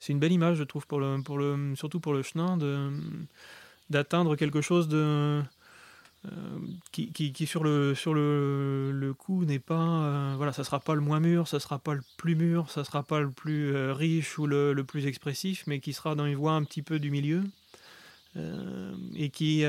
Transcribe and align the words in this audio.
c'est 0.00 0.12
une 0.12 0.18
belle 0.18 0.32
image, 0.32 0.56
je 0.56 0.64
trouve, 0.64 0.86
pour 0.86 0.98
le, 1.00 1.22
pour 1.22 1.38
surtout 1.76 2.00
pour 2.00 2.12
le 2.12 2.22
chenin, 2.22 2.58
d'atteindre 3.90 4.36
quelque 4.36 4.60
chose 4.60 4.88
de, 4.88 5.42
euh, 6.26 6.58
qui, 6.92 7.46
sur 7.46 7.64
le, 7.64 7.94
sur 7.94 8.12
le, 8.12 8.92
le 8.92 9.14
coup 9.14 9.44
n'est 9.46 9.58
pas. 9.58 9.74
Euh, 9.74 10.34
voilà, 10.36 10.52
ça 10.52 10.64
sera 10.64 10.78
pas 10.78 10.94
le 10.94 11.00
moins 11.00 11.18
mûr, 11.18 11.48
ça 11.48 11.60
sera 11.60 11.78
pas 11.78 11.94
le 11.94 12.02
plus 12.18 12.34
mûr, 12.34 12.70
ça 12.70 12.84
sera 12.84 13.02
pas 13.02 13.20
le 13.20 13.30
plus 13.30 13.74
euh, 13.74 13.94
riche 13.94 14.38
ou 14.38 14.46
le, 14.46 14.74
le, 14.74 14.84
plus 14.84 15.06
expressif, 15.06 15.64
mais 15.66 15.80
qui 15.80 15.94
sera 15.94 16.14
dans 16.14 16.26
une 16.26 16.34
voie 16.34 16.52
un 16.52 16.64
petit 16.64 16.82
peu 16.82 16.98
du 16.98 17.10
milieu. 17.10 17.44
et 19.16 19.30
qui. 19.30 19.64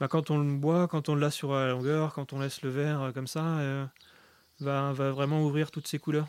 Bah, 0.00 0.08
quand 0.08 0.30
on 0.30 0.38
le 0.38 0.56
boit, 0.56 0.88
quand 0.88 1.08
on 1.08 1.14
l'a 1.14 1.30
sur 1.30 1.52
la 1.52 1.70
longueur, 1.70 2.12
quand 2.14 2.32
on 2.32 2.40
laisse 2.40 2.62
le 2.62 2.70
verre 2.70 3.12
comme 3.14 3.28
ça, 3.28 3.88
va, 4.60 4.92
va 4.92 5.10
vraiment 5.12 5.44
ouvrir 5.44 5.70
toutes 5.70 5.86
ses 5.86 5.98
couleurs. 6.00 6.28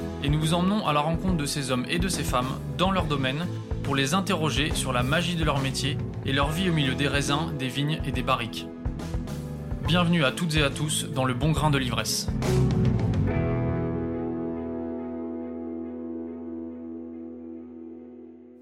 et 0.23 0.29
nous 0.29 0.39
vous 0.39 0.53
emmenons 0.53 0.85
à 0.85 0.93
la 0.93 0.99
rencontre 0.99 1.37
de 1.37 1.45
ces 1.45 1.71
hommes 1.71 1.85
et 1.89 1.97
de 1.97 2.07
ces 2.07 2.23
femmes 2.23 2.59
dans 2.77 2.91
leur 2.91 3.05
domaine 3.05 3.47
pour 3.83 3.95
les 3.95 4.13
interroger 4.13 4.73
sur 4.75 4.93
la 4.93 5.03
magie 5.03 5.35
de 5.35 5.43
leur 5.43 5.59
métier 5.59 5.97
et 6.25 6.31
leur 6.31 6.51
vie 6.51 6.69
au 6.69 6.73
milieu 6.73 6.93
des 6.93 7.07
raisins, 7.07 7.51
des 7.57 7.67
vignes 7.67 7.99
et 8.05 8.11
des 8.11 8.21
barriques. 8.21 8.67
Bienvenue 9.87 10.23
à 10.23 10.31
toutes 10.31 10.55
et 10.55 10.63
à 10.63 10.69
tous 10.69 11.05
dans 11.05 11.25
le 11.25 11.33
bon 11.33 11.51
grain 11.51 11.71
de 11.71 11.77
l'ivresse. 11.77 12.27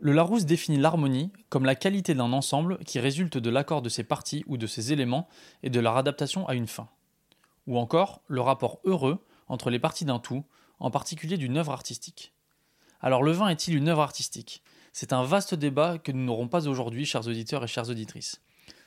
Le 0.01 0.13
Larousse 0.13 0.45
définit 0.45 0.77
l'harmonie 0.77 1.29
comme 1.49 1.65
la 1.65 1.75
qualité 1.75 2.13
d'un 2.13 2.31
ensemble 2.31 2.77
qui 2.85 2.99
résulte 2.99 3.37
de 3.37 3.49
l'accord 3.49 3.81
de 3.81 3.89
ses 3.89 4.05
parties 4.05 4.45
ou 4.47 4.55
de 4.55 4.65
ses 4.65 4.93
éléments 4.93 5.27
et 5.61 5.69
de 5.69 5.79
leur 5.81 5.97
adaptation 5.97 6.47
à 6.47 6.55
une 6.55 6.67
fin. 6.67 6.87
Ou 7.67 7.77
encore 7.77 8.21
le 8.27 8.39
rapport 8.39 8.79
heureux 8.85 9.19
entre 9.49 9.69
les 9.69 9.79
parties 9.79 10.05
d'un 10.05 10.19
tout 10.19 10.45
en 10.79 10.91
particulier 10.91 11.37
d'une 11.37 11.57
œuvre 11.57 11.71
artistique. 11.71 12.33
Alors 13.01 13.23
le 13.23 13.31
vin 13.31 13.47
est-il 13.47 13.75
une 13.75 13.87
œuvre 13.87 14.01
artistique? 14.01 14.63
C'est 14.91 15.13
un 15.13 15.23
vaste 15.23 15.55
débat 15.55 15.97
que 15.97 16.11
nous 16.11 16.23
n'aurons 16.23 16.47
pas 16.47 16.67
aujourd'hui, 16.67 17.05
chers 17.05 17.27
auditeurs 17.27 17.63
et 17.63 17.67
chères 17.67 17.89
auditrices. 17.89 18.41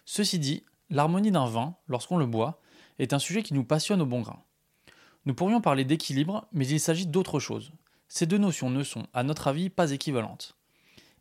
Ceci 0.05 0.39
dit, 0.39 0.65
l'harmonie 0.91 1.31
d'un 1.31 1.47
vin, 1.47 1.77
lorsqu'on 1.89 2.17
le 2.17 2.27
boit, 2.27 2.61
est 2.99 3.13
un 3.13 3.19
sujet 3.19 3.43
qui 3.43 3.55
nous 3.55 3.65
passionne 3.65 4.03
au 4.03 4.07
bon 4.07 4.21
grain. 4.21 4.43
Nous 5.25 5.35
pourrions 5.35 5.61
parler 5.61 5.85
d'équilibre, 5.85 6.47
mais 6.53 6.67
il 6.67 6.81
s'agit 6.81 7.07
d'autre 7.07 7.39
chose. 7.39 7.73
Ces 8.09 8.27
deux 8.27 8.39
notions 8.39 8.71
ne 8.71 8.83
sont, 8.83 9.07
à 9.15 9.23
notre 9.23 9.49
avis, 9.49 9.71
pas 9.71 9.93
équivalentes. 9.93 10.57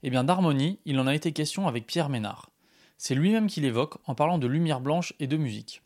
Eh 0.03 0.09
bien, 0.09 0.23
d'harmonie, 0.23 0.79
il 0.85 0.99
en 0.99 1.07
a 1.07 1.15
été 1.15 1.31
question 1.31 1.67
avec 1.67 1.85
Pierre 1.85 2.09
Ménard. 2.09 2.49
C'est 2.97 3.15
lui-même 3.15 3.47
qui 3.47 3.61
l'évoque 3.61 3.97
en 4.05 4.15
parlant 4.15 4.37
de 4.37 4.47
lumière 4.47 4.81
blanche 4.81 5.13
et 5.19 5.27
de 5.27 5.37
musique. 5.37 5.83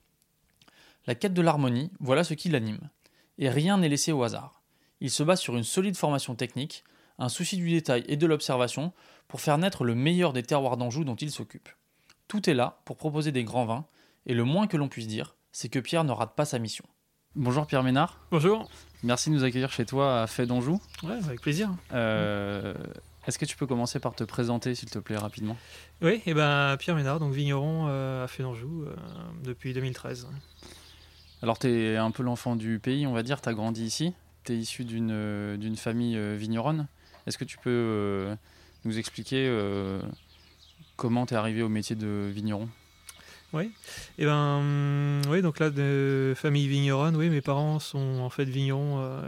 La 1.06 1.16
quête 1.16 1.34
de 1.34 1.42
l'harmonie, 1.42 1.92
voilà 2.00 2.24
ce 2.24 2.34
qui 2.34 2.50
l'anime. 2.50 2.90
Et 3.38 3.50
rien 3.50 3.78
n'est 3.78 3.90
laissé 3.90 4.12
au 4.12 4.24
hasard. 4.24 4.64
Il 5.06 5.12
se 5.12 5.22
base 5.22 5.40
sur 5.40 5.56
une 5.56 5.64
solide 5.64 5.96
formation 5.96 6.34
technique, 6.34 6.84
un 7.20 7.30
souci 7.30 7.58
du 7.58 7.70
détail 7.70 8.04
et 8.08 8.18
de 8.18 8.26
l'observation 8.26 8.92
pour 9.28 9.40
faire 9.40 9.60
naître 9.60 9.84
le 9.84 9.94
meilleur 9.94 10.34
des 10.34 10.42
terroirs 10.42 10.78
d'Anjou 10.78 11.04
dont 11.04 11.14
il 11.14 11.30
s'occupe. 11.30 11.70
Tout 12.28 12.50
est 12.50 12.56
là 12.56 12.82
pour 12.86 12.98
proposer 12.98 13.32
des 13.32 13.44
grands 13.44 13.66
vins, 13.68 13.86
et 14.26 14.34
le 14.34 14.44
moins 14.44 14.66
que 14.66 14.78
l'on 14.78 14.88
puisse 14.88 15.06
dire, 15.06 15.36
c'est 15.52 15.70
que 15.70 15.78
Pierre 15.78 16.06
ne 16.06 16.12
rate 16.12 16.36
pas 16.36 16.46
sa 16.46 16.58
mission. 16.58 16.86
Bonjour 17.36 17.68
Pierre 17.68 17.84
Ménard. 17.84 18.20
Bonjour. 18.32 18.68
Merci 19.04 19.30
de 19.30 19.36
nous 19.36 19.44
accueillir 19.44 19.72
chez 19.72 19.86
toi 19.86 20.24
à 20.24 20.26
Fait 20.26 20.48
d'Anjou. 20.48 20.82
Ouais, 21.04 21.20
avec 21.24 21.40
plaisir. 21.40 21.70
Euh, 21.94 22.74
est-ce 23.28 23.38
que 23.38 23.46
tu 23.46 23.56
peux 23.58 23.68
commencer 23.68 24.00
par 24.00 24.16
te 24.16 24.24
présenter, 24.24 24.74
s'il 24.74 24.90
te 24.90 24.98
plaît, 24.98 25.18
rapidement? 25.18 25.56
Oui, 26.02 26.14
et 26.14 26.22
eh 26.26 26.34
ben 26.34 26.78
Pierre 26.80 26.96
Ménard, 26.96 27.20
donc 27.20 27.32
vigneron 27.32 27.86
euh, 27.90 28.24
à 28.24 28.28
Fait 28.28 28.42
d'Anjou 28.42 28.86
euh, 28.88 28.96
depuis 29.44 29.72
2013. 29.72 30.28
Alors, 31.44 31.60
tu 31.60 31.68
es 31.68 31.96
un 31.96 32.10
peu 32.10 32.24
l'enfant 32.24 32.56
du 32.56 32.80
pays, 32.80 33.06
on 33.06 33.14
va 33.14 33.22
dire, 33.22 33.40
tu 33.40 33.50
as 33.50 33.54
grandi 33.54 33.86
ici? 33.86 34.16
Tu 34.46 34.54
es 34.54 34.58
issu 34.58 34.86
d'une, 34.86 35.12
euh, 35.12 35.76
famille 35.76 36.16
euh, 36.18 36.36
vigneronne. 36.36 36.88
Est-ce 37.28 37.38
que 37.38 37.44
tu 37.44 37.58
peux 37.58 37.70
euh, 37.70 38.36
nous 38.86 38.98
expliquer 38.98 39.52
comment 40.96 41.26
tu 41.26 41.34
es 41.34 41.38
arrivé 41.38 41.64
au 41.64 41.70
métier 41.70 41.96
de 41.96 42.30
vigneron? 42.32 42.70
Oui, 43.54 43.66
et 43.66 44.24
eh 44.24 44.26
ben, 44.26 44.58
hum, 44.58 45.22
oui, 45.30 45.42
donc 45.42 45.60
là, 45.60 45.70
de 45.70 46.34
famille 46.36 46.68
vigneronne, 46.68 47.16
oui, 47.16 47.30
mes 47.30 47.42
parents 47.42 47.80
sont 47.80 48.20
en 48.20 48.30
fait 48.30 48.46
vignerons. 48.46 49.22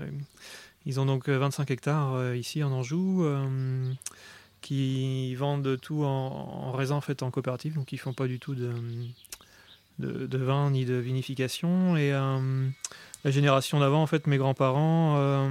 ils 0.86 1.00
ont 1.00 1.06
donc 1.06 1.30
25 1.30 1.72
hectares 1.72 2.36
ici 2.36 2.62
en 2.64 2.72
Anjou, 2.72 3.26
qui 4.62 5.34
vendent 5.36 5.80
tout 5.82 6.04
en, 6.04 6.72
raisin 6.74 6.96
en 6.96 7.02
fait 7.02 7.24
en 7.24 7.32
coopérative, 7.32 7.74
donc 7.76 7.92
ils 7.94 7.98
font 7.98 8.14
pas 8.14 8.28
du 8.28 8.40
tout 8.40 8.54
de, 8.54 8.74
de, 10.00 10.38
vin 10.38 10.70
ni 10.72 10.86
de 10.86 10.96
vinification. 10.96 11.98
Et 11.98 12.12
la 13.28 13.32
génération 13.32 13.82
d'avant, 13.82 14.02
en 14.02 14.08
fait, 14.08 14.26
mes 14.26 14.38
grands-parents, 14.38 15.18
euh, 15.18 15.50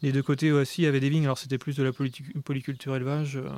les 0.00 0.12
deux 0.12 0.22
côtés 0.22 0.52
aussi 0.52 0.86
avaient 0.86 1.00
des 1.00 1.08
vignes. 1.08 1.24
Alors 1.24 1.36
c'était 1.36 1.58
plus 1.58 1.74
de 1.74 1.82
la 1.82 1.90
polyculture 1.90 2.94
élevage. 2.94 3.36
Euh, 3.36 3.48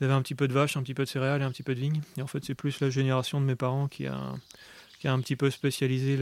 ils 0.00 0.04
avaient 0.04 0.14
un 0.14 0.22
petit 0.22 0.34
peu 0.34 0.48
de 0.48 0.54
vaches, 0.54 0.78
un 0.78 0.82
petit 0.82 0.94
peu 0.94 1.04
de 1.04 1.08
céréales 1.10 1.42
et 1.42 1.44
un 1.44 1.50
petit 1.50 1.62
peu 1.62 1.74
de 1.74 1.80
vignes. 1.80 2.00
Et 2.16 2.22
en 2.22 2.26
fait, 2.26 2.42
c'est 2.42 2.54
plus 2.54 2.80
la 2.80 2.88
génération 2.88 3.42
de 3.42 3.44
mes 3.44 3.56
parents 3.56 3.88
qui 3.88 4.06
a, 4.06 4.18
qui 5.00 5.06
a 5.06 5.12
un 5.12 5.20
petit 5.20 5.36
peu 5.36 5.50
spécialisé 5.50 6.16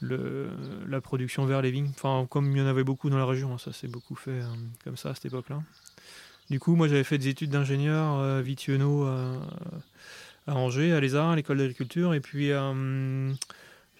le, 0.00 0.48
la 0.88 1.00
production 1.00 1.46
vers 1.46 1.62
les 1.62 1.70
vignes. 1.70 1.92
Enfin, 1.94 2.26
comme 2.28 2.50
il 2.50 2.58
y 2.58 2.60
en 2.60 2.66
avait 2.66 2.82
beaucoup 2.82 3.08
dans 3.08 3.18
la 3.18 3.26
région, 3.26 3.54
hein, 3.54 3.58
ça 3.58 3.72
s'est 3.72 3.86
beaucoup 3.86 4.16
fait 4.16 4.32
euh, 4.32 4.48
comme 4.82 4.96
ça 4.96 5.10
à 5.10 5.14
cette 5.14 5.26
époque-là. 5.26 5.60
Du 6.50 6.58
coup, 6.58 6.74
moi, 6.74 6.88
j'avais 6.88 7.04
fait 7.04 7.18
des 7.18 7.28
études 7.28 7.50
d'ingénieur 7.50 8.18
euh, 8.18 8.42
à 10.48 10.54
Angers, 10.56 10.92
à 10.92 10.98
l'ESA, 10.98 11.30
à 11.30 11.36
l'école 11.36 11.58
d'agriculture, 11.58 12.14
et 12.14 12.20
puis 12.20 12.50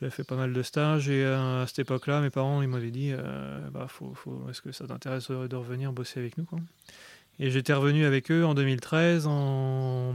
j'avais 0.01 0.11
fait 0.11 0.25
pas 0.25 0.37
mal 0.37 0.53
de 0.53 0.63
stages 0.63 1.09
et 1.11 1.25
euh, 1.25 1.63
à 1.63 1.67
cette 1.67 1.81
époque-là, 1.81 2.21
mes 2.21 2.31
parents 2.31 2.63
ils 2.63 2.69
m'avaient 2.69 2.91
dit 2.91 3.11
euh, 3.13 3.61
bah, 3.71 3.87
faut, 3.89 4.15
faut, 4.15 4.47
est-ce 4.49 4.63
que 4.63 4.73
ça 4.73 4.87
t'intéresse 4.87 5.31
de 5.31 5.57
revenir 5.57 5.93
bosser 5.93 6.21
avec 6.21 6.39
nous 6.39 6.45
quoi? 6.45 6.59
Et 7.39 7.51
j'étais 7.51 7.75
revenu 7.75 8.05
avec 8.05 8.31
eux 8.31 8.45
en 8.45 8.55
2013 8.55 9.27
en, 9.27 10.15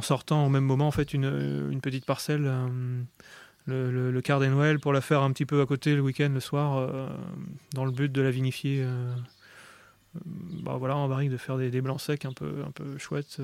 sortant 0.00 0.46
au 0.46 0.48
même 0.48 0.64
moment 0.64 0.88
en 0.88 0.92
fait 0.92 1.14
une, 1.14 1.68
une 1.70 1.80
petite 1.80 2.04
parcelle, 2.04 2.46
euh, 2.46 3.02
le, 3.66 4.10
le, 4.10 4.20
quart 4.22 4.40
des 4.40 4.48
Noël, 4.48 4.80
pour 4.80 4.92
la 4.92 5.00
faire 5.00 5.22
un 5.22 5.32
petit 5.32 5.46
peu 5.46 5.60
à 5.60 5.66
côté 5.66 5.94
le 5.94 6.00
week-end, 6.00 6.30
le 6.32 6.40
soir, 6.40 6.88
dans 7.74 7.84
le 7.84 7.92
but 7.92 8.10
de 8.10 8.22
la 8.22 8.30
vinifier. 8.30 8.84
bah 10.14 10.76
voilà 10.76 10.96
en 10.96 11.08
barrique 11.08 11.30
de 11.30 11.36
faire 11.36 11.56
des, 11.56 11.70
des, 11.70 11.80
blancs 11.80 12.00
secs 12.00 12.24
un 12.24 12.32
peu 12.32 12.64
un 12.66 12.70
peu 12.72 12.98
chouettes 12.98 13.40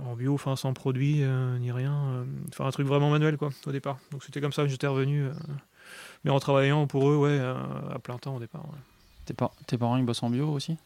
en 0.00 0.14
bio, 0.16 0.34
enfin 0.34 0.56
sans 0.56 0.72
produit 0.72 1.22
euh, 1.22 1.58
ni 1.58 1.72
rien. 1.72 1.94
Euh, 1.94 2.24
enfin 2.48 2.66
un 2.66 2.70
truc 2.70 2.86
vraiment 2.86 3.10
manuel 3.10 3.36
quoi 3.36 3.50
au 3.66 3.72
départ. 3.72 3.98
Donc 4.10 4.24
c'était 4.24 4.40
comme 4.40 4.52
ça 4.52 4.62
que 4.62 4.68
j'étais 4.68 4.86
revenu, 4.86 5.28
mais 6.24 6.30
en 6.30 6.40
travaillant 6.40 6.86
pour 6.86 7.08
eux 7.08 7.16
ouais 7.16 7.38
à 7.38 7.98
plein 7.98 8.18
temps 8.18 8.36
au 8.36 8.40
départ. 8.40 8.64
Tes, 9.26 9.34
tes, 9.66 9.78
parents 9.78 9.96
ils 9.96 10.04
bossent 10.04 10.22
en 10.22 10.30
bio 10.30 10.50
aussi? 10.50 10.76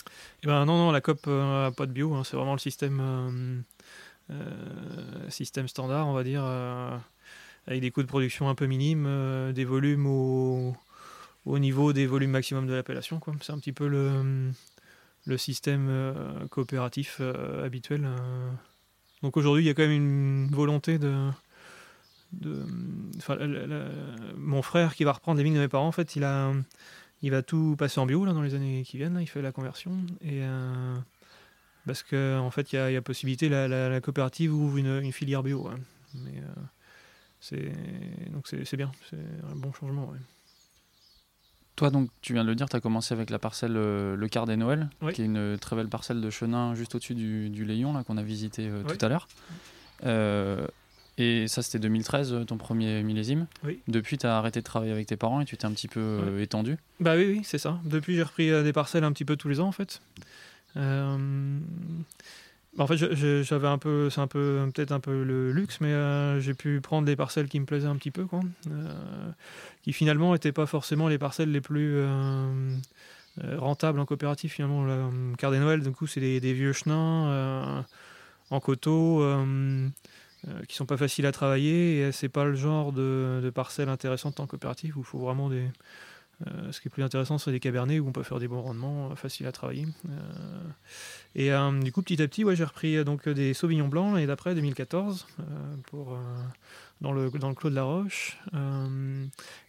Eh 0.43 0.47
ben 0.47 0.65
non 0.65 0.77
non 0.79 0.93
la 0.93 1.01
COP 1.01 1.27
n'a 1.27 1.73
pas 1.77 1.87
de 1.87 1.93
bio, 1.93 2.15
hein. 2.15 2.23
c'est 2.25 2.37
vraiment 2.37 2.53
le 2.53 2.59
système 2.59 3.65
système 5.29 5.69
standard 5.69 6.07
on 6.07 6.13
va 6.13 6.23
dire 6.23 6.45
avec 7.67 7.81
des 7.81 7.91
coûts 7.91 8.03
de 8.03 8.09
production 8.09 8.49
un 8.49 8.55
peu 8.55 8.67
minimes, 8.67 9.53
des 9.53 9.65
volumes 9.65 10.07
au, 10.07 10.77
au, 11.45 11.59
niveau 11.59 11.93
des 11.93 12.07
volumes 12.07 12.31
maximum 12.31 12.67
de 12.67 12.75
l'appellation. 12.75 13.21
C'est 13.43 13.53
un 13.53 13.59
petit 13.59 13.73
peu 13.73 13.89
le, 13.89 14.53
le 15.29 15.37
système 15.37 15.89
euh, 15.89 16.47
coopératif 16.49 17.19
euh, 17.21 17.65
habituel. 17.65 18.05
Euh. 18.05 18.51
Donc 19.23 19.37
aujourd'hui, 19.37 19.65
il 19.65 19.67
y 19.67 19.71
a 19.71 19.75
quand 19.75 19.83
même 19.83 19.93
une 19.93 20.49
volonté 20.51 20.99
de, 20.99 21.31
mon 24.37 24.63
frère 24.63 24.95
qui 24.95 25.05
va 25.05 25.13
reprendre 25.13 25.39
les 25.39 25.45
vignes 25.45 25.55
de 25.55 25.61
mes 25.61 25.69
parents, 25.69 25.87
en 25.87 25.93
fait, 25.93 26.17
il 26.17 26.25
a, 26.25 26.53
il 27.23 27.31
va 27.31 27.43
tout 27.43 27.75
passer 27.79 28.01
en 28.01 28.07
bio 28.07 28.25
là, 28.25 28.33
dans 28.33 28.43
les 28.43 28.55
années 28.55 28.83
qui 28.85 28.97
viennent. 28.97 29.19
il 29.21 29.27
fait 29.27 29.43
la 29.43 29.53
conversion 29.53 29.97
et 30.23 30.43
parce 31.87 32.03
qu'en 32.03 32.41
en 32.41 32.51
fait, 32.51 32.73
il 32.73 32.77
y, 32.77 32.97
a, 32.97 33.03
possibilité 33.03 33.49
la, 33.49 34.01
coopérative 34.01 34.55
ouvre 34.55 34.77
une, 34.77 35.11
filière 35.11 35.43
bio. 35.43 35.71
Mais 36.15 36.43
c'est 37.41 37.73
donc 38.31 38.47
c'est 38.47 38.77
bien, 38.77 38.93
c'est 39.09 39.17
un 39.51 39.57
bon 39.57 39.73
changement. 39.73 40.13
Toi, 41.79 41.91
donc, 41.91 42.11
tu 42.23 42.33
viens 42.33 42.43
de 42.43 42.49
le 42.49 42.57
dire, 42.57 42.69
tu 42.69 42.75
as 42.75 42.81
commencé 42.81 43.15
avec 43.15 43.31
la 43.31 43.39
parcelle 43.39 43.77
euh, 43.77 44.17
Le 44.17 44.27
Quart 44.29 44.47
des 44.47 44.57
Noël, 44.57 44.89
qui 45.13 45.23
est 45.23 45.27
une 45.27 45.57
très 45.61 45.77
belle 45.77 45.87
parcelle 45.89 46.21
de 46.21 46.29
chenin 46.29 46.75
juste 46.75 46.95
au-dessus 46.97 47.15
du, 47.15 47.51
du 47.51 47.65
Léon, 47.65 47.93
là, 47.93 48.03
qu'on 48.03 48.17
a 48.17 48.23
visité 48.25 48.69
euh, 48.69 48.83
tout 48.83 48.99
à 49.05 49.09
l'heure. 49.09 49.29
Euh, 50.05 50.67
Et 51.19 51.47
ça, 51.47 51.63
c'était 51.63 51.79
2013, 51.79 52.33
euh, 52.33 52.45
ton 52.45 52.57
premier 52.57 53.03
millésime. 53.05 53.47
Oui. 53.65 53.79
Depuis, 53.87 54.19
tu 54.19 54.27
as 54.27 54.37
arrêté 54.39 54.59
de 54.61 54.65
travailler 54.65 54.91
avec 54.93 55.07
tes 55.07 55.17
parents 55.17 55.41
et 55.41 55.45
tu 55.45 55.57
t'es 55.57 55.67
un 55.67 55.73
petit 55.73 55.87
peu 55.89 56.01
euh, 56.01 56.43
étendu. 56.43 56.79
Bah 56.99 57.15
oui, 57.17 57.27
oui, 57.29 57.41
c'est 57.45 57.59
ça. 57.59 57.79
Depuis, 57.85 58.15
j'ai 58.17 58.23
repris 58.25 58.51
euh, 58.51 58.63
des 58.65 58.73
parcelles 58.73 59.05
un 59.05 59.13
petit 59.13 59.25
peu 59.25 59.37
tous 59.37 59.49
les 59.49 59.61
ans, 59.61 59.69
en 59.69 59.73
fait. 59.73 60.01
Bah, 62.77 62.85
en 62.85 62.87
fait, 62.87 62.97
j'avais 62.97 63.67
un 63.67 63.79
peu, 63.79 64.11
c'est 64.11 64.21
un 64.21 64.27
peu, 64.27 64.69
peut-être 64.75 64.93
un 64.93 65.01
peu 65.01 65.23
le 65.25 65.53
luxe, 65.53 65.81
mais 65.81 65.89
euh, 65.89 66.41
j'ai 66.41 66.55
pu 66.55 66.81
prendre 66.81 67.07
des 67.07 67.17
parcelles 67.17 67.49
qui 67.49 67.59
me 67.59 67.65
plaisaient 67.65 67.89
un 67.89 67.97
petit 67.97 68.11
peu. 68.11 68.27
Euh, 68.33 69.31
qui 69.83 69.93
finalement 69.93 70.33
n'étaient 70.33 70.53
pas 70.53 70.67
forcément 70.67 71.09
les 71.09 71.19
parcelles 71.19 71.51
les 71.51 71.61
plus 71.61 71.95
euh, 71.97 72.77
rentables 73.57 73.99
en 73.99 74.07
coopérative, 74.07 74.51
finalement. 74.51 74.85
Le 74.85 75.51
des 75.51 75.59
Noël, 75.59 75.83
du 75.83 75.91
coup, 75.91 76.07
c'est 76.07 76.21
des, 76.21 76.53
vieux 76.53 76.73
chenins 76.73 77.85
en 78.51 78.61
coteau. 78.61 79.23
euh, 80.47 80.63
qui 80.69 80.77
sont 80.77 80.87
pas 80.87 80.97
faciles 80.97 81.27
à 81.27 81.33
travailler 81.33 81.99
et 81.99 82.13
c'est 82.13 82.29
pas 82.29 82.45
le 82.45 82.55
genre 82.55 82.93
de, 82.93 83.41
de 83.43 83.51
parcelles 83.51 83.89
intéressantes 83.89 84.39
en 84.39 84.47
coopérative 84.47 84.97
où 84.97 85.01
il 85.01 85.05
faut 85.05 85.19
vraiment 85.19 85.49
des, 85.49 85.69
euh, 86.47 86.73
ce 86.73 86.81
qui 86.81 86.89
est 86.89 86.91
plus 86.91 87.03
intéressant, 87.03 87.39
c'est 87.39 87.51
des 87.51 87.61
cabernets 87.61 87.99
où 87.99 88.09
on 88.09 88.13
peut 88.13 88.23
faire 88.23 88.39
des 88.39 88.49
bons 88.49 88.63
rendements, 88.63 89.11
euh, 89.11 89.15
faciles 89.17 89.47
à 89.47 89.53
travailler. 89.53 89.87
Euh, 90.09 90.21
et 91.35 91.51
du 91.83 91.93
coup, 91.93 92.03
petit 92.03 92.21
à 92.23 92.29
petit, 92.29 92.45
j'ai 92.55 92.65
repris 92.65 93.05
donc 93.05 93.29
des 93.29 93.55
Sauvignons 93.55 93.89
blancs 93.89 94.19
et 94.19 94.27
d'après 94.27 94.55
2014 94.55 95.27
euh, 95.41 95.43
pour 95.87 96.19
dans 97.01 97.13
le 97.13 97.31
dans 97.31 97.49
le 97.49 97.55
Clos 97.55 97.71
de 97.71 97.75
la 97.75 97.85
Roche. 97.85 98.39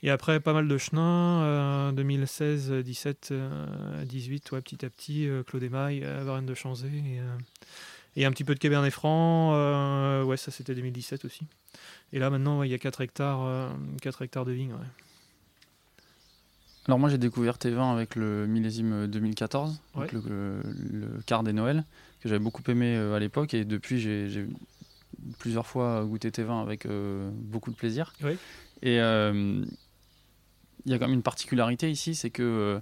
Et 0.01 0.09
après, 0.09 0.39
pas 0.39 0.53
mal 0.53 0.67
de 0.67 0.77
chenins. 0.77 1.43
euh, 1.43 1.91
2016, 1.91 2.71
17, 2.71 3.29
euh, 3.31 4.05
18, 4.05 4.51
ouais, 4.51 4.61
petit 4.61 4.85
à 4.85 4.89
petit, 4.89 5.27
Clos 5.47 5.59
des 5.59 5.69
Mailles, 5.69 6.01
Varennes 6.01 6.45
de 6.45 6.53
Chanzé 6.53 6.89
et, 8.15 8.25
un 8.25 8.31
petit 8.31 8.43
peu 8.43 8.53
de 8.53 8.59
Cabernet 8.59 8.91
Franc. 8.91 10.23
ouais, 10.23 10.37
ça 10.37 10.51
c'était 10.51 10.75
2017 10.75 11.25
aussi. 11.25 11.47
Et 12.13 12.19
là 12.19 12.29
maintenant, 12.29 12.63
il 12.63 12.71
y 12.71 12.73
a 12.73 12.77
4 12.77 13.01
hectares, 13.01 13.43
euh, 13.43 13.69
4 14.01 14.23
hectares 14.23 14.45
de 14.45 14.51
vignes. 14.51 14.73
Alors 16.89 16.97
moi 16.99 17.09
j'ai 17.09 17.19
découvert 17.19 17.59
tes 17.59 17.69
vins 17.69 17.91
avec 17.93 18.15
le 18.15 18.47
millésime 18.47 19.05
2014, 19.07 19.79
donc 19.95 20.03
Ouais. 20.03 20.09
le, 20.11 20.21
le- 20.21 20.61
le 20.91 21.21
quart 21.25 21.43
des 21.43 21.53
Noël, 21.53 21.83
que 22.19 22.27
j'avais 22.27 22.39
beaucoup 22.43 22.63
aimé 22.67 22.95
euh, 22.97 23.13
à 23.15 23.19
l'époque 23.19 23.53
et 23.53 23.63
depuis 23.63 23.99
j'ai 23.99 24.47
plusieurs 25.37 25.67
fois 25.67 26.03
goûté 26.03 26.31
tes 26.31 26.41
vins 26.41 26.61
avec 26.63 26.87
euh, 26.87 27.29
beaucoup 27.31 27.69
de 27.69 27.75
plaisir. 27.75 28.13
Ouais. 28.23 28.37
Et 28.81 28.99
euh, 29.01 29.63
il 30.85 30.91
y 30.91 30.95
a 30.95 30.97
quand 30.97 31.05
même 31.05 31.13
une 31.13 31.21
particularité 31.21 31.91
ici, 31.91 32.15
c'est 32.15 32.31
que 32.31 32.41
euh, 32.41 32.79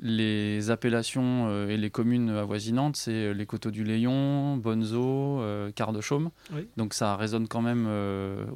les 0.00 0.70
appellations 0.70 1.66
et 1.68 1.76
les 1.76 1.90
communes 1.90 2.30
avoisinantes, 2.30 2.94
c'est 2.94 3.34
les 3.34 3.46
Coteaux 3.46 3.72
du 3.72 3.82
Léon, 3.82 4.56
Bonzo, 4.58 5.42
Quart 5.74 5.92
de 5.92 6.00
Chaume. 6.00 6.30
Oui. 6.54 6.68
Donc 6.76 6.94
ça 6.94 7.16
résonne 7.16 7.48
quand 7.48 7.62
même 7.62 7.88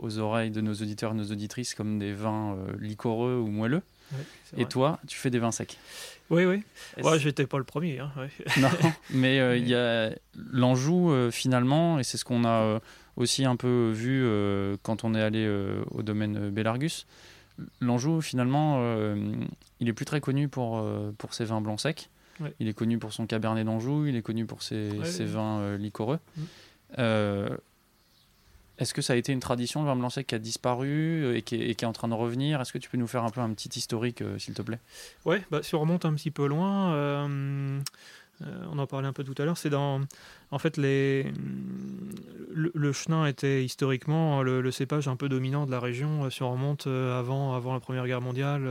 aux 0.01 0.19
oreilles 0.19 0.53
de 0.53 0.61
nos 0.61 0.75
auditeurs 0.75 1.11
et 1.11 1.17
nos 1.17 1.33
auditrices 1.33 1.75
comme 1.75 1.99
des 1.99 2.13
vins 2.13 2.57
liquoreux 2.79 3.41
ou 3.45 3.49
moelleux. 3.49 3.83
Ouais, 4.15 4.63
Et 4.63 4.67
toi, 4.67 4.99
tu 5.07 5.19
fais 5.19 5.31
des 5.31 5.39
vins 5.39 5.53
secs. 5.53 5.77
Oui, 6.31 6.45
oui. 6.45 6.63
Ouais, 7.03 7.19
j'étais 7.19 7.47
pas 7.47 7.59
le 7.59 7.65
premier. 7.65 7.99
hein, 7.99 8.11
ouais. 8.17 8.31
Non, 8.61 8.71
mais 9.11 9.41
euh, 9.41 9.57
il 9.57 9.69
y 9.69 9.75
a 9.75 10.11
l'Anjou 10.53 11.11
euh, 11.11 11.31
finalement, 11.31 11.99
et 11.99 12.05
c'est 12.05 12.17
ce 12.17 12.25
qu'on 12.25 12.45
a 12.45 12.63
euh, 12.63 12.81
aussi 13.17 13.45
un 13.45 13.57
peu 13.57 13.91
vu 13.93 14.25
quand 14.83 15.05
on 15.05 15.15
est 15.15 15.23
allé 15.23 15.49
au 15.91 16.03
domaine 16.03 16.51
Bellargus. 16.51 17.07
L'Anjou 17.81 18.21
finalement, 18.21 18.83
il 19.81 19.89
est 19.89 19.93
plus 19.93 20.05
très 20.07 20.21
connu 20.21 20.49
pour, 20.49 20.85
pour 21.19 21.35
ses 21.35 21.45
vins 21.45 21.61
blancs 21.61 21.81
secs. 21.81 22.09
Ouais. 22.41 22.53
Il 22.59 22.67
est 22.67 22.75
connu 22.75 22.99
pour 22.99 23.13
son 23.13 23.27
Cabernet 23.29 23.65
d'Anjou, 23.65 24.07
il 24.07 24.17
est 24.17 24.23
connu 24.23 24.47
pour 24.47 24.63
ses, 24.63 24.91
ses 25.05 25.25
vins 25.25 25.77
liquoreux. 25.77 26.19
Mm. 26.37 26.43
Est-ce 28.79 28.93
que 28.93 29.03
ça 29.03 29.13
a 29.13 29.17
été 29.17 29.33
une 29.33 29.41
tradition, 29.41 29.83
le 29.83 29.87
vin 29.87 29.97
blanc 29.97 30.11
sec 30.11 30.27
qui 30.27 30.35
a 30.35 30.39
disparu 30.39 31.25
euh, 31.25 31.37
et 31.37 31.43
qui 31.43 31.57
est, 31.57 31.85
en 31.85 31.93
train 31.93 32.09
de 32.09 32.15
revenir? 32.15 32.61
Est-ce 32.61 32.73
que 32.73 32.79
tu 32.79 32.91
peux 32.91 32.99
nous 32.99 33.07
faire 33.07 33.25
un 33.25 33.31
peu 33.31 33.41
un 33.41 33.53
petit 33.53 33.71
historique, 33.79 34.23
euh, 34.23 34.39
s'il 34.39 34.55
te 34.55 34.63
plaît? 34.63 34.81
Ouais, 35.25 35.45
bah, 35.51 35.63
si 35.63 35.75
on 35.75 35.81
remonte 35.81 36.05
un 36.05 36.15
petit 36.15 36.33
peu 36.33 36.47
loin, 36.47 36.93
euh, 36.95 37.81
on 38.41 38.79
en 38.79 38.87
parlait 38.87 39.07
un 39.07 39.13
peu 39.13 39.23
tout 39.23 39.35
à 39.41 39.45
l'heure, 39.45 39.59
c'est 39.59 39.71
dans. 39.71 40.01
En 40.51 40.59
fait, 40.59 40.77
les, 40.77 41.33
le, 42.53 42.93
chenin 42.93 43.27
était 43.27 43.65
historiquement 43.65 44.43
le, 44.43 44.61
le 44.61 44.71
cépage 44.73 45.07
un 45.07 45.17
peu 45.17 45.29
dominant 45.29 45.67
de 45.67 45.71
la 45.71 45.81
région, 45.81 46.29
si 46.31 46.43
on 46.43 46.53
remonte 46.53 46.87
avant, 46.87 47.55
avant 47.55 47.75
la 47.75 47.81
Première 47.81 48.07
Guerre 48.07 48.21
mondiale. 48.21 48.69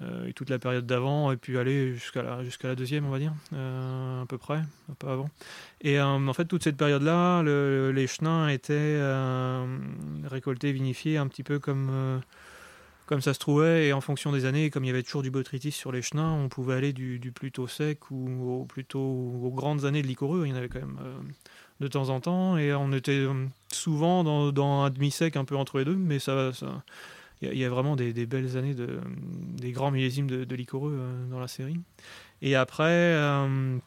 Euh, 0.00 0.28
et 0.28 0.32
toute 0.32 0.48
la 0.48 0.58
période 0.58 0.86
d'avant, 0.86 1.30
et 1.30 1.36
puis 1.36 1.58
aller 1.58 1.92
jusqu'à 1.92 2.22
la, 2.22 2.42
jusqu'à 2.42 2.68
la 2.68 2.74
deuxième, 2.74 3.04
on 3.04 3.10
va 3.10 3.18
dire, 3.18 3.34
euh, 3.52 4.22
à 4.22 4.26
peu 4.26 4.38
près, 4.38 4.62
peu 4.98 5.08
avant. 5.08 5.28
Et 5.82 5.98
euh, 5.98 6.06
en 6.06 6.32
fait, 6.32 6.46
toute 6.46 6.64
cette 6.64 6.76
période-là, 6.76 7.42
le- 7.42 7.92
les 7.92 8.06
chenins 8.06 8.48
étaient 8.48 8.98
récoltés, 10.24 10.72
vinifiés, 10.72 11.18
un 11.18 11.26
petit 11.26 11.42
peu 11.42 11.58
comme, 11.58 12.20
comme 13.06 13.20
ça 13.20 13.34
se 13.34 13.38
trouvait, 13.38 13.88
et 13.88 13.92
en 13.92 14.00
fonction 14.00 14.32
des 14.32 14.46
années, 14.46 14.70
comme 14.70 14.84
il 14.84 14.88
y 14.88 14.90
avait 14.90 15.02
toujours 15.02 15.22
du 15.22 15.30
botrytis 15.30 15.72
sur 15.72 15.92
les 15.92 16.00
chenins, 16.00 16.32
on 16.32 16.48
pouvait 16.48 16.74
aller 16.74 16.92
du, 16.94 17.20
plutôt 17.34 17.66
sec 17.66 18.10
ou 18.10 18.66
plutôt 18.68 19.00
aux 19.00 19.52
grandes 19.54 19.84
années 19.84 20.02
de 20.02 20.06
liquoreux. 20.06 20.46
Il 20.46 20.50
y 20.50 20.52
en 20.54 20.56
avait 20.56 20.68
quand 20.68 20.80
même 20.80 20.98
de 21.80 21.88
temps 21.88 22.08
en 22.08 22.20
temps, 22.20 22.56
et 22.56 22.72
on 22.72 22.92
était 22.92 23.26
souvent 23.70 24.24
dans, 24.24 24.50
dans 24.52 24.82
un 24.84 24.90
demi-sec 24.90 25.36
un 25.36 25.44
peu 25.44 25.56
entre 25.56 25.78
les 25.78 25.84
deux, 25.84 25.96
mais 25.96 26.18
ça. 26.20 26.52
ça 26.54 26.82
il 27.42 27.56
y 27.56 27.64
a- 27.64 27.70
vraiment 27.70 27.96
des, 27.96 28.12
belles 28.26 28.56
années, 28.56 28.74
de, 28.74 29.00
des 29.56 29.72
grands 29.72 29.90
millésimes 29.90 30.28
de, 30.28 30.44
de 30.44 30.54
liquoreux 30.54 30.96
euh, 30.98 31.26
dans 31.30 31.40
la 31.40 31.48
série. 31.48 31.80
Et 32.42 32.54
après, 32.54 32.84
euh, 32.90 33.78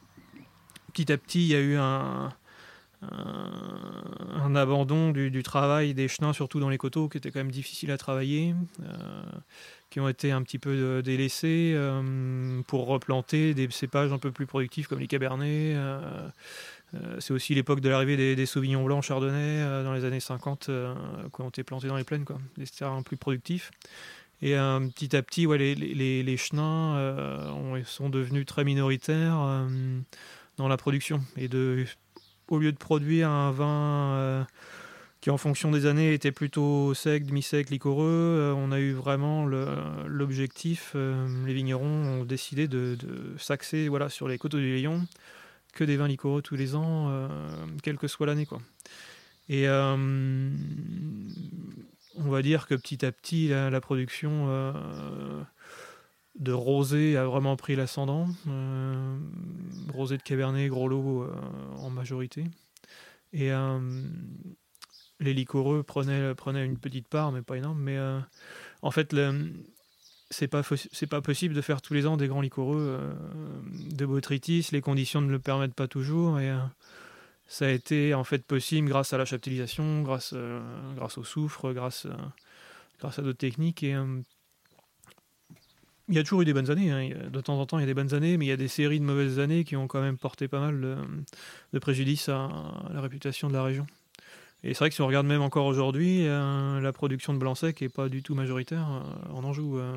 petit 0.92 1.12
à 1.12 1.18
petit, 1.18 1.42
il 1.42 1.48
y 1.48 1.54
a 1.54 1.60
eu 1.60 1.76
un, 1.76 2.32
abandon 4.56 5.10
du, 5.10 5.42
travail 5.42 5.94
des 5.94 6.08
chenins, 6.08 6.32
surtout 6.32 6.60
dans 6.60 6.68
les 6.68 6.78
coteaux, 6.78 7.08
qui 7.08 7.18
était 7.18 7.30
quand 7.30 7.40
même 7.40 7.50
difficile 7.50 7.90
à 7.90 7.98
travailler, 7.98 8.54
euh, 8.82 9.22
qui 9.90 10.00
ont 10.00 10.08
été 10.08 10.32
un 10.32 10.42
petit 10.42 10.58
peu 10.58 11.02
délaissés 11.02 11.76
pour 12.66 12.86
replanter 12.86 13.54
des 13.54 13.68
cépages 13.70 14.12
un 14.12 14.18
peu 14.18 14.32
plus 14.32 14.46
productifs 14.46 14.88
comme 14.88 15.00
les 15.00 15.06
cabernets. 15.06 15.76
C'est 17.18 17.32
aussi 17.32 17.54
l'époque 17.54 17.80
de 17.80 17.88
l'arrivée 17.88 18.16
des, 18.16 18.36
des 18.36 18.46
sauvignons 18.46 18.84
blancs 18.84 19.02
chardonnay 19.04 19.60
euh, 19.62 19.84
dans 19.84 19.92
les 19.92 20.04
années 20.04 20.20
50 20.20 20.68
euh, 20.68 20.94
qui 21.34 21.40
ont 21.40 21.48
été 21.48 21.62
plantés 21.64 21.88
dans 21.88 21.96
les 21.96 22.04
plaines, 22.04 22.24
des 22.56 22.66
terrains 22.66 23.02
plus 23.02 23.16
productifs. 23.16 23.70
Et 24.42 24.56
euh, 24.56 24.80
petit 24.88 25.16
à 25.16 25.22
petit, 25.22 25.46
les, 25.46 26.36
chenins 26.36 26.96
euh, 26.96 27.50
ont- 27.50 27.82
sont 27.84 28.10
devenus 28.10 28.46
très 28.46 28.64
minoritaires 28.64 29.38
euh, 29.40 29.68
dans 30.56 30.68
la 30.68 30.76
production. 30.76 31.20
Et 31.36 31.48
de, 31.48 31.84
au 32.48 32.58
lieu 32.58 32.72
de 32.72 32.76
produire 32.76 33.30
un 33.30 33.50
vin 33.52 34.14
euh, 34.16 34.44
qui, 35.20 35.30
en 35.30 35.38
fonction 35.38 35.70
des 35.70 35.86
années, 35.86 36.12
était 36.12 36.32
plutôt 36.32 36.92
sec, 36.94 37.24
demi-sec, 37.26 37.70
liquoreux, 37.70 38.04
euh, 38.06 38.54
on 38.54 38.72
a 38.72 38.80
eu 38.80 38.92
vraiment 38.92 39.46
l'objectif. 39.46 40.92
euh, 40.94 41.26
les 41.46 41.54
vignerons 41.54 42.20
ont 42.20 42.24
décidé 42.24 42.68
de, 42.68 42.96
de 43.00 43.34
s'axer 43.38 43.88
voilà, 43.88 44.10
sur 44.10 44.28
les 44.28 44.36
coteaux 44.38 44.58
du 44.58 44.74
Léon, 44.74 45.06
que 45.74 45.84
des 45.84 45.96
vins 45.96 46.08
liquoreux 46.08 46.42
tous 46.42 46.56
les 46.56 46.74
ans, 46.74 47.08
euh, 47.10 47.28
quelle 47.82 47.98
que 47.98 48.08
soit 48.08 48.26
l'année. 48.26 48.46
quoi. 48.46 48.60
Et 49.48 49.68
euh, 49.68 49.96
on 52.16 52.28
va 52.30 52.42
dire 52.42 52.66
que 52.66 52.74
petit 52.74 53.04
à 53.04 53.12
petit, 53.12 53.48
la, 53.48 53.80
production 53.80 54.46
euh, 54.48 55.42
de 56.38 56.52
rosé 56.52 57.16
a 57.16 57.24
vraiment 57.24 57.56
pris 57.56 57.76
l'ascendant. 57.76 58.28
Rosé 59.92 60.16
de 60.16 60.22
Cabernet, 60.22 60.68
gros 60.68 60.88
lot 60.88 61.28
en 61.76 61.90
majorité. 61.90 62.44
Et 63.32 63.50
les 65.20 65.34
liquoreux 65.34 65.82
prenaient, 65.82 66.34
prenaient 66.34 66.64
une 66.64 66.78
petite 66.78 67.08
part, 67.08 67.32
mais 67.32 67.42
pas 67.42 67.58
énorme. 67.58 67.80
Mais 67.80 67.98
en 68.80 68.90
fait, 68.90 69.12
le- 69.12 69.52
c'est 70.30 70.48
pas 70.48 70.62
c'est 70.92 71.06
pas 71.06 71.20
possible 71.20 71.54
de 71.54 71.60
faire 71.60 71.82
tous 71.82 71.94
les 71.94 72.06
ans 72.06 72.16
des 72.16 72.28
grands 72.28 72.40
liquoreux 72.40 72.98
euh, 73.00 73.12
de 73.90 74.06
botrytis. 74.06 74.68
Les 74.72 74.80
conditions 74.80 75.20
ne 75.20 75.30
le 75.30 75.38
permettent 75.38 75.74
pas 75.74 75.88
toujours. 75.88 76.40
Et 76.40 76.50
euh, 76.50 76.58
ça 77.46 77.66
a 77.66 77.70
été 77.70 78.14
en 78.14 78.24
fait 78.24 78.44
possible 78.44 78.88
grâce 78.88 79.12
à 79.12 79.18
la 79.18 79.24
chaptélisation, 79.24 80.02
grâce, 80.02 80.32
euh, 80.34 80.60
grâce 80.96 81.18
au 81.18 81.24
soufre, 81.24 81.72
grâce, 81.72 82.06
grâce 82.98 83.18
à 83.18 83.22
d'autres 83.22 83.38
techniques. 83.38 83.82
Et 83.82 83.96
il 86.08 86.14
y 86.14 86.18
a 86.18 86.22
toujours 86.22 86.42
eu 86.42 86.44
des 86.44 86.52
bonnes 86.52 86.70
années. 86.70 86.90
hein. 86.90 87.28
De 87.30 87.40
temps 87.40 87.58
en 87.60 87.66
temps, 87.66 87.78
il 87.78 87.82
y 87.82 87.84
a 87.84 87.86
des 87.86 87.94
bonnes 87.94 88.14
années, 88.14 88.36
mais 88.36 88.46
il 88.46 88.48
y 88.48 88.52
a 88.52 88.56
des 88.56 88.68
séries 88.68 89.00
de 89.00 89.04
mauvaises 89.04 89.38
années 89.38 89.64
qui 89.64 89.76
ont 89.76 89.86
quand 89.86 90.02
même 90.02 90.18
porté 90.18 90.48
pas 90.48 90.60
mal 90.60 90.80
de, 90.80 90.96
de 91.72 91.78
préjudice 91.78 92.28
à 92.28 92.48
la 92.92 93.00
réputation 93.00 93.48
de 93.48 93.54
la 93.54 93.62
région. 93.62 93.86
Et 94.66 94.72
c'est 94.72 94.78
vrai 94.78 94.88
que 94.88 94.94
si 94.94 95.02
on 95.02 95.06
regarde 95.06 95.26
même 95.26 95.42
encore 95.42 95.66
aujourd'hui, 95.66 96.26
euh, 96.26 96.80
la 96.80 96.92
production 96.92 97.34
de 97.34 97.38
blanc 97.38 97.54
sec 97.54 97.82
est 97.82 97.90
pas 97.90 98.08
du 98.08 98.22
tout 98.22 98.34
majoritaire 98.34 98.88
euh, 98.88 99.32
en 99.34 99.44
Anjou. 99.44 99.76
euh. 99.76 99.94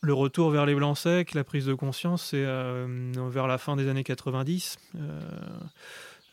le 0.00 0.12
retour 0.12 0.50
vers 0.50 0.66
les 0.66 0.74
blancs 0.74 0.98
secs, 0.98 1.32
la 1.32 1.44
prise 1.44 1.66
de 1.66 1.74
conscience, 1.74 2.30
c'est 2.30 2.44
euh, 2.44 3.12
vers 3.30 3.46
la 3.46 3.56
fin 3.56 3.76
des 3.76 3.88
années 3.88 4.02
90, 4.02 4.78
euh, 4.96 5.20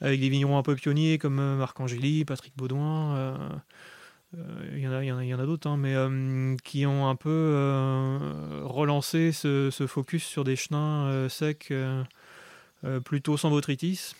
avec 0.01 0.19
des 0.19 0.29
vignerons 0.29 0.57
un 0.57 0.63
peu 0.63 0.73
pionniers 0.73 1.19
comme 1.19 1.57
Marc 1.57 1.79
Angéli, 1.79 2.25
Patrick 2.25 2.57
Baudouin. 2.57 3.61
il 4.73 4.79
y 4.79 4.87
en 4.87 5.39
a, 5.39 5.45
d'autres, 5.45 5.69
hein, 5.69 5.77
mais 5.77 5.95
qui 6.63 6.87
ont 6.87 7.07
un 7.07 7.15
peu 7.15 7.29
relancé 8.63 9.31
ce, 9.31 9.69
ce 9.69 9.85
focus 9.85 10.23
sur 10.23 10.43
des 10.43 10.55
chenins 10.55 11.29
secs, 11.29 11.71
plutôt 13.05 13.37
sans 13.37 13.51
botrytis, 13.51 14.15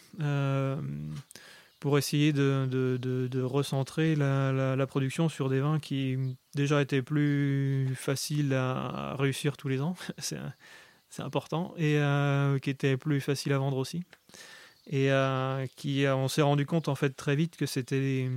pour 1.81 1.97
essayer 1.97 2.31
de, 2.31 2.67
de, 2.69 2.97
de, 3.27 3.41
recentrer 3.41 4.15
la, 4.15 4.75
la, 4.75 4.87
production 4.87 5.29
sur 5.29 5.49
des 5.49 5.59
vins 5.59 5.79
qui 5.79 6.15
déjà 6.53 6.79
étaient 6.79 7.01
plus 7.01 7.93
faciles 7.95 8.53
à 8.53 9.15
réussir 9.17 9.57
tous 9.57 9.67
les 9.67 9.81
ans, 9.81 9.95
c'est 10.19 11.23
important, 11.23 11.73
et 11.77 11.97
euh, 11.97 12.59
qui 12.59 12.69
étaient 12.69 12.97
plus 12.97 13.19
faciles 13.19 13.51
à 13.51 13.57
vendre 13.57 13.77
aussi. 13.77 14.03
Et 14.87 15.11
euh, 15.11 15.65
qui, 15.75 16.05
on 16.07 16.27
s'est 16.27 16.43
rendu 16.43 16.67
compte 16.67 16.87
en 16.87 16.95
fait 16.95 17.15
très 17.15 17.35
vite 17.35 17.57
que 17.57 17.65
c'était 17.65 18.29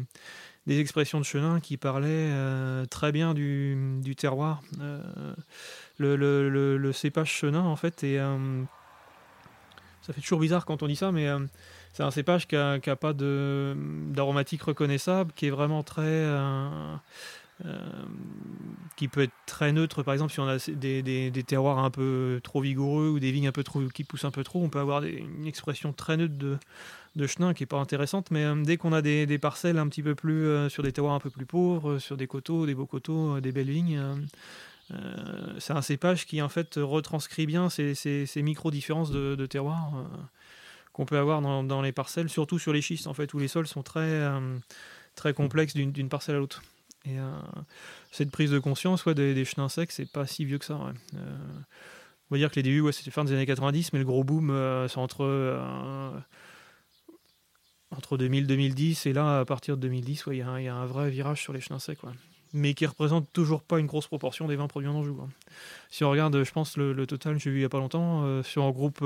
des, 0.66 0.80
expressions 0.80 1.18
de 1.20 1.24
Chenin 1.24 1.60
qui 1.60 1.76
parlaient 1.76 2.30
euh, 2.32 2.86
très 2.86 3.12
bien 3.12 3.34
du, 3.34 3.98
du 4.00 4.16
terroir. 4.16 4.62
Euh, 4.80 5.34
le, 5.98 6.16
le, 6.16 6.48
le, 6.48 6.78
le, 6.78 6.92
cépage 6.94 7.30
Chenin 7.30 7.62
en 7.62 7.76
fait, 7.76 8.04
et 8.04 8.16
ça 10.00 10.14
fait 10.14 10.22
toujours 10.22 10.40
bizarre 10.40 10.64
quand 10.64 10.82
on 10.82 10.86
dit 10.86 10.96
ça, 10.96 11.12
mais 11.12 11.28
c'est 11.94 12.02
un 12.02 12.10
cépage 12.10 12.48
qui 12.48 12.56
n'a 12.56 12.96
pas 12.96 13.12
d'aromatique 13.12 14.62
reconnaissable, 14.62 15.32
qui 15.34 15.46
est 15.46 15.50
vraiment 15.50 15.84
très. 15.84 16.02
Euh, 16.02 16.96
euh, 17.64 17.78
qui 18.96 19.06
peut 19.06 19.22
être 19.22 19.32
très 19.46 19.70
neutre, 19.70 20.02
par 20.02 20.12
exemple, 20.12 20.32
si 20.32 20.40
on 20.40 20.48
a 20.48 20.56
des, 20.68 21.02
des, 21.30 21.42
terroirs 21.44 21.78
un 21.78 21.90
peu 21.90 22.40
trop 22.42 22.60
vigoureux 22.60 23.10
ou 23.10 23.20
des 23.20 23.30
vignes 23.30 23.46
un 23.46 23.52
peu 23.52 23.62
trop, 23.62 23.80
qui 23.94 24.02
poussent 24.02 24.24
un 24.24 24.32
peu 24.32 24.42
trop, 24.42 24.60
on 24.60 24.68
peut 24.68 24.80
avoir 24.80 25.04
une 25.04 25.46
expression 25.46 25.92
très 25.92 26.16
neutre 26.16 26.34
de, 26.36 26.58
de 27.14 27.26
chenin 27.28 27.54
qui 27.54 27.62
n'est 27.62 27.68
pas 27.68 27.78
intéressante, 27.78 28.32
mais 28.32 28.42
euh, 28.44 28.56
dès 28.56 28.76
qu'on 28.76 28.92
a 28.92 29.00
des, 29.00 29.24
des, 29.26 29.38
parcelles 29.38 29.78
un 29.78 29.86
petit 29.86 30.02
peu 30.02 30.16
plus 30.16 30.68
sur 30.68 30.82
des 30.82 30.90
terroirs 30.90 31.14
un 31.14 31.20
peu 31.20 31.30
plus 31.30 31.46
pauvres, 31.46 31.98
sur 31.98 32.16
des 32.16 32.26
coteaux, 32.26 32.66
des 32.66 32.74
beaux 32.74 32.86
coteaux, 32.86 33.38
des 33.38 33.52
belles 33.52 33.70
vignes, 33.70 34.02
c'est 35.60 35.72
un 35.72 35.82
cépage 35.82 36.26
qui 36.26 36.42
en 36.42 36.48
fait 36.48 36.74
retranscrit 36.76 37.46
bien 37.46 37.70
ces, 37.70 37.94
ces, 37.94 38.26
ces 38.26 38.42
micro-différences 38.42 39.12
de, 39.12 39.36
de 39.36 39.46
terroir 39.46 39.92
qu'on 40.94 41.04
peut 41.04 41.18
avoir 41.18 41.42
dans, 41.42 41.82
les 41.82 41.92
parcelles, 41.92 42.30
surtout 42.30 42.58
sur 42.58 42.72
les 42.72 42.80
schistes 42.80 43.06
en 43.06 43.14
fait, 43.14 43.34
où 43.34 43.38
les 43.38 43.48
sols 43.48 43.66
sont 43.66 43.82
très, 43.82 44.00
euh, 44.00 44.56
très 45.14 45.34
complexes 45.34 45.74
d'une 45.74 46.08
parcelle 46.08 46.36
à 46.36 46.38
l'autre. 46.38 46.62
Et 47.04 47.18
euh, 47.18 47.30
cette 48.10 48.30
prise 48.30 48.50
de 48.50 48.58
conscience 48.58 49.04
ouais, 49.04 49.14
des, 49.14 49.44
chenins 49.44 49.68
secs, 49.68 49.92
c'est 49.92 50.10
pas 50.10 50.26
si 50.26 50.44
vieux 50.44 50.58
que 50.58 50.64
ça. 50.64 50.76
Ouais. 50.76 50.92
Euh, 51.16 51.36
on 52.30 52.34
va 52.34 52.38
dire 52.38 52.50
que 52.50 52.56
les 52.56 52.62
débuts, 52.62 52.80
ouais, 52.80 52.92
c'était 52.92 53.10
fin 53.10 53.24
des 53.24 53.32
années 53.32 53.46
90, 53.46 53.92
mais 53.92 53.98
le 53.98 54.04
gros 54.06 54.24
boom, 54.24 54.50
euh, 54.50 54.88
c'est 54.88 54.98
entre, 54.98 55.24
euh, 55.24 56.10
entre 57.90 58.16
2000 58.16 58.46
2010, 58.46 59.06
et 59.06 59.12
là, 59.12 59.40
à 59.40 59.44
partir 59.44 59.76
de 59.76 59.82
2010, 59.82 60.24
il 60.26 60.28
ouais, 60.30 60.36
y, 60.36 60.64
y, 60.64 60.68
a 60.68 60.74
un 60.74 60.86
vrai 60.86 61.10
virage 61.10 61.42
sur 61.42 61.52
les 61.52 61.60
chenins 61.60 61.78
secs. 61.78 61.98
Mais 62.54 62.72
qui 62.72 62.86
représente 62.86 63.30
toujours 63.32 63.62
pas 63.62 63.80
une 63.80 63.86
grosse 63.86 64.06
proportion 64.06 64.46
des 64.46 64.56
vins 64.56 64.68
produits 64.68 64.88
en 64.88 64.94
Anjou. 64.94 65.20
Hein. 65.20 65.28
Si 65.90 66.04
on 66.04 66.10
regarde, 66.10 66.42
je 66.42 66.52
pense, 66.52 66.76
le, 66.76 67.06
total, 67.06 67.38
j'ai 67.38 67.50
vu 67.50 67.58
il 67.58 67.62
y 67.62 67.64
a 67.66 67.68
pas 67.68 67.78
longtemps, 67.78 68.42
sur 68.44 68.62
un 68.62 68.70
groupe 68.70 69.04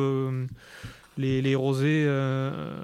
les, 1.18 1.42
les, 1.42 1.54
rosés, 1.54 2.04
euh, 2.06 2.80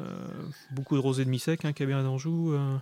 beaucoup 0.73 0.97
de 0.97 1.00
rosés 1.00 1.25
demi-secs, 1.25 1.64
hein, 1.64 1.73
Cabernet 1.73 2.05
d'Anjou, 2.05 2.53
euh, 2.53 2.76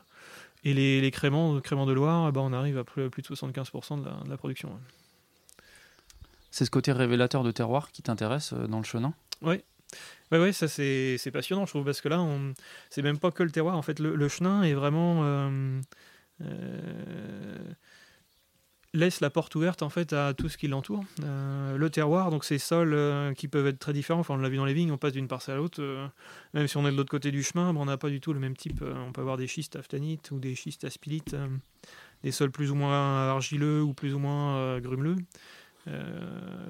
et 0.65 0.75
les, 0.75 1.01
les 1.01 1.11
créments, 1.11 1.61
créments 1.61 1.87
de 1.87 1.93
Loire, 1.93 2.29
eh 2.29 2.33
ben, 2.33 2.41
on 2.41 2.53
arrive 2.53 2.79
à 2.79 2.85
plus, 2.85 3.11
plus 3.11 3.23
de 3.23 3.29
75% 3.29 4.01
de 4.01 4.05
la, 4.07 4.13
de 4.25 4.31
la, 4.31 4.37
production. 4.37 4.71
C'est 6.51 6.65
ce 6.65 6.71
côté 6.71 6.91
révélateur 6.91 7.45
de 7.45 7.51
terroir 7.51 7.93
qui 7.93 8.03
t'intéresse 8.03 8.53
euh, 8.55 8.67
dans 8.67 8.79
le 8.79 8.85
chenin? 8.85 9.15
Oui. 9.43 9.63
Oui, 10.31 10.39
ouais, 10.39 10.53
ça 10.53 10.69
c'est 10.69 11.31
passionnant, 11.31 11.67
je 11.67 11.73
trouve, 11.73 11.85
parce 11.85 12.01
que 12.01 12.09
là, 12.09 12.27
c'est 12.89 13.03
même 13.03 13.19
pas 13.19 13.31
que 13.31 13.43
le 13.43 13.51
terroir. 13.51 13.77
En 13.77 13.83
fait, 13.83 13.99
le, 13.99 14.17
le 14.17 14.29
chenin 14.29 14.63
est 14.63 14.73
vraiment. 14.73 15.21
Euh, 15.23 15.81
euh, 16.41 17.59
laisse 18.95 19.21
la 19.21 19.31
porte 19.31 19.55
ouverte 19.55 19.83
en 19.83 19.89
fait 19.89 20.13
à 20.13 20.35
tout 20.35 20.49
ce 20.49 20.59
qui 20.59 20.69
l'entoure. 20.69 21.05
Euh, 21.25 21.77
le 21.77 21.91
terroir, 21.91 22.31
donc 22.31 22.45
ces 22.45 22.59
sols 22.59 22.93
euh, 22.95 23.33
qui 23.33 23.49
peuvent 23.49 23.67
être 23.67 23.79
très 23.79 23.93
différents. 23.93 24.21
Enfin, 24.21 24.35
on 24.35 24.39
l'a 24.39 24.49
vu 24.49 24.57
dans 24.57 24.65
les 24.65 24.75
vignes, 24.75 24.93
on 24.93 24.99
passe 24.99 25.13
d'une 25.13 25.29
parcelle 25.29 25.55
à 25.55 25.59
l'autre. 25.59 25.83
Euh, 25.83 26.07
même 26.53 26.67
si 26.69 26.77
on 26.77 26.87
est 26.87 26.93
de 26.93 26.97
l'autre 26.97 27.11
côté 27.11 27.31
du 27.31 27.43
chemin, 27.43 27.73
bon, 27.73 27.83
on 27.83 27.85
n'a 27.87 27.97
pas 27.97 28.11
du 28.11 28.21
tout 28.21 28.33
le 28.33 28.41
même 28.41 28.57
type. 28.57 28.83
on 28.83 29.13
peut 29.13 29.21
avoir 29.21 29.37
des 29.37 29.47
schistes 29.47 29.77
aftanites 29.77 30.31
ou 30.31 30.39
des 30.39 30.55
schistes 30.55 30.85
aspilites, 30.85 31.37
des 32.23 32.33
sols 32.33 32.51
plus 32.51 32.71
ou 32.71 32.75
moins 32.75 33.29
argileux 33.29 33.83
ou 33.83 33.95
plus 33.95 34.15
ou 34.15 34.19
moins 34.19 34.79
grumeleux. 34.81 35.17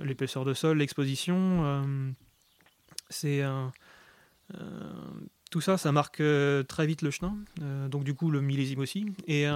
L'épaisseur 0.02 0.45
de 0.45 0.55
sol, 0.55 0.79
l'exposition, 0.79 1.85
c'est 3.11 3.43
tout 5.50 5.61
ça, 5.61 5.76
ça 5.76 5.93
marque 5.93 6.23
très 6.69 6.87
vite 6.87 7.02
le 7.02 7.11
chenin. 7.11 7.37
donc 7.88 8.05
du 8.05 8.14
coup, 8.14 8.31
le 8.31 8.41
millésime 8.41 8.79
aussi. 8.79 9.07
Et 9.26 9.47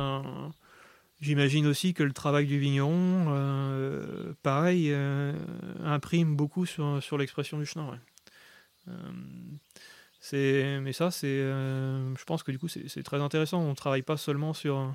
J'imagine 1.20 1.66
aussi 1.66 1.94
que 1.94 2.02
le 2.02 2.12
travail 2.12 2.46
du 2.46 2.58
vigneron, 2.58 3.26
euh, 3.28 4.34
pareil, 4.42 4.92
euh, 4.92 5.32
imprime 5.82 6.36
beaucoup 6.36 6.66
sur, 6.66 7.02
sur 7.02 7.16
l'expression 7.16 7.58
du 7.58 7.64
chenin. 7.64 7.90
Ouais. 7.90 7.98
Euh, 10.32 10.80
mais 10.80 10.92
ça, 10.92 11.10
c'est, 11.10 11.38
je 11.38 12.24
pense 12.24 12.42
que 12.42 12.50
du 12.50 12.58
coup, 12.58 12.68
c'est 12.68 13.02
très 13.02 13.20
intéressant. 13.22 13.60
On 13.60 13.70
ne 13.70 13.74
travaille 13.74 14.02
pas 14.02 14.18
seulement 14.18 14.52
sur, 14.52 14.92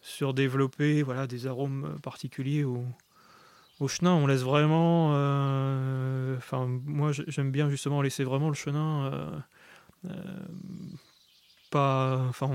sur 0.00 0.32
développer 0.32 1.02
voilà, 1.02 1.26
des 1.26 1.46
arômes 1.46 1.98
particuliers 2.02 2.64
au, 2.64 2.86
au 3.80 3.88
chenin. 3.88 4.14
On 4.14 4.26
laisse 4.26 4.42
vraiment. 4.42 5.08
Enfin, 6.36 6.66
moi, 6.86 7.10
j'aime 7.12 7.50
bien 7.50 7.68
justement 7.68 8.00
laisser 8.00 8.24
vraiment 8.24 8.48
le 8.48 8.54
chenin. 8.54 9.42
pas. 11.70 12.24
Enfin, 12.28 12.50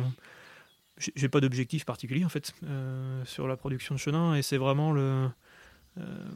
j'ai 1.16 1.30
pas 1.30 1.42
d'objectif 1.42 1.86
particulier 1.86 2.26
en 2.26 2.30
fait 2.30 2.54
euh, 2.64 3.24
sur 3.26 3.48
la 3.48 3.58
production 3.58 3.96
de 3.96 4.00
chenin 4.00 4.36
et 4.36 4.42
c'est 4.42 4.58
vraiment 4.58 4.92
le 4.92 5.30
euh, 6.00 6.32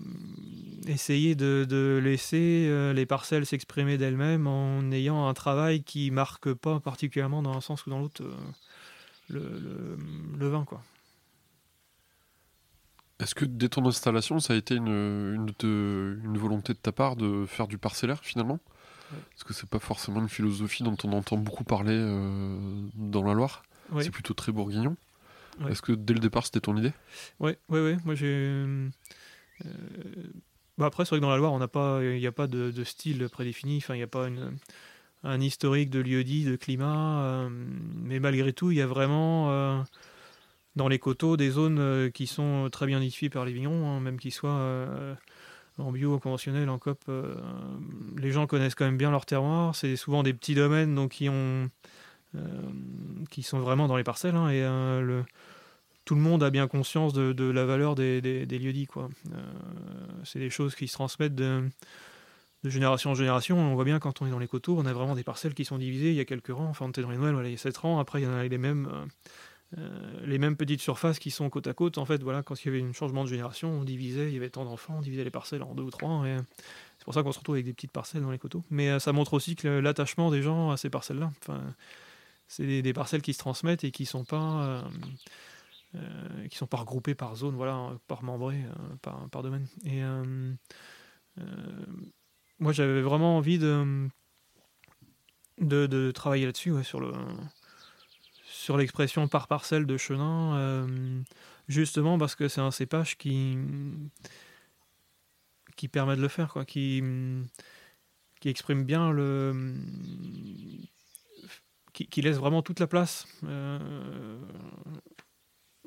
essayer 0.85 1.35
de, 1.35 1.65
de 1.67 1.99
laisser 2.03 2.67
euh, 2.67 2.93
les 2.93 3.05
parcelles 3.05 3.45
s'exprimer 3.45 3.97
d'elles-mêmes 3.97 4.45
en 4.47 4.91
ayant 4.91 5.27
un 5.27 5.33
travail 5.33 5.83
qui 5.83 6.11
marque 6.11 6.53
pas 6.53 6.79
particulièrement 6.79 7.41
dans 7.41 7.55
un 7.55 7.61
sens 7.61 7.85
ou 7.85 7.89
dans 7.89 7.99
l'autre 7.99 8.23
le, 9.29 9.39
le, 9.39 9.97
le, 10.37 10.47
vin 10.47 10.63
quoi. 10.63 10.81
Est-ce 13.19 13.33
que 13.33 13.45
dès 13.45 13.67
ton 13.67 13.83
installation, 13.87 14.39
ça 14.39 14.53
a 14.53 14.55
été 14.55 14.75
une, 14.75 14.87
une, 14.87 15.51
de, 15.57 16.19
une 16.23 16.37
volonté 16.37 16.73
de 16.73 16.77
ta 16.77 16.91
part 16.91 17.15
de 17.15 17.45
faire 17.47 17.67
du 17.67 17.79
parcellaire 17.79 18.23
finalement? 18.23 18.59
Ouais. 19.11 19.17
Parce 19.31 19.43
que 19.43 19.53
c'est 19.53 19.67
pas 19.67 19.79
forcément 19.79 20.21
une 20.21 20.29
philosophie 20.29 20.83
dont 20.83 20.97
on 21.03 21.13
entend 21.13 21.37
beaucoup 21.37 21.63
parler 21.63 21.97
dans 22.93 23.23
la 23.23 23.33
Loire. 23.33 23.63
Oui. 23.91 24.03
C'est 24.03 24.11
plutôt 24.11 24.33
très 24.33 24.51
bourguignon. 24.51 24.95
Ouais. 25.61 25.71
Est-ce 25.71 25.81
que 25.81 25.91
dès 25.91 26.13
le 26.13 26.19
départ 26.19 26.45
c'était 26.45 26.59
ton 26.59 26.77
idée? 26.77 26.93
Oui, 27.39 27.53
oui, 27.69 27.79
oui. 27.79 27.95
Moi 28.05 28.15
j'ai. 28.15 28.27
Euh, 28.35 28.89
bah 30.77 30.85
après, 30.85 31.05
c'est 31.05 31.09
vrai 31.09 31.19
que 31.19 31.23
dans 31.23 31.31
la 31.31 31.37
Loire, 31.37 31.53
on 31.53 31.59
n'a 31.59 31.67
pas, 31.67 31.99
il 32.03 32.19
n'y 32.19 32.27
a 32.27 32.31
pas 32.31 32.47
de, 32.47 32.69
de, 32.69 32.83
style 32.83 33.27
prédéfini. 33.29 33.77
Enfin, 33.77 33.95
il 33.95 33.97
n'y 33.97 34.03
a 34.03 34.07
pas 34.07 34.27
une, 34.27 34.55
un 35.23 35.41
historique 35.41 35.89
de 35.89 35.99
lieu 35.99 36.23
dit, 36.23 36.45
de 36.45 36.55
climat. 36.55 37.23
Euh, 37.23 37.49
mais 37.49 38.19
malgré 38.19 38.53
tout, 38.53 38.71
il 38.71 38.77
y 38.77 38.81
a 38.81 38.87
vraiment 38.87 39.49
euh, 39.49 39.81
dans 40.75 40.87
les 40.87 40.99
coteaux 40.99 41.35
des 41.35 41.49
zones 41.49 42.11
qui 42.11 42.27
sont 42.27 42.69
très 42.71 42.85
bien 42.85 42.99
identifiées 42.99 43.31
par 43.31 43.45
les 43.45 43.53
vignerons, 43.53 43.89
hein, 43.89 43.99
même 43.99 44.19
qu'ils 44.19 44.33
soient 44.33 45.17
en 45.79 45.91
bio, 45.91 46.13
en 46.13 46.19
conventionnel, 46.19 46.69
en 46.69 46.77
COP. 46.77 47.09
les 48.17 48.31
gens 48.31 48.45
connaissent 48.45 48.75
quand 48.75 48.85
même 48.85 48.97
bien 48.97 49.09
leur 49.09 49.25
terroir. 49.25 49.75
C'est 49.75 49.95
souvent 49.95 50.21
des 50.21 50.33
petits 50.33 50.53
domaines 50.53 50.93
donc 50.93 51.13
qui 51.13 51.29
ont 51.29 51.71
qui 53.29 53.43
sont 53.43 53.59
vraiment 53.59 53.87
dans 53.87 53.97
les 53.97 54.03
parcelles. 54.03 54.35
Hein, 54.35 54.49
et 54.49 54.63
euh, 54.63 55.21
tout 56.05 56.15
le 56.15 56.21
monde 56.21 56.43
a 56.43 56.49
bien 56.49 56.67
conscience 56.67 57.13
de, 57.13 57.51
la 57.51 57.65
valeur 57.65 57.95
des, 57.95 58.21
des, 58.21 58.45
des 58.45 58.59
lieux 58.59 58.73
dits. 58.73 58.87
Euh, 58.97 59.07
c'est 60.23 60.39
des 60.39 60.49
choses 60.49 60.75
qui 60.75 60.87
se 60.87 60.93
transmettent 60.93 61.35
de, 61.35 61.63
génération 62.63 63.11
en 63.11 63.15
génération. 63.15 63.57
On 63.57 63.75
voit 63.75 63.85
bien 63.85 63.99
quand 63.99 64.21
on 64.21 64.27
est 64.27 64.31
dans 64.31 64.39
les 64.39 64.47
coteaux, 64.47 64.77
on 64.77 64.85
a 64.85 64.93
vraiment 64.93 65.15
des 65.15 65.23
parcelles 65.23 65.53
qui 65.53 65.65
sont 65.65 65.77
divisées. 65.77 66.09
Il 66.09 66.15
y 66.15 66.19
a 66.19 66.25
quelques 66.25 66.47
rangs. 66.47 66.69
Enfin, 66.69 66.85
on 66.85 66.89
était 66.89 67.01
dans 67.01 67.11
les 67.11 67.17
Noëls, 67.17 67.33
voilà, 67.33 67.49
il 67.49 67.53
y 67.53 67.55
a 67.55 67.59
7 67.59 67.77
rangs. 67.77 67.99
Après, 67.99 68.21
il 68.21 68.23
y 68.23 68.27
en 68.27 68.33
a 68.33 68.43
les 68.43 68.57
mêmes. 68.57 68.89
Euh, 69.77 69.89
les 70.25 70.37
mêmes 70.37 70.55
petites 70.55 70.79
surfaces 70.79 71.19
qui 71.19 71.29
sont 71.29 71.49
côte 71.49 71.67
à 71.67 71.73
côte, 71.73 71.97
en 71.97 72.05
fait, 72.05 72.23
voilà, 72.23 72.41
quand 72.41 72.63
il 72.63 72.67
y 72.67 72.69
avait 72.69 72.81
un 72.81 72.93
changement 72.93 73.25
de 73.25 73.29
génération, 73.29 73.69
on 73.69 73.83
divisait, 73.83 74.29
il 74.29 74.33
y 74.33 74.37
avait 74.37 74.49
tant 74.49 74.63
d'enfants, 74.63 74.95
on 74.99 75.01
divisait 75.01 75.25
les 75.25 75.29
parcelles 75.29 75.61
en 75.61 75.75
deux 75.75 75.83
ou 75.83 75.91
trois, 75.91 76.23
c'est 76.97 77.03
pour 77.03 77.13
ça 77.13 77.21
qu'on 77.21 77.33
se 77.33 77.39
retrouve 77.39 77.55
avec 77.55 77.65
des 77.65 77.73
petites 77.73 77.91
parcelles 77.91 78.21
dans 78.21 78.31
les 78.31 78.37
coteaux. 78.37 78.63
Mais 78.69 78.89
euh, 78.89 78.99
ça 78.99 79.11
montre 79.11 79.33
aussi 79.33 79.57
que 79.57 79.67
l'attachement 79.67 80.31
des 80.31 80.41
gens 80.41 80.71
à 80.71 80.77
ces 80.77 80.89
parcelles-là, 80.89 81.31
c'est 82.47 82.81
des, 82.81 82.93
parcelles 82.93 83.21
qui 83.21 83.33
se 83.33 83.39
transmettent 83.39 83.83
et 83.83 83.91
qui 83.91 84.05
sont 84.05 84.23
pas 84.23 84.63
euh, 84.63 84.81
euh, 85.95 86.47
qui 86.47 86.57
sont 86.57 86.67
pas 86.67 86.77
regroupées 86.77 87.15
par 87.15 87.35
zone, 87.35 87.55
voilà, 87.55 87.91
par 88.07 88.23
membré, 88.23 88.55
euh, 88.55 89.27
par, 89.29 89.43
domaine. 89.43 89.67
Et 89.85 90.01
moi, 92.59 92.71
j'avais 92.71 93.01
vraiment 93.01 93.37
envie 93.37 93.59
de, 93.59 94.09
de, 95.59 96.11
travailler 96.11 96.45
là-dessus, 96.45 96.83
sur 96.83 96.99
le 96.99 97.13
sur 98.45 98.77
l'expression 98.77 99.27
par 99.27 99.47
parcelle 99.47 99.85
de 99.85 99.97
chenin, 99.97 100.87
justement 101.67 102.17
parce 102.17 102.35
que 102.35 102.47
c'est 102.47 102.61
un 102.61 102.71
cépage 102.71 103.17
qui 103.17 103.57
qui 105.75 105.87
permet 105.87 106.15
de 106.15 106.21
le 106.21 106.27
faire, 106.27 106.51
quoi, 106.53 106.65
qui 106.65 107.03
qui 108.39 108.49
exprime 108.49 108.83
bien 108.83 109.11
le 109.11 109.75
qui, 112.05 112.21
laisse 112.21 112.37
vraiment 112.37 112.61
toute 112.61 112.79
la 112.79 112.87
place 112.87 113.27
euh, 113.45 114.37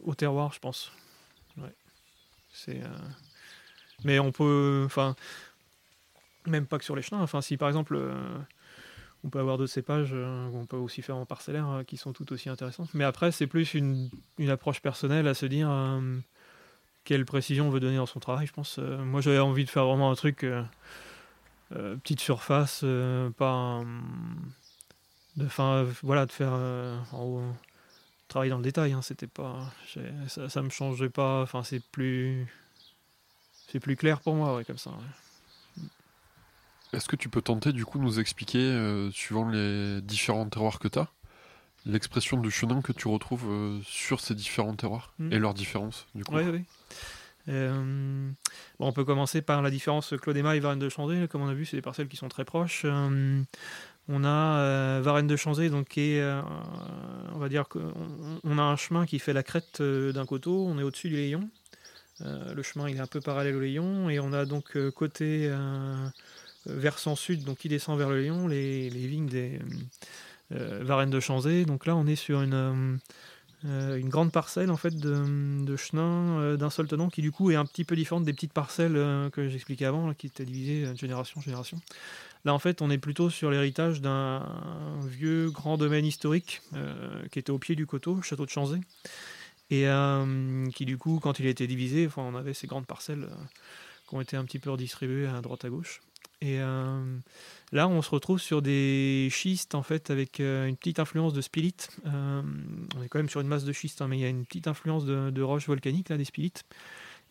au 0.02 0.14
terroir, 0.14 0.52
je 0.52 0.59
pense. 0.59 0.93
Euh... 2.69 2.85
Mais 4.05 4.19
on 4.19 4.33
peut, 4.33 4.83
enfin, 4.85 5.14
même 6.47 6.67
pas 6.67 6.79
que 6.79 6.85
sur 6.85 6.97
les 6.97 7.02
chenins. 7.02 7.23
Enfin, 7.23 7.40
si 7.40 7.57
par 7.57 7.69
exemple, 7.69 7.95
euh, 7.97 8.38
on 9.25 9.31
peut 9.31 9.38
avoir 9.38 9.57
d'autres 9.57 9.73
cépages 9.73 10.14
qu'on 10.52 10.67
peut 10.67 10.76
aussi 10.76 11.02
faire 11.02 11.17
en 11.17 11.26
parcellaire 11.26 11.85
qui 11.87 11.97
sont 11.97 12.12
tout 12.12 12.33
aussi 12.33 12.49
intéressants. 12.49 12.88
Mais 12.93 13.05
après, 13.05 13.31
c'est 13.31 13.47
plus 13.47 13.75
une, 13.75 14.11
approche 14.49 14.81
personnelle 14.83 15.29
à 15.29 15.35
se 15.35 15.47
dire 15.47 15.71
quelle 17.05 17.25
précision 17.25 17.69
on 17.69 17.71
veut 17.71 17.81
donner 17.81 17.97
dans 17.97 18.07
son 18.07 18.21
travail, 18.21 18.47
je 18.47 18.52
pense. 18.52 18.79
moi, 18.79 19.21
j'avais 19.21 19.38
envie 19.38 19.64
de 19.64 19.71
faire 19.71 19.85
vraiment 19.85 20.11
un 20.11 20.14
truc 20.14 20.47
petite 21.71 22.21
surface, 22.21 22.85
pas 23.37 23.83
de, 25.37 25.49
fin, 25.49 25.87
voilà, 26.03 26.27
de 26.27 26.33
faire 26.33 26.53
en 26.53 27.43
travailler 28.29 28.51
dans 28.51 28.59
le 28.59 28.65
détail. 28.65 28.93
Hein, 28.93 29.03
c'était 29.03 29.27
pas, 29.27 29.73
ça, 30.29 30.49
ça 30.49 30.63
me 30.63 30.71
changeait 30.71 31.11
pas. 31.11 31.43
Enfin, 31.43 31.63
c'est 31.63 31.83
plus, 31.93 32.47
c'est 33.69 33.81
plus 33.81 33.97
clair 33.97 34.21
pour 34.21 34.35
moi, 34.35 34.57
ouais, 34.57 34.65
comme 34.65 34.79
ça. 34.79 34.93
Est-ce 36.93 37.09
que 37.09 37.17
tu 37.17 37.29
peux 37.29 37.43
tenter 37.43 37.73
du 37.73 37.85
coup 37.85 37.99
nous 37.99 38.19
expliquer, 38.19 38.59
euh, 38.59 39.11
suivant 39.13 39.49
les 39.49 40.01
différents 40.01 40.49
terroirs 40.49 40.79
que 40.81 40.89
tu 40.89 40.99
as, 40.99 41.09
l'expression 41.87 42.37
du 42.37 42.51
chenin 42.51 42.83
que 42.83 42.93
tu 42.93 43.07
retrouves 43.07 43.49
euh, 43.49 43.81
sur 43.85 44.21
ces 44.21 44.35
différents 44.35 44.75
terroirs 44.75 45.13
hmm. 45.19 45.33
et 45.33 45.39
leurs 45.39 45.55
différences 45.55 46.07
du 46.15 46.25
coup? 46.25 46.35
Oui, 46.35 46.43
oui. 46.51 46.65
Euh, 47.49 48.31
bon, 48.79 48.87
on 48.89 48.93
peut 48.93 49.05
commencer 49.05 49.41
par 49.41 49.63
la 49.63 49.71
différence 49.71 50.15
Claude-Emma 50.21 50.57
et 50.57 50.61
Varennes 50.61 50.79
de 50.79 50.89
Chandé. 50.89 51.27
Comme 51.29 51.43
on 51.43 51.49
a 51.49 51.55
vu, 51.55 51.65
c'est 51.65 51.77
des 51.77 51.83
parcelles 51.83 52.09
qui 52.09 52.17
sont 52.17 52.29
très 52.29 52.45
proches. 52.45 52.85
On 54.12 54.25
a 54.25 54.59
euh, 54.59 55.00
Varennes 55.00 55.29
de 55.29 55.37
Chanzé, 55.37 55.71
donc 55.71 55.97
euh, 55.97 56.43
on 57.33 57.38
va 57.38 57.49
dire 57.49 57.69
qu'on 57.69 57.93
on 58.43 58.59
a 58.59 58.62
un 58.62 58.75
chemin 58.75 59.07
qui 59.07 59.21
fait 59.21 59.33
la 59.33 59.45
crête 59.45 59.81
euh, 59.81 60.12
d'un 60.12 60.26
coteau, 60.26 60.67
on 60.67 60.81
est 60.81 60.83
au-dessus 60.83 61.11
du 61.11 61.14
Léon. 61.14 61.49
le 62.21 62.61
chemin 62.62 62.88
est 62.88 62.99
un 62.99 63.07
peu 63.07 63.21
parallèle 63.21 63.55
au 63.55 63.61
Léon, 63.61 64.11
et 64.11 64.19
on 64.19 64.33
a 64.33 64.47
donc 64.47 64.76
côté 64.90 65.49
versant 66.67 67.14
sud, 67.14 67.45
donc 67.45 67.59
qui 67.59 67.69
descend 67.69 67.97
vers 67.99 68.11
le 68.11 68.21
Léon, 68.21 68.49
les, 68.49 68.88
vignes 68.88 69.29
des 69.29 69.61
Varennes 70.50 71.11
de 71.11 71.21
Chanzé. 71.21 71.64
Donc 71.64 71.87
là 71.87 71.95
on 71.95 72.07
est 72.09 72.17
sur 72.17 72.43
une, 72.43 72.99
grande 74.09 74.33
parcelle 74.33 74.73
en 74.73 74.76
fait 74.76 74.97
de, 74.97 75.64
de 75.64 75.76
chenin 75.76 76.57
d'un 76.57 76.71
seul 76.71 76.88
tenant 76.88 77.11
qui 77.11 77.23
du 77.23 77.31
coup 77.31 77.52
est 77.52 77.57
un 77.57 77.64
petit 77.64 77.85
peu 77.85 77.95
différente 77.95 78.25
des 78.25 78.33
petites 78.33 78.52
parcelles 78.52 78.95
que 79.31 79.49
j'expliquais 79.49 79.87
avant, 79.87 80.12
qui 80.14 80.26
étaient 80.26 80.45
divisées 80.45 80.93
de 80.93 80.99
génération 80.99 81.38
en 81.38 81.43
génération. 81.43 81.81
Là, 82.44 82.54
en 82.54 82.59
fait, 82.59 82.80
on 82.80 82.90
est 82.90 82.99
plutôt 82.99 83.28
sur 83.28 83.50
l'héritage 83.50 84.00
d'un 84.00 84.42
vieux 85.04 85.50
grand 85.50 85.76
domaine 85.76 86.06
historique 86.06 86.62
euh, 86.75 87.26
qui 87.30 87.38
était 87.38 87.50
au 87.50 87.59
pied 87.59 87.75
du 87.75 87.87
coteau, 87.87 88.23
château 88.23 88.47
de 88.47 88.50
Chanzé, 88.50 88.78
et 89.70 89.87
euh, 89.87 90.68
qui, 90.70 90.87
du 90.87 90.97
coup, 90.97 91.20
quand 91.20 91.38
il 91.38 91.47
a 91.47 91.50
été 91.50 91.66
divisé, 91.66 92.06
enfin, 92.06 92.23
on 92.23 92.35
avait 92.35 92.54
ces 92.54 92.66
grandes 92.66 92.87
parcelles 92.87 93.25
euh, 93.25 93.44
qui 94.09 94.14
ont 94.14 94.20
été 94.20 94.37
un 94.37 94.44
petit 94.44 94.59
peu 94.59 94.70
redistribuées 94.70 95.26
à 95.26 95.40
droite 95.42 95.64
à 95.64 95.68
gauche. 95.68 96.00
Et 96.42 96.56
là, 96.56 97.87
on 97.87 98.00
se 98.00 98.09
retrouve 98.09 98.40
sur 98.40 98.62
des 98.62 99.28
schistes, 99.30 99.75
en 99.75 99.82
fait, 99.82 100.09
avec 100.09 100.40
une 100.40 100.75
petite 100.75 100.99
influence 100.99 101.35
de 101.35 101.42
spilite. 101.42 101.90
on 102.06 103.02
est 103.02 103.09
quand 103.11 103.18
même 103.18 103.28
sur 103.28 103.42
une 103.42 103.47
masse 103.47 103.64
de 103.64 103.75
schiste, 103.75 104.00
hein, 104.00 104.09
mais 104.09 104.16
il 104.16 104.23
y 104.23 104.25
a 104.25 104.30
une 104.30 104.47
petite 104.47 104.66
influence 104.66 105.04
de, 105.04 105.28
de 105.28 105.42
roches 105.42 105.66
volcaniques, 105.66 106.09
là, 106.09 106.16
des 106.16 106.25
spilites. 106.25 106.64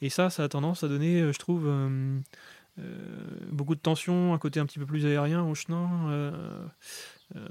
Et 0.04 0.10
ça, 0.10 0.30
ça 0.30 0.44
a 0.44 0.48
tendance 0.48 0.84
à 0.84 0.88
donner, 0.88 1.34
je 1.34 1.40
trouve 1.40 1.68
beaucoup 3.52 3.76
de 3.76 3.80
tension, 3.80 4.34
un 4.34 4.38
côté 4.38 4.60
un 4.60 4.66
petit 4.66 4.80
peu 4.80 4.86
plus 4.86 5.06
aérien 5.06 5.44
au 5.44 5.56
chenin. 5.56 6.10
Euh, 6.10 6.32
euh, 7.36 7.48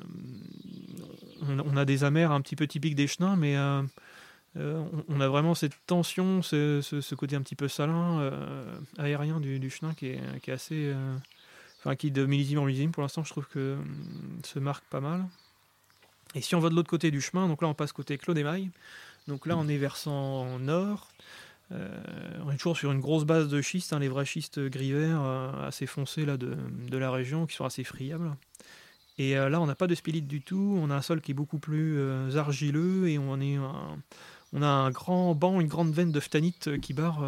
on, 1.42 1.76
a 1.76 1.84
des 1.84 2.04
amers 2.04 2.32
un 2.32 2.40
petit 2.40 2.56
peu 2.56 2.66
typiques 2.66 2.94
des 2.94 3.06
chenins, 3.06 3.36
mais 3.36 3.56
on, 4.56 5.20
a 5.20 5.28
vraiment 5.28 5.54
cette 5.54 5.74
tension, 5.86 6.42
ce, 6.42 7.14
côté 7.14 7.36
un 7.36 7.42
petit 7.42 7.54
peu 7.54 7.68
salin, 7.68 8.32
aérien 8.96 9.40
du, 9.40 9.70
chenin 9.70 9.94
qui 9.94 10.06
est, 10.08 10.48
assez. 10.48 10.94
Enfin, 11.78 11.94
qui 11.94 12.10
de 12.10 12.26
millésime 12.26 12.58
en 12.58 12.64
millésime, 12.64 12.90
pour 12.90 13.02
l'instant, 13.02 13.22
je 13.22 13.30
trouve 13.30 13.46
que 13.46 13.76
se 14.44 14.58
marque 14.58 14.84
pas 14.86 15.00
mal. 15.00 15.24
Et 16.34 16.40
si 16.40 16.54
on 16.54 16.60
va 16.60 16.70
de 16.70 16.74
l'autre 16.74 16.90
côté 16.90 17.10
du 17.10 17.20
chemin, 17.20 17.48
donc 17.48 17.62
là 17.62 17.68
on 17.68 17.74
passe 17.74 17.92
côté 17.92 18.18
Claude 18.18 18.38
Mailles, 18.38 18.70
donc 19.28 19.46
là 19.46 19.56
on 19.56 19.68
est 19.68 19.76
versant 19.76 20.58
nord, 20.58 21.08
euh, 21.72 21.88
on 22.46 22.50
est 22.50 22.56
toujours 22.56 22.76
sur 22.76 22.92
une 22.92 23.00
grosse 23.00 23.24
base 23.24 23.48
de 23.48 23.60
schiste, 23.60 23.92
hein, 23.92 23.98
les 23.98 24.08
vrais 24.08 24.24
schistes 24.24 24.58
gris 24.58 24.92
vert 24.92 25.20
euh, 25.22 25.66
assez 25.66 25.86
foncés 25.86 26.24
là, 26.24 26.36
de, 26.36 26.56
la 26.96 27.10
région 27.10 27.46
qui 27.46 27.56
sont 27.56 27.64
assez 27.64 27.84
friables. 27.84 28.34
Et 29.18 29.36
euh, 29.36 29.48
là, 29.48 29.60
on 29.60 29.66
n'a 29.66 29.74
pas 29.74 29.86
de 29.86 29.94
spilite 29.94 30.26
du 30.26 30.40
tout, 30.40 30.78
on 30.80 30.90
a 30.90 30.94
un 30.94 31.02
sol 31.02 31.20
qui 31.20 31.32
est 31.32 31.34
beaucoup 31.34 31.58
plus 31.58 32.00
argileux 32.36 33.08
et 33.08 33.18
on, 33.18 33.40
est 33.40 33.58
on 34.52 34.62
a 34.62 34.66
un 34.66 34.90
grand 34.90 35.34
banc, 35.34 35.60
une 35.60 35.68
grande 35.68 35.92
veine 35.92 36.12
de 36.12 36.20
phtanite 36.20 36.80
qui 36.80 36.94
barre 36.94 37.20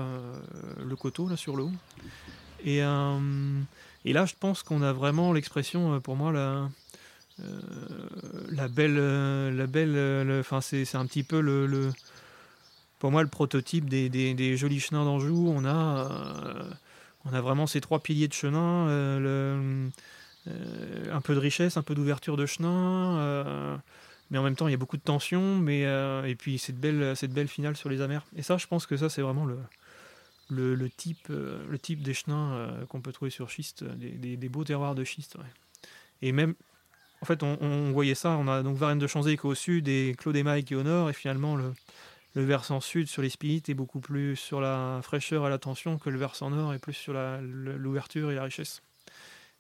le 0.83 0.97
coteau 0.97 1.29
là 1.29 1.37
sur 1.37 1.57
le 1.57 1.65
haut. 1.65 1.73
Et, 2.65 2.81
là, 4.13 4.25
je 4.25 4.35
pense 4.39 4.63
qu'on 4.63 4.83
a 4.83 4.93
vraiment 4.93 5.33
l'expression, 5.33 6.01
pour 6.01 6.17
moi, 6.17 6.33
la, 6.33 6.71
la 8.51 8.69
belle, 8.69 8.97
la 9.55 9.67
belle, 9.67 10.39
enfin 10.41 10.61
c'est 10.61 10.95
un 10.95 11.07
petit 11.07 11.25
peu 11.25 11.41
le 11.41 11.93
pour 13.01 13.11
moi 13.11 13.23
le 13.23 13.29
prototype 13.29 13.89
des, 13.89 14.57
jolis 14.57 14.79
chenins 14.79 15.05
d'Anjou. 15.05 15.49
On 15.49 15.65
a, 15.65 16.13
euh, 16.13 16.71
on 17.25 17.33
a 17.33 17.41
vraiment 17.41 17.67
ces 17.67 17.81
trois 17.81 17.99
piliers 17.99 18.29
de 18.29 18.35
chenin, 18.35 18.87
euh, 18.89 19.89
euh, 20.47 21.13
un 21.13 21.21
peu 21.21 21.35
de 21.35 21.41
richesse, 21.41 21.77
un 21.77 21.83
peu 21.83 21.97
d'ouverture 21.97 22.37
de 22.37 22.47
chenin, 22.47 23.81
mais 24.31 24.39
en 24.39 24.45
même 24.45 24.55
temps 24.55 24.69
il 24.69 24.71
y 24.71 24.75
a 24.75 24.77
beaucoup 24.77 24.99
de 24.99 25.03
tension, 25.03 25.67
et 25.67 26.37
puis 26.39 26.59
cette 26.59 26.79
belle, 26.79 27.49
finale 27.49 27.77
sur 27.77 27.89
les 27.89 28.03
amers. 28.03 28.25
Et 28.37 28.43
ça, 28.43 28.59
je 28.59 28.67
pense 28.67 28.87
que 28.87 28.97
ça 28.97 29.09
c'est 29.09 29.23
vraiment 29.23 29.47
le, 30.51 30.91
type, 30.91 31.33
des 31.33 32.15
chenins 32.15 32.69
qu'on 32.91 33.01
peut 33.01 33.13
trouver 33.13 33.31
sur 33.31 33.51
schiste, 33.51 33.83
des, 33.83 34.49
beaux 34.51 34.65
terroirs 34.65 34.95
de 34.95 35.05
schiste. 35.05 35.37
Et 36.21 36.33
même, 36.33 36.55
en 37.23 37.25
fait, 37.25 37.43
on, 37.43 37.93
voyait 37.93 38.15
ça, 38.15 38.31
on 38.33 38.47
a 38.47 38.63
donc 38.63 38.77
Varennes 38.77 38.99
de 38.99 39.07
Chanzé 39.07 39.39
qui 39.39 39.47
est 39.47 39.51
au 39.51 39.55
sud 39.55 39.89
et 39.89 40.15
Claude 40.19 40.37
Emaille 40.37 40.65
qui 40.65 40.75
est 40.75 40.77
au 40.77 40.83
nord, 40.83 41.09
et 41.09 41.15
finalement 41.15 41.57
le, 41.57 41.73
le 42.35 42.45
versant 42.45 42.81
sud 42.81 43.09
sur 43.09 43.23
les 43.23 43.31
spilites 43.31 43.69
est 43.69 43.75
beaucoup 43.75 44.01
plus 44.01 44.37
sur 44.37 44.61
la 44.61 45.01
fraîcheur 45.03 45.47
et 45.47 45.51
la 45.51 45.59
tension 45.59 45.99
que 45.99 46.11
le 46.11 46.19
versant 46.19 46.51
nord 46.51 46.73
est 46.75 46.79
plus 46.79 46.93
sur 46.93 47.13
l'ouverture 47.13 48.31
et 48.31 48.35
la 48.35 48.45
richesse. 48.45 48.83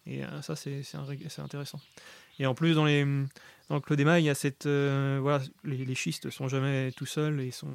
Et 0.06 0.24
euh, 0.24 0.42
ça, 0.42 0.56
c'est 0.56 0.82
intéressant. 1.38 1.80
Et 2.38 2.46
en 2.46 2.54
plus, 2.54 2.74
dans, 2.74 2.84
les, 2.84 3.04
dans 3.68 3.74
le 3.74 3.80
Clos 3.80 3.96
il 3.96 4.24
y 4.24 4.30
a 4.30 4.34
cette. 4.34 4.66
Euh, 4.66 5.18
voilà, 5.20 5.44
les, 5.64 5.84
les, 5.84 5.94
schistes 5.94 6.30
sont 6.30 6.48
jamais 6.48 6.90
tout 6.92 7.06
seuls 7.06 7.40
et 7.40 7.50
sont 7.50 7.74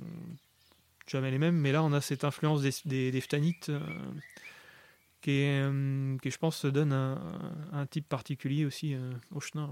jamais 1.08 1.30
les 1.30 1.38
mêmes, 1.38 1.58
mais 1.58 1.72
là, 1.72 1.84
on 1.84 1.94
a 1.94 2.02
cette 2.02 2.24
influence 2.24 2.62
des, 2.62 3.12
des, 3.12 3.22
phtanites 3.22 3.70
euh, 3.70 3.80
qui, 5.22 5.46
qui, 6.22 6.32
je 6.32 6.38
pense, 6.38 6.66
donne 6.66 6.94
un, 6.94 7.22
un 7.74 7.86
type 7.86 8.10
particulier 8.10 8.66
aussi 8.66 8.96
au 9.32 9.40
chenin. 9.40 9.70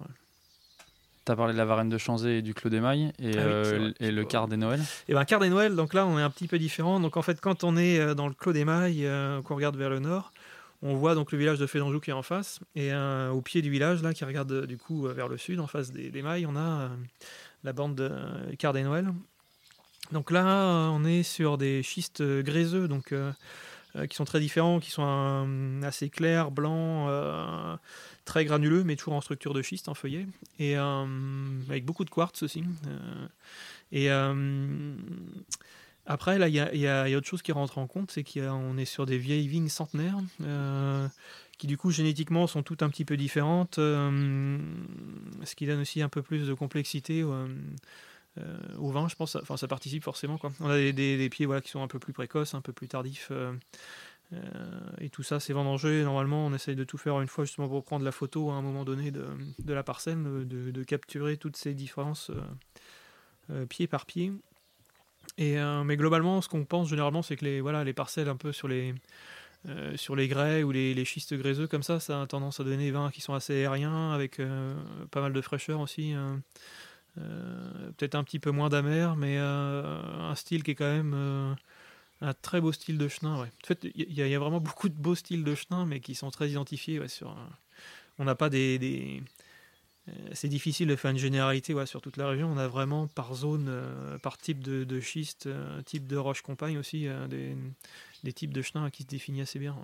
Tu 1.25 1.31
as 1.31 1.35
parlé 1.37 1.53
de 1.53 1.57
la 1.57 1.63
Varenne 1.63 1.87
de 1.87 1.97
Chanzé 1.97 2.39
et 2.39 2.41
du 2.41 2.53
Clos 2.53 2.69
d'Émail 2.69 3.13
et, 3.17 3.37
ah 3.37 3.41
euh, 3.41 3.93
et 4.01 4.11
le 4.11 4.25
quart 4.25 4.49
des 4.49 4.57
Noël 4.57 4.81
Et 4.81 4.83
eh 5.09 5.13
ben 5.13 5.23
quart 5.23 5.39
des 5.39 5.49
Noël, 5.49 5.73
donc 5.73 5.93
là 5.93 6.05
on 6.05 6.19
est 6.19 6.21
un 6.21 6.29
petit 6.29 6.47
peu 6.47 6.59
différent. 6.59 6.99
Donc 6.99 7.15
en 7.15 7.21
fait, 7.21 7.39
quand 7.39 7.63
on 7.63 7.77
est 7.77 7.97
euh, 7.97 8.13
dans 8.13 8.27
le 8.27 8.33
Clos 8.33 8.51
d'Émail, 8.51 9.05
euh, 9.05 9.41
qu'on 9.41 9.55
regarde 9.55 9.77
vers 9.77 9.89
le 9.89 9.99
nord, 9.99 10.33
on 10.81 10.95
voit 10.95 11.15
donc 11.15 11.31
le 11.31 11.37
village 11.37 11.59
de 11.59 11.65
Fédanjou 11.65 12.01
qui 12.01 12.09
est 12.09 12.13
en 12.13 12.23
face. 12.23 12.59
Et 12.75 12.93
au 12.93 13.41
pied 13.41 13.61
du 13.61 13.69
village, 13.69 14.03
là, 14.03 14.13
qui 14.13 14.25
regarde 14.25 14.65
du 14.65 14.77
coup 14.77 15.03
vers 15.03 15.29
le 15.29 15.37
sud, 15.37 15.61
en 15.61 15.67
face 15.67 15.91
des, 15.93 16.09
des 16.09 16.21
mailles, 16.21 16.45
on 16.45 16.57
a 16.57 16.89
la 17.63 17.71
bande 17.71 17.95
de 17.95 18.11
quart 18.59 18.73
des 18.73 18.83
Noël. 18.83 19.07
Donc 20.11 20.29
là, 20.29 20.89
on 20.91 21.05
est 21.05 21.23
sur 21.23 21.57
des 21.57 21.83
schistes 21.83 22.21
gréseux, 22.21 22.89
donc 22.89 23.13
qui 24.09 24.15
sont 24.17 24.25
très 24.25 24.41
différents, 24.41 24.81
qui 24.81 24.91
sont 24.91 25.79
assez 25.83 26.09
clairs, 26.09 26.51
blancs 26.51 27.09
très 28.25 28.45
granuleux, 28.45 28.83
mais 28.83 28.95
toujours 28.95 29.13
en 29.13 29.21
structure 29.21 29.53
de 29.53 29.61
schiste, 29.61 29.89
en 29.89 29.93
feuillet, 29.93 30.27
et 30.59 30.77
euh, 30.77 31.05
avec 31.69 31.85
beaucoup 31.85 32.05
de 32.05 32.09
quartz 32.09 32.43
aussi. 32.43 32.63
Euh, 32.87 33.27
et 33.91 34.11
euh, 34.11 34.95
après, 36.05 36.37
là, 36.37 36.47
il 36.47 36.55
y, 36.55 36.87
a, 36.87 37.17
autre 37.17 37.27
chose 37.27 37.41
qui 37.41 37.51
rentre 37.51 37.77
en 37.77 37.87
compte, 37.87 38.11
c'est 38.11 38.23
qu'on 38.23 38.77
est 38.77 38.85
sur 38.85 39.05
des 39.05 39.17
vieilles 39.17 39.47
vignes 39.47 39.69
centenaires, 39.69 40.17
qui 41.57 41.67
du 41.67 41.77
coup 41.77 41.91
génétiquement 41.91 42.47
sont 42.47 42.63
toutes 42.63 42.83
un 42.83 42.89
petit 42.89 43.05
peu 43.05 43.15
différentes, 43.15 43.75
ce 43.75 45.55
qui 45.55 45.65
donne 45.65 45.81
aussi 45.81 46.01
un 46.01 46.09
peu 46.09 46.21
plus 46.21 46.47
de 46.47 46.53
complexité. 46.53 47.23
au 47.23 48.91
vin, 48.91 49.07
je 49.07 49.15
pense, 49.15 49.37
enfin 49.37 49.55
ça 49.55 49.67
participe 49.67 50.03
forcément. 50.03 50.39
On 50.59 50.69
a 50.69 50.77
des, 50.77 51.29
pieds 51.29 51.47
qui 51.63 51.69
sont 51.69 51.83
un 51.83 51.87
peu 51.87 51.99
plus 51.99 52.11
précoces, 52.11 52.53
un 52.53 52.61
peu 52.61 52.73
plus 52.73 52.89
tardifs, 52.89 53.31
et 54.99 55.09
tout 55.09 55.23
ça, 55.23 55.39
c'est 55.39 55.53
vendangé. 55.53 56.03
Normalement, 56.03 56.45
on 56.45 56.53
essaye 56.53 56.75
de 56.75 56.83
tout 56.83 56.97
faire 56.97 57.19
une 57.21 57.27
fois 57.27 57.45
justement 57.45 57.67
pour 57.67 57.83
prendre 57.83 58.05
la 58.05 58.11
photo 58.11 58.49
à 58.51 58.53
un 58.53 58.61
moment 58.61 58.85
donné 58.85 59.11
de, 59.11 59.25
la 59.67 59.83
parcelle, 59.83 60.17
de, 60.47 60.83
capturer 60.83 61.37
toutes 61.37 61.57
ces 61.57 61.73
différences 61.73 62.29
euh, 62.29 62.41
euh, 63.51 63.65
pied 63.65 63.87
par 63.87 64.05
pied. 64.05 64.31
Et, 65.37 65.55
mais 65.85 65.97
globalement, 65.97 66.41
ce 66.41 66.49
qu'on 66.49 66.63
pense 66.63 66.89
généralement, 66.89 67.23
c'est 67.23 67.35
que 67.35 67.45
les, 67.45 67.61
voilà, 67.61 67.83
les 67.83 67.93
parcelles 67.93 68.29
un 68.29 68.35
peu 68.35 68.51
sur 68.51 68.67
les, 68.67 68.93
sur 69.95 70.15
les 70.15 70.27
grès 70.27 70.61
ou 70.61 70.71
les, 70.71 71.05
schistes 71.05 71.33
gréseux 71.33 71.65
comme 71.65 71.81
ça, 71.81 71.99
ça 71.99 72.21
a 72.21 72.27
tendance 72.27 72.59
à 72.59 72.63
donner 72.63 72.77
des 72.77 72.91
vins 72.91 73.09
qui 73.09 73.21
sont 73.21 73.33
assez 73.33 73.53
aériens, 73.53 74.11
avec 74.11 74.39
pas 75.09 75.21
mal 75.21 75.33
de 75.33 75.41
fraîcheur 75.41 75.79
aussi. 75.79 76.11
Hein. 76.11 76.41
Peut-être 77.15 78.13
un 78.13 78.23
petit 78.23 78.37
peu 78.37 78.51
moins 78.51 78.69
d'amer, 78.69 79.15
mais 79.15 79.37
un 79.37 80.35
style 80.35 80.61
qui 80.61 80.71
est 80.71 80.75
quand 80.75 80.85
même 80.91 81.55
un 82.23 82.33
très 82.33 82.61
beau 82.61 82.71
style 82.71 82.97
de 82.97 83.07
chenin, 83.07 83.39
ouais. 83.39 83.49
En 83.63 83.67
fait, 83.67 83.85
il 83.95 84.13
y, 84.13 84.35
a 84.35 84.39
vraiment 84.39 84.61
beaucoup 84.61 84.87
de 84.87 84.95
beaux 84.95 85.15
styles 85.15 85.43
de 85.43 85.55
chenin, 85.55 85.85
mais 85.85 85.99
qui 85.99 86.15
sont 86.15 86.31
très 86.31 86.49
identifiés. 86.49 87.05
sur, 87.07 87.35
on 88.17 88.23
n'a 88.23 88.35
pas 88.35 88.49
des, 88.49 89.21
c'est 90.31 90.47
difficile 90.47 90.87
de 90.87 90.95
faire 90.95 91.11
une 91.11 91.17
généralité 91.17 91.73
sur 91.85 92.01
toute 92.01 92.17
la 92.17 92.27
région. 92.27 92.49
On 92.49 92.57
a 92.57 92.67
vraiment 92.67 93.07
par 93.07 93.35
zone, 93.35 93.71
par 94.21 94.37
type 94.37 94.63
de, 94.63 94.99
schiste, 95.01 95.49
type 95.85 96.07
de 96.07 96.15
roche 96.15 96.41
compagne 96.41 96.77
aussi, 96.77 97.07
des, 97.29 98.33
types 98.33 98.53
de 98.53 98.61
chenins 98.61 98.89
qui 98.89 99.03
se 99.03 99.07
définissent 99.07 99.49
assez 99.49 99.59
bien. 99.59 99.75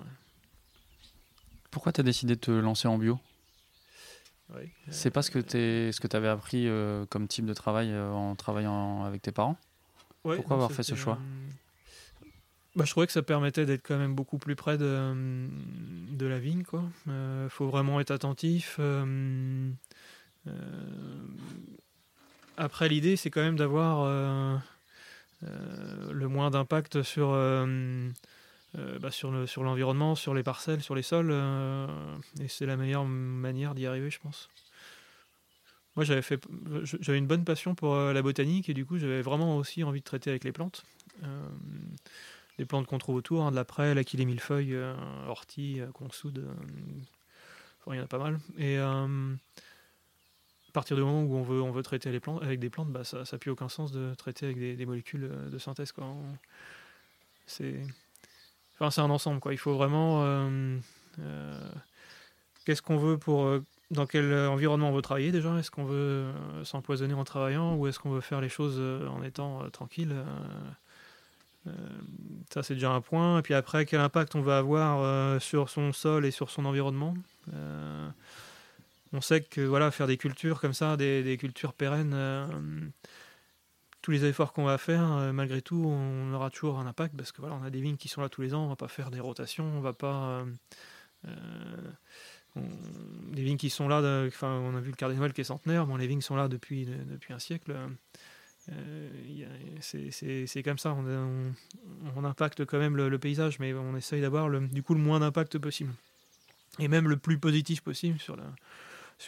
Pourquoi 1.71 1.91
tu 1.91 1.99
as 2.01 2.03
décidé 2.03 2.35
de 2.35 2.39
te 2.39 2.51
lancer 2.51 2.87
en 2.87 2.97
bio? 2.97 3.19
C'est 4.89 5.11
pas 5.11 5.21
ce 5.21 5.29
que 5.29 5.39
tu 6.07 6.15
avais 6.15 6.29
appris 6.29 6.67
comme 7.09 7.27
type 7.27 7.45
de 7.45 7.53
travail 7.53 7.93
en 7.93 8.35
travaillant 8.35 9.03
avec 9.03 9.21
tes 9.21 9.33
parents? 9.33 9.57
Pourquoi 10.23 10.55
avoir 10.55 10.71
fait 10.71 10.83
ce 10.83 10.95
choix? 10.95 11.19
Bah, 12.75 12.85
je 12.85 12.91
trouvais 12.91 13.07
que 13.07 13.13
ça 13.13 13.23
permettait 13.23 13.65
d'être 13.65 13.85
quand 13.85 13.97
même 13.97 14.13
beaucoup 14.13 14.37
plus 14.37 14.55
près 14.55 14.77
de, 14.77 15.13
de 16.11 16.25
la 16.27 16.39
vigne. 16.39 16.63
Il 16.71 17.11
euh, 17.11 17.49
faut 17.49 17.67
vraiment 17.67 17.99
être 17.99 18.11
attentif. 18.11 18.77
Euh, 18.79 19.71
euh, 20.47 20.51
après, 22.57 22.87
l'idée, 22.87 23.15
c'est 23.15 23.31
quand 23.31 23.41
même 23.41 23.55
d'avoir 23.55 24.05
le 25.41 26.27
moins 26.27 26.51
d'impact 26.51 27.01
sur, 27.01 27.29
bah, 28.75 29.11
sur 29.11 29.63
l'environnement, 29.63 30.15
sur 30.15 30.33
les 30.33 30.43
parcelles, 30.43 30.81
sur 30.81 30.93
les 30.93 31.01
sols. 31.01 31.33
et 32.39 32.47
c'est 32.49 32.65
la 32.65 32.77
meilleure 32.77 33.05
manière 33.05 33.73
d'y 33.73 33.87
arriver, 33.87 34.11
je 34.11 34.19
pense. 34.19 34.49
Moi, 35.95 36.03
j'avais, 36.03 36.21
fait, 36.21 36.45
j'avais 36.83 37.17
une 37.17 37.27
bonne 37.27 37.45
passion 37.45 37.75
pour 37.75 37.95
la 37.95 38.21
botanique 38.21 38.69
et 38.69 38.73
du 38.73 38.85
coup, 38.85 38.99
j'avais 38.99 39.21
vraiment 39.21 39.57
aussi 39.57 39.83
envie 39.83 40.01
de 40.01 40.05
traiter 40.05 40.29
avec 40.29 40.43
les 40.43 40.51
plantes 40.51 40.83
les 42.59 42.65
plantes 42.65 42.85
qu'on 42.87 42.97
trouve 42.97 43.15
autour, 43.15 43.43
hein, 43.43 43.51
de 43.51 43.55
la 43.55 43.63
prêle, 43.63 43.95
mille 43.95 44.27
millefeuille, 44.27 44.75
euh, 44.75 44.93
ortie, 45.27 45.79
euh, 45.79 45.87
consoude, 45.93 46.39
euh, 46.39 46.53
il 47.87 47.95
y 47.95 47.99
en 47.99 48.03
a 48.03 48.07
pas 48.07 48.19
mal. 48.19 48.37
Et 48.57 48.77
à 48.77 49.07
partir 50.73 50.95
du 50.95 51.01
moment 51.01 51.23
où 51.23 51.35
on 51.35 51.41
veut, 51.41 51.61
on 51.61 51.71
veut 51.71 51.81
traiter 51.81 52.11
les 52.11 52.19
plantes, 52.19 52.43
avec 52.43 52.59
des 52.59 52.69
plantes, 52.69 52.89
bah, 52.89 53.03
ça 53.03 53.23
n'a 53.23 53.37
plus 53.39 53.49
aucun 53.49 53.69
sens 53.69 53.91
de 53.91 54.13
traiter 54.13 54.45
avec 54.45 54.59
des, 54.59 54.85
molécules 54.85 55.27
de 55.49 55.57
synthèse. 55.57 55.91
Quoi. 55.91 56.05
C'est 57.47 57.81
enfin, 58.75 58.91
c'est 58.91 59.01
un 59.01 59.09
ensemble. 59.09 59.39
Quoi. 59.39 59.53
Il 59.53 59.57
faut 59.57 59.73
vraiment... 59.73 60.23
Qu'est-ce 62.65 62.83
qu'on 62.83 62.97
veut 62.97 63.17
pour... 63.17 63.59
dans 63.89 64.05
quel 64.05 64.31
environnement 64.31 64.89
on 64.89 64.93
veut 64.93 65.01
travailler 65.01 65.31
déjà? 65.31 65.57
Est-ce 65.57 65.71
qu'on 65.71 65.85
veut 65.85 66.27
s'empoisonner 66.63 67.15
en 67.15 67.23
travaillant 67.23 67.75
ou 67.75 67.87
est-ce 67.87 67.97
qu'on 67.97 68.11
veut 68.11 68.21
faire 68.21 68.41
les 68.41 68.49
choses 68.49 68.79
en 69.07 69.23
étant 69.23 69.67
tranquille 69.71 70.13
euh, 70.13 70.23
ça, 72.53 72.63
c'est 72.63 72.73
déjà 72.73 72.91
un 72.91 73.01
point. 73.01 73.39
Et 73.39 73.41
puis 73.41 73.53
après, 73.53 73.85
quel 73.85 73.99
impact 73.99 74.35
on 74.35 74.41
va 74.41 74.57
avoir 74.57 75.01
euh, 75.01 75.39
sur 75.39 75.69
son 75.69 75.93
sol 75.93 76.25
et 76.25 76.31
sur 76.31 76.49
son 76.49 76.65
environnement? 76.65 77.13
Euh, 77.53 78.09
On 79.13 79.21
sait 79.21 79.41
que 79.41 79.61
voilà, 79.61 79.91
faire 79.91 80.07
des 80.07 80.17
cultures 80.17 80.59
comme 80.59 80.73
ça, 80.73 80.97
des, 80.97 81.37
cultures 81.39 81.73
pérennes, 81.73 82.91
tous 84.01 84.11
les 84.11 84.25
efforts 84.25 84.53
qu'on 84.53 84.65
va 84.65 84.77
faire, 84.77 85.33
malgré 85.33 85.61
tout, 85.61 85.83
on 85.85 86.33
aura 86.33 86.49
toujours 86.49 86.79
un 86.79 86.87
impact 86.87 87.15
parce 87.17 87.31
que 87.31 87.41
voilà, 87.41 87.55
on 87.55 87.63
a 87.63 87.69
des 87.69 87.81
vignes 87.81 87.97
qui 87.97 88.07
sont 88.07 88.21
là 88.21 88.29
tous 88.29 88.41
les 88.41 88.53
ans, 88.53 88.65
on 88.65 88.69
va 88.69 88.75
pas 88.75 88.87
faire 88.87 89.11
des 89.11 89.19
rotations, 89.19 89.65
on 89.65 89.81
va 89.81 89.93
pas. 89.93 90.45
des 92.55 93.43
vignes 93.43 93.57
qui 93.57 93.69
sont 93.69 93.87
là, 93.87 94.25
enfin, 94.27 94.59
on 94.63 94.75
a 94.75 94.79
vu 94.79 94.91
le 94.91 94.95
cardinal 94.95 95.33
qui 95.33 95.41
est 95.41 95.45
centenaire, 95.45 95.87
bon, 95.87 95.97
les 95.97 96.07
vignes 96.07 96.21
sont 96.21 96.35
là 96.35 96.47
depuis, 96.47 96.85
depuis 96.85 97.33
un 97.33 97.39
siècle. 97.39 97.75
Euh, 98.71 99.09
c'est 99.81 100.63
comme 100.63 100.77
ça, 100.77 100.95
on, 102.15 102.23
impacte 102.23 102.65
quand 102.65 102.79
même 102.79 102.95
le, 102.97 103.19
paysage, 103.19 103.59
mais 103.59 103.73
on 103.73 103.95
essaye 103.95 104.21
d'avoir 104.21 104.49
du 104.49 104.83
coup 104.83 104.93
le 104.93 104.99
moins 104.99 105.19
d'impact 105.19 105.57
possible. 105.57 105.93
Et 106.79 106.87
même 106.87 107.09
le 107.09 107.17
plus 107.17 107.37
positif 107.37 107.81
possible 107.81 108.19
sur 108.19 108.35
la, 108.35 108.43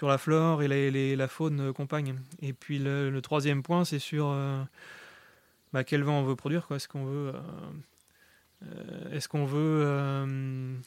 la 0.01 0.17
flore 0.17 0.63
et 0.63 1.15
la, 1.15 1.27
faune 1.27 1.73
compagne. 1.73 2.15
Et 2.41 2.53
puis 2.53 2.79
le, 2.79 3.17
troisième 3.21 3.63
point, 3.63 3.85
c'est 3.85 3.99
sur 3.99 4.29
euh, 4.29 4.61
bah, 5.73 5.83
quel 5.83 6.03
vent 6.03 6.19
on 6.19 6.23
veut 6.23 6.35
produire. 6.35 6.67
Est-ce 6.71 6.87
qu'on 6.87 7.05
veut, 7.05 7.33
euh, 8.63 9.09
est-ce 9.11 9.27
qu'on 9.27 9.45
veut 9.45 10.77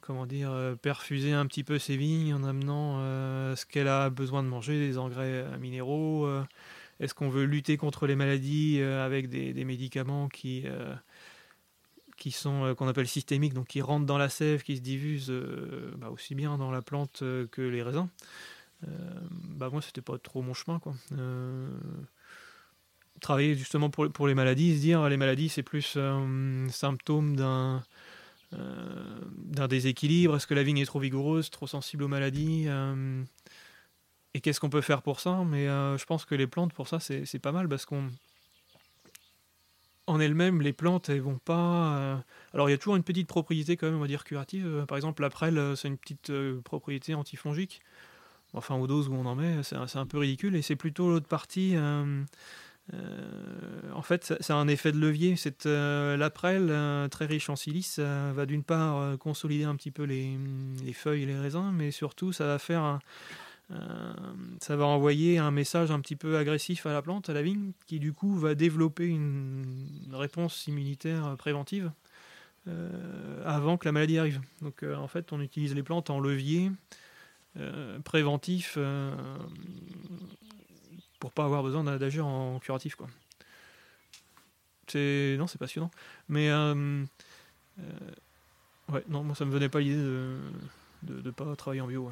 comment 0.00 0.26
dire, 0.26 0.76
perfuser 0.80 1.32
un 1.32 1.46
petit 1.46 1.64
peu 1.64 1.78
ses 1.78 1.96
vignes 1.96 2.34
en 2.34 2.44
amenant 2.44 2.98
ce 3.56 3.66
qu'elle 3.66 3.88
a 3.88 4.10
besoin 4.10 4.42
de 4.42 4.48
manger, 4.48 4.78
des 4.78 4.98
engrais 4.98 5.44
minéraux 5.58 6.28
est-ce 7.02 7.14
qu'on 7.14 7.28
veut 7.28 7.44
lutter 7.44 7.76
contre 7.76 8.06
les 8.06 8.14
maladies 8.14 8.78
euh, 8.80 9.04
avec 9.04 9.28
des, 9.28 9.64
médicaments 9.64 10.28
qui, 10.28 10.62
euh, 10.66 10.94
sont 12.30 12.64
euh, 12.64 12.74
qu'on 12.74 12.86
appelle 12.86 13.08
systémiques, 13.08 13.54
donc 13.54 13.66
qui 13.66 13.82
rentrent 13.82 14.06
dans 14.06 14.18
la 14.18 14.28
sève, 14.28 14.62
qui 14.62 14.76
se 14.76 14.82
diffusent 14.82 15.32
bah, 15.98 16.10
aussi 16.10 16.36
bien 16.36 16.56
dans 16.56 16.70
la 16.70 16.80
plante 16.80 17.18
que 17.18 17.60
les 17.60 17.82
raisins? 17.82 18.08
Bah 18.82 19.70
moi 19.70 19.80
c'était 19.80 20.00
pas 20.00 20.18
trop 20.18 20.42
mon 20.42 20.54
chemin 20.54 20.80
quoi. 20.80 20.94
Travailler 23.20 23.54
justement 23.54 23.90
pour, 23.90 24.26
les 24.26 24.34
maladies, 24.34 24.76
se 24.76 24.80
dire 24.80 25.08
les 25.08 25.16
maladies 25.16 25.48
c'est 25.48 25.62
plus 25.62 25.96
un 25.96 26.66
symptôme 26.68 27.36
d'un 27.36 27.82
déséquilibre, 29.68 30.34
est-ce 30.34 30.48
que 30.48 30.54
la 30.54 30.64
vigne 30.64 30.78
est 30.78 30.86
trop 30.86 30.98
vigoureuse, 30.98 31.50
trop 31.50 31.68
sensible 31.68 32.02
aux 32.02 32.08
maladies 32.08 32.66
et 34.34 34.40
qu'est-ce 34.40 34.60
qu'on 34.60 34.70
peut 34.70 34.80
faire 34.80 35.02
pour 35.02 35.20
ça? 35.20 35.42
Mais 35.46 35.68
euh, 35.68 35.98
je 35.98 36.06
pense 36.06 36.24
que 36.24 36.34
les 36.34 36.46
plantes, 36.46 36.72
pour 36.72 36.88
ça, 36.88 37.00
c'est 37.00 37.38
pas 37.38 37.52
mal 37.52 37.68
parce 37.68 37.84
qu'on. 37.84 38.08
En 40.08 40.18
elles-mêmes, 40.18 40.62
les 40.62 40.72
plantes, 40.72 41.08
elles 41.10 41.20
vont 41.20 41.38
pas. 41.38 41.96
Euh, 41.96 42.16
alors, 42.54 42.68
il 42.68 42.72
y 42.72 42.74
a 42.74 42.78
toujours 42.78 42.96
une 42.96 43.04
petite 43.04 43.28
propriété, 43.28 43.76
quand 43.76 43.86
même, 43.86 43.96
on 43.96 44.00
va 44.00 44.08
dire, 44.08 44.24
curative. 44.24 44.84
Par 44.88 44.96
exemple, 44.96 45.22
la 45.22 45.30
prêle, 45.30 45.74
c'est 45.76 45.88
une 45.88 45.98
petite 45.98 46.30
euh, 46.30 46.60
propriété 46.62 47.14
antifongique. 47.14 47.80
Enfin, 48.54 48.74
aux 48.74 48.86
doses 48.86 49.08
où 49.08 49.14
on 49.14 49.24
en 49.26 49.34
met, 49.34 49.62
c'est 49.62 49.76
un 49.76 50.06
peu 50.06 50.18
ridicule. 50.18 50.56
Et 50.56 50.62
c'est 50.62 50.76
plutôt 50.76 51.10
l'autre 51.10 51.28
partie. 51.28 51.74
en 52.92 54.02
fait, 54.02 54.34
c'est 54.40 54.52
un 54.52 54.68
effet 54.68 54.92
de 54.92 54.98
levier. 54.98 55.36
Cette, 55.36 55.64
la 55.64 56.30
prêle, 56.30 57.08
très 57.10 57.24
riche 57.24 57.48
en 57.48 57.56
silice, 57.56 57.98
va 57.98 58.44
d'une 58.44 58.62
part 58.62 59.16
consolider 59.18 59.64
un 59.64 59.76
petit 59.76 59.90
peu 59.90 60.02
les, 60.02 60.36
les, 60.84 60.92
feuilles 60.92 61.22
et 61.22 61.26
les 61.26 61.38
raisins, 61.38 61.72
mais 61.72 61.90
surtout, 61.92 62.32
ça 62.32 62.44
va 62.44 62.58
faire 62.58 62.82
un, 62.82 62.98
euh, 63.72 64.12
ça 64.60 64.76
va 64.76 64.86
envoyer 64.86 65.38
un 65.38 65.50
message 65.50 65.90
un 65.90 66.00
petit 66.00 66.16
peu 66.16 66.36
agressif 66.36 66.86
à 66.86 66.92
la 66.92 67.02
plante, 67.02 67.28
à 67.30 67.32
la 67.32 67.42
vigne, 67.42 67.72
qui 67.86 67.98
du 67.98 68.12
coup 68.12 68.36
va 68.36 68.54
développer 68.54 69.06
une 69.06 69.64
réponse 70.12 70.66
immunitaire 70.66 71.36
préventive 71.38 71.90
euh, 72.68 73.42
avant 73.44 73.76
que 73.76 73.86
la 73.86 73.92
maladie 73.92 74.18
arrive. 74.18 74.40
Donc 74.60 74.82
euh, 74.82 74.94
en 74.96 75.08
fait, 75.08 75.32
on 75.32 75.40
utilise 75.40 75.74
les 75.74 75.82
plantes 75.82 76.10
en 76.10 76.20
levier 76.20 76.70
préventif 78.04 78.78
pour 81.20 81.32
pas 81.32 81.44
avoir 81.44 81.62
besoin 81.62 81.84
d'agir 81.84 82.26
en 82.26 82.58
curatif. 82.60 82.94
Quoi. 82.94 83.08
C'est 84.86 85.36
non, 85.38 85.46
c'est 85.46 85.58
passionnant. 85.58 85.90
Mais 86.30 86.50
ouais, 86.50 87.04
non, 89.08 89.22
moi 89.22 89.34
ça 89.34 89.44
me 89.44 89.50
venait 89.50 89.68
pas 89.68 89.80
l'idée 89.80 89.96
de 89.96 90.38
ne 91.08 91.30
pas 91.30 91.54
travailler 91.56 91.82
en 91.82 91.88
bio. 91.88 92.08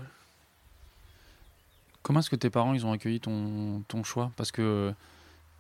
Comment 2.03 2.21
est-ce 2.21 2.31
que 2.31 2.37
tes 2.37 2.51
parents 2.51 2.75
ils 2.75 2.87
ont 2.87 2.93
accueilli 2.93 3.21
ton, 3.21 3.83
ton 3.89 4.03
choix? 4.05 4.33
Parce 4.37 4.53
que 4.53 4.93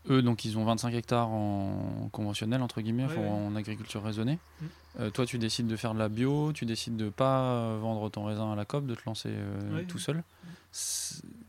eux, 0.09 0.22
donc, 0.22 0.44
ils 0.44 0.57
ont 0.57 0.64
25 0.64 0.94
hectares 0.94 1.29
en 1.29 2.09
conventionnel, 2.12 2.62
entre 2.62 2.81
guillemets, 2.81 3.07
en 3.18 3.55
agriculture 3.55 4.03
raisonnée. 4.03 4.38
Mm. 4.61 4.66
Euh, 5.00 5.11
toi, 5.11 5.26
tu 5.26 5.38
décides 5.38 5.66
de 5.66 5.76
faire 5.76 5.94
de 5.94 5.98
la 5.98 6.09
bio, 6.09 6.53
tu 6.53 6.64
décides 6.64 6.96
de 6.96 7.11
pas 7.11 7.76
vendre 7.76 8.09
ton 8.09 8.24
raisin 8.24 8.53
à 8.53 8.57
la 8.57 8.64
COP, 8.64 8.87
de 8.87 8.94
te 8.94 9.03
lancer 9.07 9.29
euh, 9.31 9.83
tout 9.87 9.98
seul. 9.98 10.22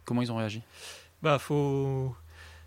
Comment 0.05 0.21
ils 0.21 0.31
ont 0.31 0.35
réagi? 0.35 0.61
Bah, 1.21 1.39
faut 1.39 2.15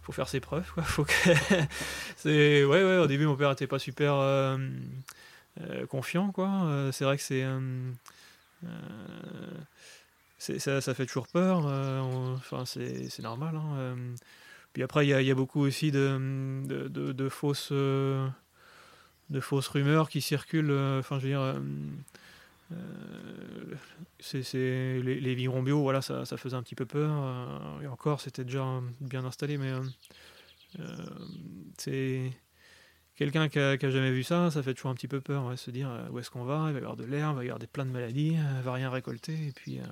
faut 0.03 0.13
faire 0.13 0.29
ses 0.29 0.41
preuves 0.41 0.71
quoi. 0.73 0.83
Faut 0.83 1.05
que... 1.05 1.13
c'est 2.17 2.63
ouais 2.65 2.85
ouais 2.85 2.99
au 2.99 3.07
début 3.07 3.25
mon 3.25 3.37
père 3.37 3.51
était 3.51 3.67
pas 3.67 3.79
super 3.79 4.15
euh, 4.17 4.59
confiant 5.89 6.31
quoi 6.31 6.91
c'est 6.93 7.05
vrai 7.05 7.17
que 7.17 7.23
c'est 7.23 7.43
ça, 10.59 10.81
ça, 10.81 10.95
fait 10.95 11.07
toujours 11.07 11.29
peur. 11.29 11.67
Euh, 11.67 12.01
enfin, 12.37 12.65
c'est 12.67 13.19
normal. 13.21 13.57
Hein, 13.57 13.77
euh. 13.77 14.15
Puis 14.73 14.83
après, 14.83 15.07
il 15.07 15.09
y, 15.09 15.25
y, 15.25 15.31
a 15.31 15.35
beaucoup 15.35 15.61
aussi 15.61 15.91
de, 15.91 16.19
de, 16.67 17.13
de, 17.13 17.29
fausses, 17.29 17.71
euh, 17.73 18.29
de 19.31 19.41
fausses 19.41 19.69
rumeurs 19.69 20.09
qui 20.09 20.21
circulent. 20.21 20.73
Enfin, 20.99 21.19
je 21.19 21.27
veux 21.27 21.31
dire, 21.31 21.63
c'est 24.19 25.01
les, 25.03 25.21
les 25.21 25.35
vignerons 25.35 25.63
bio, 25.63 25.81
voilà, 25.81 26.03
ça, 26.03 26.25
ça, 26.25 26.37
faisait 26.37 26.57
un 26.57 26.63
petit 26.63 26.75
peu 26.75 26.87
peur. 26.87 27.81
et 27.83 27.87
encore, 27.87 28.21
c'était 28.21 28.45
déjà 28.45 28.81
bien 29.01 29.25
installé, 29.25 29.59
mais 29.59 29.73
c'est 31.79 32.33
quelqu'un 33.17 33.49
qui 33.49 33.59
a, 33.59 33.77
jamais 33.79 34.11
vu 34.11 34.23
ça, 34.23 34.51
ça 34.51 34.63
fait 34.63 34.75
toujours 34.75 34.91
un 34.91 34.95
petit 34.95 35.09
peu 35.09 35.21
peur, 35.21 35.47
ouais, 35.47 35.57
se 35.57 35.71
dire 35.71 35.91
euh, 35.91 36.09
où 36.11 36.19
est-ce 36.19 36.31
qu'on 36.31 36.45
va, 36.45 36.67
il 36.69 36.73
va 36.73 36.79
y 36.79 36.83
avoir 36.83 36.97
de 36.97 37.05
l'air, 37.05 37.31
il 37.31 37.37
va 37.37 37.45
y 37.45 37.49
avoir 37.49 37.59
des, 37.59 37.67
plein 37.67 37.87
de 37.87 37.91
maladies, 37.91 38.35
il 38.35 38.39
euh, 38.39 38.63
va 38.63 38.73
rien 38.73 38.91
récolter, 38.91 39.49
et 39.49 39.53
puis 39.53 39.79
euh, 39.79 39.85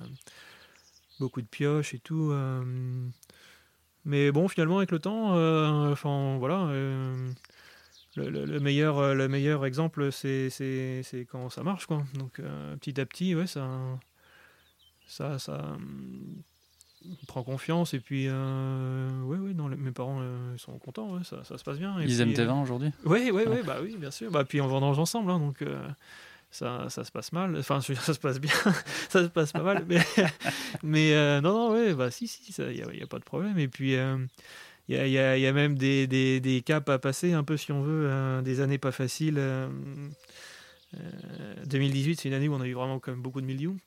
beaucoup 1.19 1.41
de 1.41 1.47
pioches 1.47 1.93
et 1.93 1.99
tout. 1.99 2.33
mais 4.05 4.31
bon, 4.31 4.47
finalement, 4.47 4.77
avec 4.77 4.91
le 4.91 4.99
temps, 4.99 5.31
enfin 5.91 6.37
voilà, 6.37 6.71
le, 8.15 8.59
meilleur, 8.59 9.15
le 9.15 9.27
meilleur 9.27 9.65
exemple, 9.65 10.11
c'est 10.11 10.49
quand 11.29 11.49
ça 11.49 11.63
marche, 11.63 11.85
quoi. 11.85 12.03
Donc 12.15 12.41
petit 12.79 12.99
à 12.99 13.05
petit, 13.05 13.35
ouais, 13.35 13.47
ça, 13.47 13.69
ça, 15.07 15.39
ça 15.39 15.77
prend 17.27 17.43
confiance 17.43 17.93
et 17.93 17.99
puis 17.99 18.27
ouais 18.27 19.37
ouais 19.37 19.53
non, 19.53 19.67
mes 19.69 19.91
parents 19.91 20.21
sont 20.57 20.77
contents 20.77 21.23
ça, 21.23 21.43
ça, 21.43 21.57
se 21.57 21.63
passe 21.63 21.77
bien. 21.77 21.99
Ils 22.01 22.21
aiment 22.21 22.33
tes 22.33 22.45
vins 22.45 22.61
aujourd'hui? 22.61 22.91
oui 23.05 23.31
oui 23.33 23.43
oui 23.47 23.57
bah 23.65 23.77
oui 23.81 23.95
bien 23.97 24.11
sûr. 24.11 24.31
Bah 24.31 24.43
puis 24.45 24.61
on 24.61 24.67
vendange 24.67 24.99
ensemble 24.99 25.31
hein, 25.31 25.39
donc 25.39 25.63
ça, 26.51 26.87
ça, 26.89 27.03
se 27.03 27.11
passe 27.11 27.31
mal. 27.31 27.55
Enfin 27.57 27.81
ça 27.81 28.13
se 28.13 28.19
passe 28.19 28.39
bien 28.39 28.53
ça 29.09 29.23
se 29.23 29.29
passe 29.29 29.51
pas 29.51 29.63
mal 29.63 29.85
mais, 29.87 29.99
mais 30.83 31.41
non 31.41 31.53
non 31.53 31.71
ouais 31.73 31.93
bah 31.93 32.11
si 32.11 32.27
si 32.27 32.53
il 32.57 32.73
n'y 32.73 32.81
a, 32.81 33.03
a, 33.03 33.07
pas 33.07 33.19
de 33.19 33.25
problème. 33.25 33.57
Et 33.57 33.67
puis 33.67 33.93
il 34.87 34.95
y 34.95 34.97
a, 34.97 35.07
y, 35.07 35.41
y 35.41 35.47
a, 35.47 35.53
même 35.53 35.77
des, 35.77 36.07
des, 36.07 36.39
des, 36.39 36.61
caps 36.61 36.89
à 36.89 36.99
passer 36.99 37.33
un 37.33 37.43
peu 37.43 37.57
si 37.57 37.71
on 37.71 37.81
veut 37.81 38.41
des 38.43 38.61
années 38.61 38.77
pas 38.77 38.91
faciles 38.91 39.41
2018 41.65 42.19
c'est 42.19 42.29
une 42.29 42.35
année 42.35 42.47
où 42.47 42.53
on 42.53 42.61
a 42.61 42.67
eu 42.67 42.73
vraiment 42.73 42.99
quand 42.99 43.11
même 43.11 43.21
beaucoup 43.21 43.41
de 43.41 43.45
millions 43.45 43.77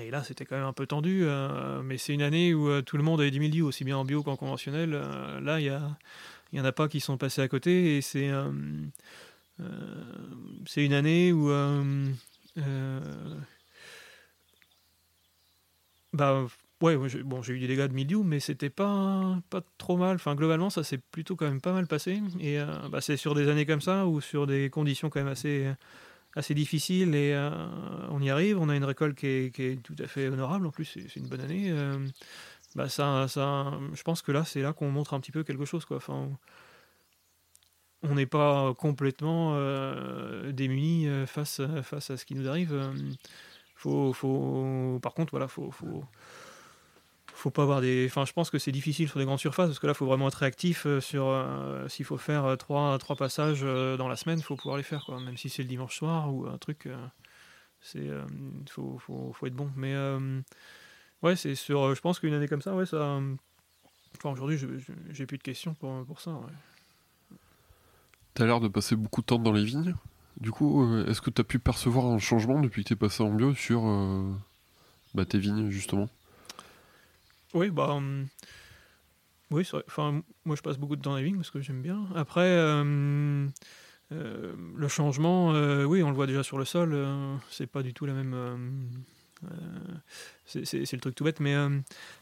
et 0.00 0.10
là, 0.10 0.22
c'était 0.22 0.44
quand 0.44 0.56
même 0.56 0.66
un 0.66 0.72
peu 0.72 0.86
tendu, 0.86 1.22
euh, 1.24 1.82
mais 1.82 1.96
c'est 1.96 2.12
une 2.12 2.22
année 2.22 2.52
où 2.54 2.68
euh, 2.68 2.82
tout 2.82 2.96
le 2.98 3.02
monde 3.02 3.20
avait 3.20 3.30
du 3.30 3.40
milieu, 3.40 3.64
aussi 3.64 3.84
bien 3.84 3.96
en 3.96 4.04
bio 4.04 4.22
qu'en 4.22 4.36
conventionnel. 4.36 4.92
Euh, 4.94 5.40
là, 5.40 5.60
il 5.60 5.66
y, 5.66 6.56
y 6.56 6.60
en 6.60 6.64
a 6.64 6.72
pas 6.72 6.88
qui 6.88 7.00
sont 7.00 7.16
passés 7.16 7.40
à 7.40 7.48
côté, 7.48 7.96
et 7.96 8.02
c'est 8.02 8.30
c'est 10.66 10.84
une 10.84 10.92
année 10.92 11.32
où 11.32 11.48
bah 16.12 16.46
ouais, 16.80 16.96
bon, 17.24 17.42
j'ai 17.42 17.54
eu 17.54 17.58
des 17.58 17.66
dégâts 17.66 17.86
de 17.86 17.92
milieu, 17.94 18.22
mais 18.22 18.40
c'était 18.40 18.70
pas 18.70 19.40
pas 19.50 19.62
trop 19.78 19.96
mal. 19.96 20.16
Enfin, 20.16 20.34
globalement, 20.34 20.70
ça 20.70 20.84
s'est 20.84 20.98
plutôt 20.98 21.36
quand 21.36 21.46
même 21.46 21.60
pas 21.60 21.72
mal 21.72 21.86
passé. 21.86 22.22
Et 22.40 22.58
bah, 22.90 23.00
c'est 23.00 23.16
sur 23.16 23.34
des 23.34 23.48
années 23.48 23.66
comme 23.66 23.80
ça 23.80 24.06
ou 24.06 24.20
sur 24.20 24.46
des 24.46 24.70
conditions 24.70 25.10
quand 25.10 25.20
même 25.20 25.28
assez 25.28 25.66
assez 26.38 26.54
difficile 26.54 27.16
et 27.16 27.32
euh, 27.34 27.50
on 28.10 28.22
y 28.22 28.30
arrive. 28.30 28.58
On 28.58 28.68
a 28.68 28.76
une 28.76 28.84
récolte 28.84 29.16
qui 29.16 29.26
est, 29.26 29.82
tout 29.82 29.96
à 29.98 30.06
fait 30.06 30.28
honorable. 30.28 30.66
En 30.66 30.70
plus, 30.70 30.84
c'est 30.84 31.16
une 31.16 31.26
bonne 31.26 31.40
année. 31.40 31.70
Euh, 31.70 31.98
bah 32.76 32.88
ça, 32.88 33.26
ça, 33.28 33.72
je 33.92 34.02
pense 34.04 34.22
que 34.22 34.30
là, 34.30 34.44
c'est 34.44 34.62
là 34.62 34.72
qu'on 34.72 34.90
montre 34.90 35.14
un 35.14 35.20
petit 35.20 35.32
peu 35.32 35.42
quelque 35.42 35.64
chose. 35.64 35.84
Quoi. 35.84 35.96
Enfin, 35.96 36.30
on 38.02 38.14
n'est 38.14 38.26
pas 38.26 38.72
complètement 38.74 39.54
euh, 39.56 40.52
démunis 40.52 41.08
face, 41.26 41.60
face 41.82 42.10
à 42.10 42.16
ce 42.16 42.24
qui 42.24 42.36
nous 42.36 42.48
arrive. 42.48 42.80
Faut, 43.74 44.12
faut, 44.12 44.98
par 45.02 45.14
contre, 45.14 45.32
voilà, 45.32 45.48
faut, 45.48 45.70
faut, 45.72 46.04
faut 47.38 47.50
pas 47.50 47.62
avoir 47.62 47.80
des. 47.80 48.06
Enfin, 48.06 48.24
je 48.24 48.32
pense 48.32 48.50
que 48.50 48.58
c'est 48.58 48.72
difficile 48.72 49.08
sur 49.08 49.18
des 49.18 49.24
grandes 49.24 49.38
surfaces 49.38 49.68
parce 49.68 49.78
que 49.78 49.86
là, 49.86 49.92
il 49.92 49.96
faut 49.96 50.06
vraiment 50.06 50.28
être 50.28 50.34
réactif 50.34 50.86
euh, 50.86 51.00
sur. 51.00 51.26
Euh, 51.26 51.86
s'il 51.88 52.04
faut 52.04 52.18
faire 52.18 52.44
euh, 52.44 52.56
trois, 52.56 52.98
trois 52.98 53.16
passages 53.16 53.62
dans 53.62 54.08
la 54.08 54.16
semaine, 54.16 54.38
il 54.38 54.42
faut 54.42 54.56
pouvoir 54.56 54.76
les 54.76 54.82
faire, 54.82 55.04
quoi. 55.04 55.20
Même 55.20 55.36
si 55.36 55.48
c'est 55.48 55.62
le 55.62 55.68
dimanche 55.68 55.96
soir 55.96 56.34
ou 56.34 56.46
un 56.46 56.58
truc. 56.58 56.88
c'est. 57.80 58.08
faut, 58.68 58.98
faut, 58.98 59.32
faut, 59.32 59.46
être 59.46 59.54
bon. 59.54 59.70
Mais. 59.76 59.94
ouais, 61.22 61.36
c'est 61.36 61.54
sur. 61.54 61.94
je 61.94 62.00
pense 62.00 62.18
qu'une 62.18 62.34
année 62.34 62.48
comme 62.48 62.62
ça, 62.62 62.74
ouais, 62.74 62.86
ça. 62.86 63.20
Enfin, 64.16 64.30
aujourd'hui, 64.30 64.58
j'ai 65.10 65.26
plus 65.26 65.38
de 65.38 65.42
questions 65.42 65.74
pour, 65.74 66.04
pour 66.06 66.20
ça. 66.20 66.32
Ouais. 66.32 67.36
Tu 68.34 68.42
as 68.42 68.46
l'air 68.46 68.60
de 68.60 68.68
passer 68.68 68.96
beaucoup 68.96 69.20
de 69.20 69.26
temps 69.26 69.38
dans 69.38 69.52
les 69.52 69.64
vignes. 69.64 69.94
Du 70.40 70.50
coup, 70.50 71.04
est-ce 71.06 71.20
que 71.20 71.30
tu 71.30 71.40
as 71.40 71.44
pu 71.44 71.58
percevoir 71.58 72.06
un 72.06 72.18
changement 72.18 72.60
depuis 72.60 72.82
que 72.82 72.88
tu 72.88 72.94
es 72.94 72.96
passé 72.96 73.22
en 73.22 73.32
bio 73.32 73.54
sur 73.54 73.82
bah, 75.14 75.24
tes 75.24 75.38
vignes, 75.38 75.70
justement? 75.70 76.08
Oui, 77.54 77.70
bah. 77.70 77.90
Hum, 77.90 78.26
oui, 79.50 79.66
enfin, 79.86 80.22
moi 80.44 80.56
je 80.56 80.62
passe 80.62 80.76
beaucoup 80.76 80.96
de 80.96 81.00
temps 81.00 81.10
dans 81.10 81.16
les 81.16 81.24
vignes 81.24 81.36
parce 81.36 81.50
que 81.50 81.60
j'aime 81.60 81.80
bien. 81.80 82.06
Après, 82.14 82.60
hum, 82.60 83.50
euh, 84.12 84.54
le 84.74 84.88
changement, 84.88 85.54
euh, 85.54 85.84
oui, 85.84 86.02
on 86.02 86.08
le 86.10 86.14
voit 86.14 86.26
déjà 86.26 86.42
sur 86.42 86.58
le 86.58 86.64
sol, 86.64 86.92
euh, 86.94 87.36
c'est 87.50 87.66
pas 87.66 87.82
du 87.82 87.92
tout 87.94 88.06
la 88.06 88.14
même. 88.14 88.34
c'est 90.46 90.92
le 90.92 91.00
truc 91.00 91.14
tout 91.14 91.24
bête, 91.24 91.40
mais 91.40 91.54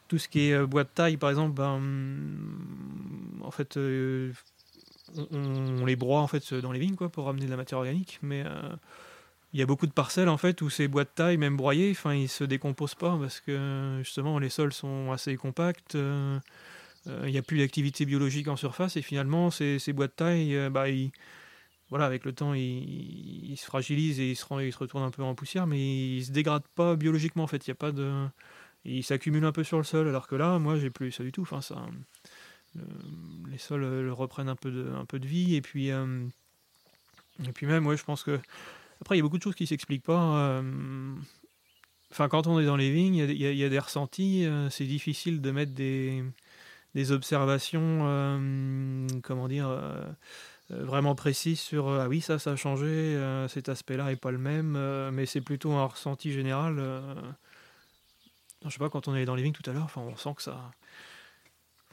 tout 0.09 0.19
ce 0.19 0.29
qui 0.29 0.51
est 0.51 0.67
bois 0.67 0.85
de 0.85 0.89
taille, 0.89 1.17
par 1.17 1.31
exemple, 1.31 1.55
ben, 1.55 1.81
en 3.43 3.51
fait, 3.51 3.77
on, 3.77 4.33
on, 5.33 5.85
les 5.87 5.97
broie 5.97 6.21
en 6.21 6.27
fait 6.27 6.55
dans 6.55 6.73
les 6.73 6.81
vignes 6.81 6.97
quoi, 6.97 7.09
pour 7.09 7.27
ramener 7.27 7.47
de 7.47 7.51
la 7.51 7.57
matière 7.57 7.79
organique, 7.79 8.19
mais 8.23 8.45
il 9.53 9.61
y 9.61 9.63
a 9.63 9.67
beaucoup 9.67 9.87
de 9.87 9.93
parcelles 9.93 10.29
en 10.29 10.37
fait 10.37 10.61
où 10.63 10.71
ces 10.71 10.89
bois 10.89 11.05
de 11.05 11.09
taille, 11.09 11.37
même 11.37 11.57
broyés, 11.57 11.91
enfin 11.93 12.15
ils 12.15 12.29
se 12.29 12.45
décomposent 12.45 12.95
pas 12.95 13.17
parce 13.19 13.41
que 13.41 14.01
justement 14.03 14.39
les 14.39 14.51
sols 14.51 14.73
sont 14.73 15.13
assez 15.13 15.37
compacts. 15.37 15.95
Euh, 15.95 16.39
euh, 17.07 17.23
il 17.27 17.33
n'y 17.33 17.39
a 17.39 17.43
plus 17.43 17.59
d'activité 17.59 18.05
biologique 18.05 18.49
en 18.49 18.57
surface 18.57 18.97
et 18.97 19.03
finalement 19.03 19.51
ces, 19.51 19.79
ces 19.79 19.93
bois 19.93 20.09
de 20.09 20.13
taille, 20.13 20.57
euh, 20.57 20.71
bah, 20.71 20.87
voilà, 21.89 22.07
avec 22.07 22.25
le 22.25 22.33
temps 22.33 22.53
ils, 22.55 23.57
se 23.57 23.65
fragilisent 23.65 24.19
et 24.21 24.31
ils 24.31 24.37
se, 24.37 24.45
ils 24.63 24.73
se 24.73 24.79
retournent 24.79 25.05
un 25.05 25.11
peu 25.11 25.23
en 25.23 25.35
poussière, 25.35 25.67
mais 25.67 26.17
ils 26.17 26.25
se 26.27 26.33
dégradent 26.33 26.69
pas 26.75 26.97
biologiquement 26.97 27.45
en 27.45 27.47
fait. 27.47 27.67
Il 27.67 27.71
y 27.71 27.73
a 27.73 27.77
pas 27.77 27.93
de, 27.93 28.27
ils 28.85 29.05
s'accumulent 29.05 29.45
un 29.45 29.53
peu 29.53 29.65
sur 29.65 29.79
le 29.79 29.85
sol 29.85 30.09
alors 30.09 30.27
que 30.27 30.35
là, 30.35 30.59
moi 30.59 30.79
j'ai 30.79 30.91
plus 30.91 31.13
ça 31.13 31.23
du 31.23 31.33
tout. 31.33 31.43
Enfin 31.43 31.61
ça, 31.61 31.87
les 33.49 33.59
sols 33.59 34.11
reprennent 34.11 34.49
un 34.49 34.57
peu 34.57 34.71
de, 34.71 34.93
un 34.93 35.05
peu 35.05 35.19
de 35.21 35.27
vie 35.27 35.55
et 35.55 35.63
puis 35.63 35.91
et 37.45 37.53
puis 37.53 37.67
même, 37.67 37.95
je 37.97 38.05
pense 38.05 38.23
que 38.23 38.39
après, 39.01 39.17
il 39.17 39.19
y 39.19 39.21
a 39.21 39.23
beaucoup 39.23 39.39
de 39.39 39.43
choses 39.43 39.55
qui 39.55 39.65
ne 39.65 39.69
s'expliquent 39.69 40.05
pas. 40.05 40.39
Euh, 40.39 41.15
enfin, 42.11 42.29
quand 42.29 42.47
on 42.47 42.59
est 42.61 42.67
dans 42.67 42.77
les 42.77 42.91
vignes, 42.91 43.17
il 43.17 43.37
y, 43.37 43.65
a 43.65 43.69
des 43.69 43.79
ressentis. 43.79 44.45
Euh, 44.47 44.71
c'est 44.71 44.87
difficile 44.87 45.41
de 45.41 45.51
mettre 45.51 45.73
des, 45.73 46.23
observations, 47.11 48.01
euh, 48.03 49.07
comment 49.23 49.49
dire, 49.49 49.69
vraiment 50.71 51.15
précises 51.15 51.61
sur 51.61 51.89
ah 51.89 52.09
oui, 52.09 52.21
ça, 52.21 52.39
ça 52.39 52.53
a 52.53 52.57
changé, 52.57 53.21
cet 53.49 53.69
aspect-là 53.69 54.07
n'est 54.07 54.17
pas 54.17 54.31
le 54.31 54.39
même, 54.39 55.11
mais 55.11 55.27
c'est 55.27 55.43
plutôt 55.43 55.73
un 55.73 55.85
ressenti 55.85 56.33
général. 56.33 56.77
je 58.65 58.71
sais 58.71 58.79
pas, 58.79 58.89
quand 58.89 59.09
on 59.09 59.15
est 59.15 59.27
dans 59.27 59.35
les 59.35 59.43
vignes 59.43 59.53
tout 59.53 59.69
à 59.69 59.75
l'heure, 59.75 59.85
enfin, 59.85 60.01
on 60.01 60.17
sent 60.17 60.35
que 60.37 60.43
ça. 60.43 60.71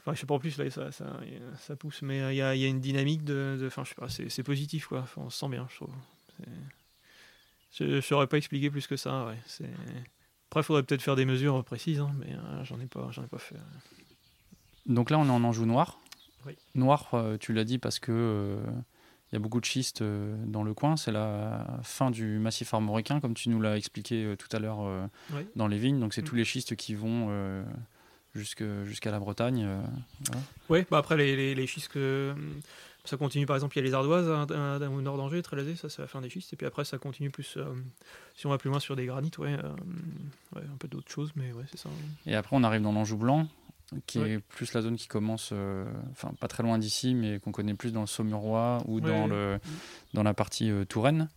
Enfin, 0.00 0.14
je 0.14 0.20
sais 0.20 0.26
pas 0.26 0.34
en 0.34 0.38
plus, 0.38 0.56
là, 0.58 0.70
ça, 0.70 0.90
ça, 0.90 1.76
pousse, 1.76 2.02
mais 2.02 2.34
il 2.34 2.36
y 2.36 2.42
a, 2.42 2.54
y 2.54 2.64
a, 2.64 2.68
une 2.68 2.80
dynamique 2.80 3.24
de. 3.24 3.62
Enfin, 3.66 3.84
je 3.84 3.90
sais 3.90 3.94
pas, 3.94 4.08
c'est 4.08 4.42
positif, 4.42 4.86
quoi. 4.86 5.04
on 5.18 5.28
se 5.28 5.38
sent 5.38 5.48
bien, 5.50 5.66
je 5.70 5.76
trouve. 5.76 5.94
Je 7.78 7.84
ne 7.84 8.00
saurais 8.00 8.26
pas 8.26 8.36
expliquer 8.36 8.70
plus 8.70 8.86
que 8.86 8.96
ça. 8.96 9.26
Ouais. 9.26 9.36
Après, 10.50 10.60
il 10.60 10.64
faudrait 10.64 10.84
peut-être 10.84 11.02
faire 11.02 11.16
des 11.16 11.24
mesures 11.24 11.64
précises, 11.64 11.98
hein, 11.98 12.12
mais 12.18 12.32
euh, 12.32 12.64
j'en 12.64 12.78
ai 12.78 12.86
pas, 12.86 13.08
j'en 13.10 13.24
ai 13.24 13.26
pas 13.26 13.38
fait. 13.38 13.56
Donc 14.86 15.10
là, 15.10 15.18
on 15.18 15.26
est 15.26 15.30
en 15.30 15.42
Anjou 15.42 15.66
noir. 15.66 15.98
Noir, 16.74 17.08
euh, 17.14 17.38
tu 17.38 17.52
l'as 17.52 17.64
dit 17.64 17.78
parce 17.78 17.98
que 17.98 18.12
il 18.12 18.68
euh, 18.68 18.82
y 19.32 19.36
a 19.36 19.38
beaucoup 19.38 19.60
de 19.60 19.64
schistes 19.64 20.02
dans 20.02 20.62
le 20.62 20.74
coin. 20.74 20.96
C'est 20.96 21.10
la 21.10 21.80
fin 21.82 22.10
du 22.10 22.38
massif 22.38 22.72
armoricain, 22.74 23.18
comme 23.18 23.34
tu 23.34 23.48
nous 23.48 23.60
l'as 23.60 23.76
expliqué 23.76 24.34
tout 24.38 24.54
à 24.54 24.60
l'heure 24.60 25.08
dans 25.56 25.66
les 25.66 25.78
vignes. 25.78 25.98
Donc 25.98 26.14
c'est 26.14 26.22
mm. 26.22 26.26
tous 26.26 26.34
les 26.36 26.44
schistes 26.44 26.76
qui 26.76 26.94
vont 26.94 27.64
jusqu'à 28.34 29.10
la 29.10 29.18
Bretagne. 29.18 29.66
Oui, 30.68 30.84
bah 30.90 30.98
après 30.98 31.16
les, 31.16 31.34
les, 31.34 31.54
les 31.54 31.66
schistes 31.66 31.88
que 31.88 32.34
ça 33.04 33.18
continue 33.18 33.44
par 33.44 33.56
exemple, 33.56 33.76
il 33.76 33.80
y 33.80 33.84
a 33.84 33.86
les 33.86 33.94
ardoises 33.94 34.28
au 34.28 35.00
nord 35.02 35.16
d'Angers, 35.18 35.42
Trélazé, 35.42 35.76
ça 35.76 35.90
c'est 35.90 36.00
la 36.00 36.08
fin 36.08 36.22
des 36.22 36.30
schistes. 36.30 36.52
Et 36.54 36.56
puis 36.56 36.66
après, 36.66 36.84
ça 36.84 36.96
continue 36.96 37.30
plus, 37.30 37.56
euh, 37.56 37.74
si 38.34 38.46
on 38.46 38.50
va 38.50 38.58
plus 38.58 38.70
loin 38.70 38.80
sur 38.80 38.96
des 38.96 39.04
granites, 39.04 39.36
ouais, 39.38 39.52
euh, 39.62 39.72
ouais 40.56 40.62
un 40.62 40.76
peu 40.78 40.88
d'autres 40.88 41.10
choses, 41.10 41.32
mais 41.36 41.52
ouais, 41.52 41.64
c'est 41.70 41.78
ça. 41.78 41.90
Et 42.26 42.34
après, 42.34 42.56
on 42.56 42.64
arrive 42.64 42.80
dans 42.80 42.92
l'Anjou 42.92 43.18
blanc, 43.18 43.46
qui 44.06 44.18
est 44.18 44.38
plus 44.38 44.72
la 44.72 44.80
zone 44.80 44.96
qui 44.96 45.06
commence, 45.06 45.50
euh, 45.52 45.84
enfin 46.12 46.32
pas 46.40 46.48
très 46.48 46.62
loin 46.62 46.78
d'ici, 46.78 47.14
mais 47.14 47.38
qu'on 47.40 47.52
connaît 47.52 47.74
plus 47.74 47.92
dans 47.92 48.00
le 48.00 48.06
Saumurois 48.06 48.82
ou 48.86 49.00
dans, 49.00 49.26
le, 49.26 49.60
dans 50.14 50.22
la 50.22 50.32
partie 50.32 50.72
Touraine, 50.88 51.28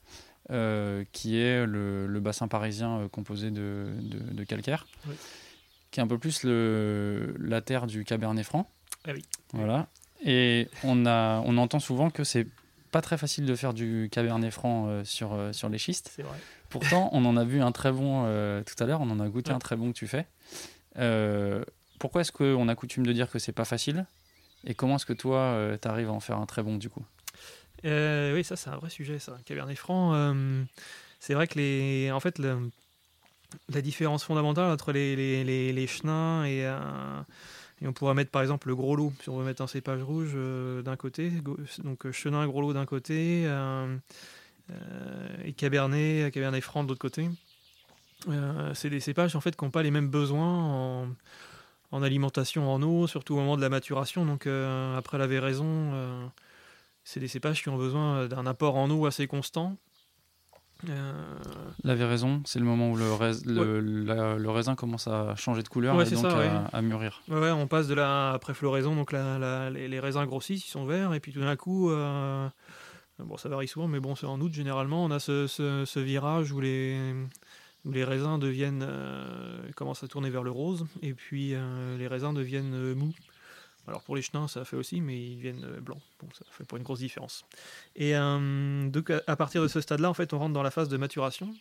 qui 1.12 1.38
est 1.38 1.66
le, 1.66 2.20
bassin 2.22 2.48
parisien 2.48 3.10
composé 3.12 3.52
de, 3.52 3.88
de, 4.32 4.44
calcaire, 4.46 4.88
qui 5.92 6.00
est 6.00 6.04
un 6.04 6.08
peu 6.08 6.18
plus 6.18 6.44
le, 6.44 7.36
la 7.40 7.60
terre 7.60 7.88
du 7.88 8.06
Cabernet 8.06 8.46
Franc. 8.46 8.70
Ah 9.06 9.12
oui. 9.14 9.24
Voilà. 9.52 9.90
Et 10.24 10.68
on, 10.84 11.06
a, 11.06 11.42
on 11.46 11.58
entend 11.58 11.80
souvent 11.80 12.10
que 12.10 12.24
c'est 12.24 12.48
pas 12.92 13.02
très 13.02 13.18
facile 13.18 13.46
de 13.46 13.56
faire 13.56 13.74
du 13.74 14.10
cabernet 14.12 14.52
franc 14.52 14.88
euh, 14.88 15.04
sur, 15.04 15.34
euh, 15.34 15.54
sur 15.54 15.70
les 15.70 15.78
schistes. 15.78 16.12
C'est 16.16 16.24
vrai. 16.24 16.38
Pourtant, 16.70 17.10
on 17.14 17.26
en 17.26 17.38
a 17.38 17.44
vu 17.44 17.62
un 17.62 17.72
très 17.72 17.92
bon 17.92 18.24
euh, 18.26 18.64
tout 18.64 18.82
à 18.84 18.88
l'heure, 18.88 19.02
on 19.02 19.10
en 19.10 19.20
a 19.20 19.28
goûté 19.30 19.52
un 19.52 19.60
très 19.60 19.76
bon 19.76 19.92
que 19.92 19.98
tu 19.98 20.08
fais. 20.08 20.26
pourquoi 22.00 22.22
est-ce 22.22 22.32
qu'on 22.32 22.68
a 22.68 22.76
coutume 22.76 23.06
de 23.06 23.14
dire 23.14 23.30
que 23.30 23.40
c'est 23.40 23.52
pas 23.52 23.66
facile? 23.66 24.06
Et 24.66 24.74
comment 24.74 24.96
est-ce 24.96 25.06
que 25.06 25.14
toi, 25.14 25.78
tu 25.82 25.88
arrives 25.88 26.10
à 26.10 26.14
en 26.14 26.20
faire 26.20 26.38
un 26.38 26.46
très 26.46 26.64
bon 26.64 26.78
du 26.78 26.90
coup? 26.90 27.06
Oui, 27.84 28.44
ça 28.44 28.56
c'est 28.56 28.70
un 28.70 28.78
vrai 28.78 28.90
sujet, 28.90 29.20
ça. 29.20 29.38
Cabernet 29.46 29.78
franc, 29.78 30.34
c'est 31.20 31.36
vrai 31.36 31.48
que 31.48 31.58
les, 31.58 32.12
en 32.12 32.20
fait, 32.20 32.40
la 32.40 33.82
différence 33.82 34.24
fondamentale 34.24 34.72
entre 34.72 34.92
les, 34.92 35.16
les, 35.16 35.44
les, 35.44 35.72
les 35.72 35.88
chenins 35.88 36.44
et 36.44 36.66
on 37.86 37.94
pourra 37.94 38.14
mettre 38.14 38.32
par 38.32 38.42
exemple 38.42 38.70
le 38.70 38.76
gros 38.76 38.96
lot, 38.96 39.14
si 39.22 39.30
on 39.30 39.38
veut 39.38 39.46
mettre 39.46 39.62
un 39.62 39.68
cépage 39.68 40.02
rouge 40.02 40.32
euh, 40.36 40.82
d'un 40.82 40.96
côté, 40.96 41.32
donc 41.84 42.06
euh, 42.06 42.12
chenin, 42.12 42.46
gros 42.48 42.62
lot 42.62 42.74
d'un 42.74 42.86
côté, 42.86 43.44
euh, 43.46 43.98
et 45.44 45.54
cabernet, 45.54 46.32
cabernet 46.32 46.62
franc 46.62 46.84
de 46.84 46.90
l'autre 46.90 47.02
côté. 47.02 47.30
c'est 48.74 48.90
des 48.90 49.00
cépages 49.00 49.36
en 49.36 49.42
fait 49.42 49.56
qui 49.56 49.64
n'ont 49.64 49.72
pas 49.72 49.84
les 49.84 49.92
mêmes 49.92 50.10
besoins 50.10 51.08
en, 51.92 52.04
alimentation 52.04 52.72
en 52.72 52.82
eau, 52.82 53.08
surtout 53.08 53.36
au 53.36 53.38
moment 53.38 53.56
de 53.56 53.62
la 53.62 53.70
maturation. 53.70 54.26
Donc 54.26 54.46
après 54.46 55.18
la 55.18 55.28
véraison, 55.28 56.32
c'est 57.06 57.22
des 57.22 57.30
cépages 57.30 57.64
qui 57.64 57.70
ont 57.70 57.78
besoin 57.78 58.28
d'un 58.28 58.46
apport 58.46 58.76
en 58.76 58.90
eau 58.90 59.06
assez 59.06 59.26
constant. 59.28 59.78
La 61.84 61.94
raison, 61.94 62.42
c'est 62.46 62.60
le 62.60 62.66
moment 62.66 62.92
où 62.92 62.96
le, 62.96 63.80
le, 63.80 64.50
raisin 64.50 64.76
commence 64.76 65.08
à 65.08 65.36
changer 65.36 65.64
de 65.64 65.68
couleur 65.68 66.02
et 66.02 66.10
donc 66.10 66.26
à, 66.74 66.82
mûrir. 66.82 67.22
Ouais, 67.30 67.52
on 67.52 67.68
passe 67.68 67.88
de 67.88 67.94
la 67.94 68.38
pré-floraison, 68.42 68.96
donc 68.96 69.12
les, 69.12 70.00
raisins 70.00 70.26
grossissent, 70.26 70.66
ils 70.66 70.72
sont 70.72 70.86
verts, 70.86 71.14
et 71.14 71.20
puis 71.20 71.34
tout 71.34 71.42
d'un 71.42 71.56
coup, 71.56 71.90
bon, 73.20 73.38
ça 73.38 73.50
varie 73.50 73.68
souvent, 73.68 73.88
mais 73.88 74.00
bon, 74.00 74.16
c'est 74.16 74.28
en 74.28 74.40
août 74.40 74.54
généralement, 74.54 75.04
on 75.04 75.12
a 75.12 75.20
ce, 75.20 76.00
virage 76.00 76.52
où 76.52 76.60
les, 76.60 77.14
les 77.86 78.04
raisins 78.04 78.38
deviennent, 78.40 78.88
commencent 79.76 80.04
à 80.04 80.08
tourner 80.08 80.30
vers 80.30 80.44
le 80.44 80.52
rose, 80.52 80.86
et 81.02 81.14
puis 81.14 81.56
les 81.98 82.08
raisins 82.08 82.34
deviennent 82.34 82.94
mous. 82.94 83.14
Alors 83.88 84.02
pour 84.04 84.16
les 84.16 84.22
chenins, 84.22 84.48
ça 84.48 84.66
fait 84.66 84.76
aussi, 84.76 85.00
mais 85.00 85.18
ils 85.18 85.40
viennent 85.40 85.64
euh, 85.64 85.80
blancs. 85.80 86.02
Bon, 86.22 86.28
ça 86.34 86.46
fait 86.52 86.66
pas 86.66 86.78
une 86.78 86.84
grosse 86.84 87.00
différence. 87.00 87.46
Et 87.96 88.16
euh, 88.16 88.90
donc 88.90 89.10
à 89.10 89.36
partir 89.36 89.62
de 89.62 89.68
ce 89.68 89.80
stade-là, 89.80 90.10
en 90.10 90.14
fait, 90.14 90.34
on 90.34 90.40
rentre 90.40 90.54
dans 90.54 90.64
la 90.64 90.72
phase 90.72 90.90
de 90.90 90.98
maturation. 90.98 91.54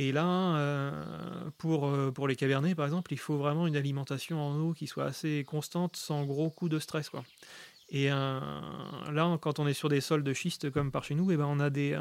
Et 0.00 0.12
là, 0.12 0.24
euh, 0.56 1.50
pour, 1.58 1.92
pour 2.14 2.28
les 2.28 2.36
cabernets, 2.36 2.76
par 2.76 2.84
exemple, 2.84 3.12
il 3.12 3.18
faut 3.18 3.36
vraiment 3.36 3.66
une 3.66 3.74
alimentation 3.74 4.40
en 4.40 4.56
eau 4.60 4.72
qui 4.72 4.86
soit 4.86 5.04
assez 5.04 5.44
constante, 5.44 5.96
sans 5.96 6.24
gros 6.24 6.50
coups 6.50 6.70
de 6.70 6.78
stress. 6.78 7.08
Quoi. 7.10 7.24
Et 7.90 8.06
là, 8.08 9.38
quand 9.40 9.58
on 9.58 9.66
est 9.66 9.72
sur 9.72 9.88
des 9.88 10.00
sols 10.00 10.22
de 10.22 10.32
schiste 10.32 10.70
comme 10.70 10.92
par 10.92 11.02
chez 11.02 11.16
nous, 11.16 11.32
et 11.32 11.34
eh 11.34 11.36
ben 11.36 11.46
on 11.46 11.58
a 11.58 11.68
des, 11.68 11.98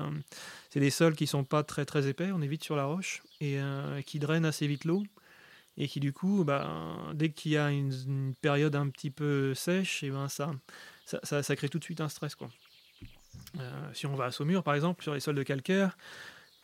c'est 0.70 0.80
des 0.80 0.92
sols 0.92 1.16
qui 1.16 1.26
sont 1.26 1.44
pas 1.44 1.64
très 1.64 1.86
très 1.86 2.08
épais, 2.08 2.30
on 2.32 2.42
est 2.42 2.48
vite 2.48 2.64
sur 2.64 2.76
la 2.76 2.86
roche 2.86 3.24
et 3.42 3.58
qui 4.06 4.20
drainent 4.20 4.46
assez 4.46 4.68
vite 4.68 4.86
l'eau 4.86 5.04
et 5.78 5.88
qui 5.88 6.00
du 6.00 6.12
coup, 6.12 6.44
bah, 6.44 6.98
dès 7.14 7.30
qu'il 7.30 7.52
y 7.52 7.58
a 7.58 7.70
une, 7.70 8.34
période 8.42 8.76
un 8.76 8.90
petit 8.90 9.12
peu 9.12 9.54
sèche, 9.54 10.04
et 10.04 10.10
ben 10.10 10.28
ça, 10.28 10.52
ça, 11.24 11.56
crée 11.56 11.70
tout 11.70 11.80
de 11.80 11.84
suite 11.84 12.02
un 12.02 12.10
stress. 12.10 12.36
Euh, 13.60 13.94
si 13.94 14.06
on 14.08 14.16
va 14.16 14.26
à 14.26 14.32
Saumur, 14.32 14.64
par 14.64 14.74
exemple, 14.74 15.04
sur 15.04 15.14
les 15.14 15.20
sols 15.20 15.36
de 15.36 15.44
calcaire, 15.44 15.98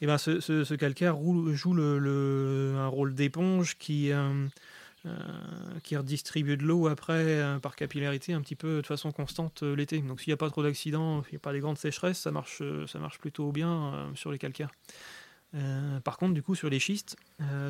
et 0.02 0.08
ben 0.08 0.18
ce, 0.18 0.76
calcaire 0.76 1.16
joue 1.54 1.80
un 1.80 2.88
rôle 2.88 3.14
d'éponge 3.14 3.78
qui, 3.78 4.12
euh, 4.12 4.48
euh, 5.06 5.18
qui 5.84 5.96
redistribue 5.96 6.58
de 6.58 6.64
l'eau 6.64 6.88
après 6.88 7.58
par 7.62 7.76
capillarité 7.76 8.34
un 8.34 8.42
petit 8.42 8.56
peu 8.56 8.82
de 8.82 8.88
façon 8.88 9.12
constante 9.12 9.62
l'été. 9.62 10.00
Donc 10.00 10.20
s'il 10.20 10.32
n'y 10.32 10.34
a 10.34 10.38
pas 10.38 10.50
trop 10.50 10.64
d'accidents, 10.64 11.24
s'il 11.24 11.34
n'y 11.34 11.38
a 11.38 11.40
pas 11.40 11.54
des 11.54 11.60
grandes 11.60 11.78
sécheresses, 11.78 12.20
ça 12.20 12.32
marche, 12.32 12.62
ça 12.88 13.00
marche 13.00 13.20
plutôt 13.20 13.52
bien 13.52 14.12
sur 14.16 14.32
les 14.32 14.40
calcaires. 14.40 14.72
par 16.04 16.18
contre, 16.18 16.34
du 16.34 16.42
coup, 16.42 16.56
sur 16.56 16.70
les 16.70 16.80
schistes, 16.80 17.16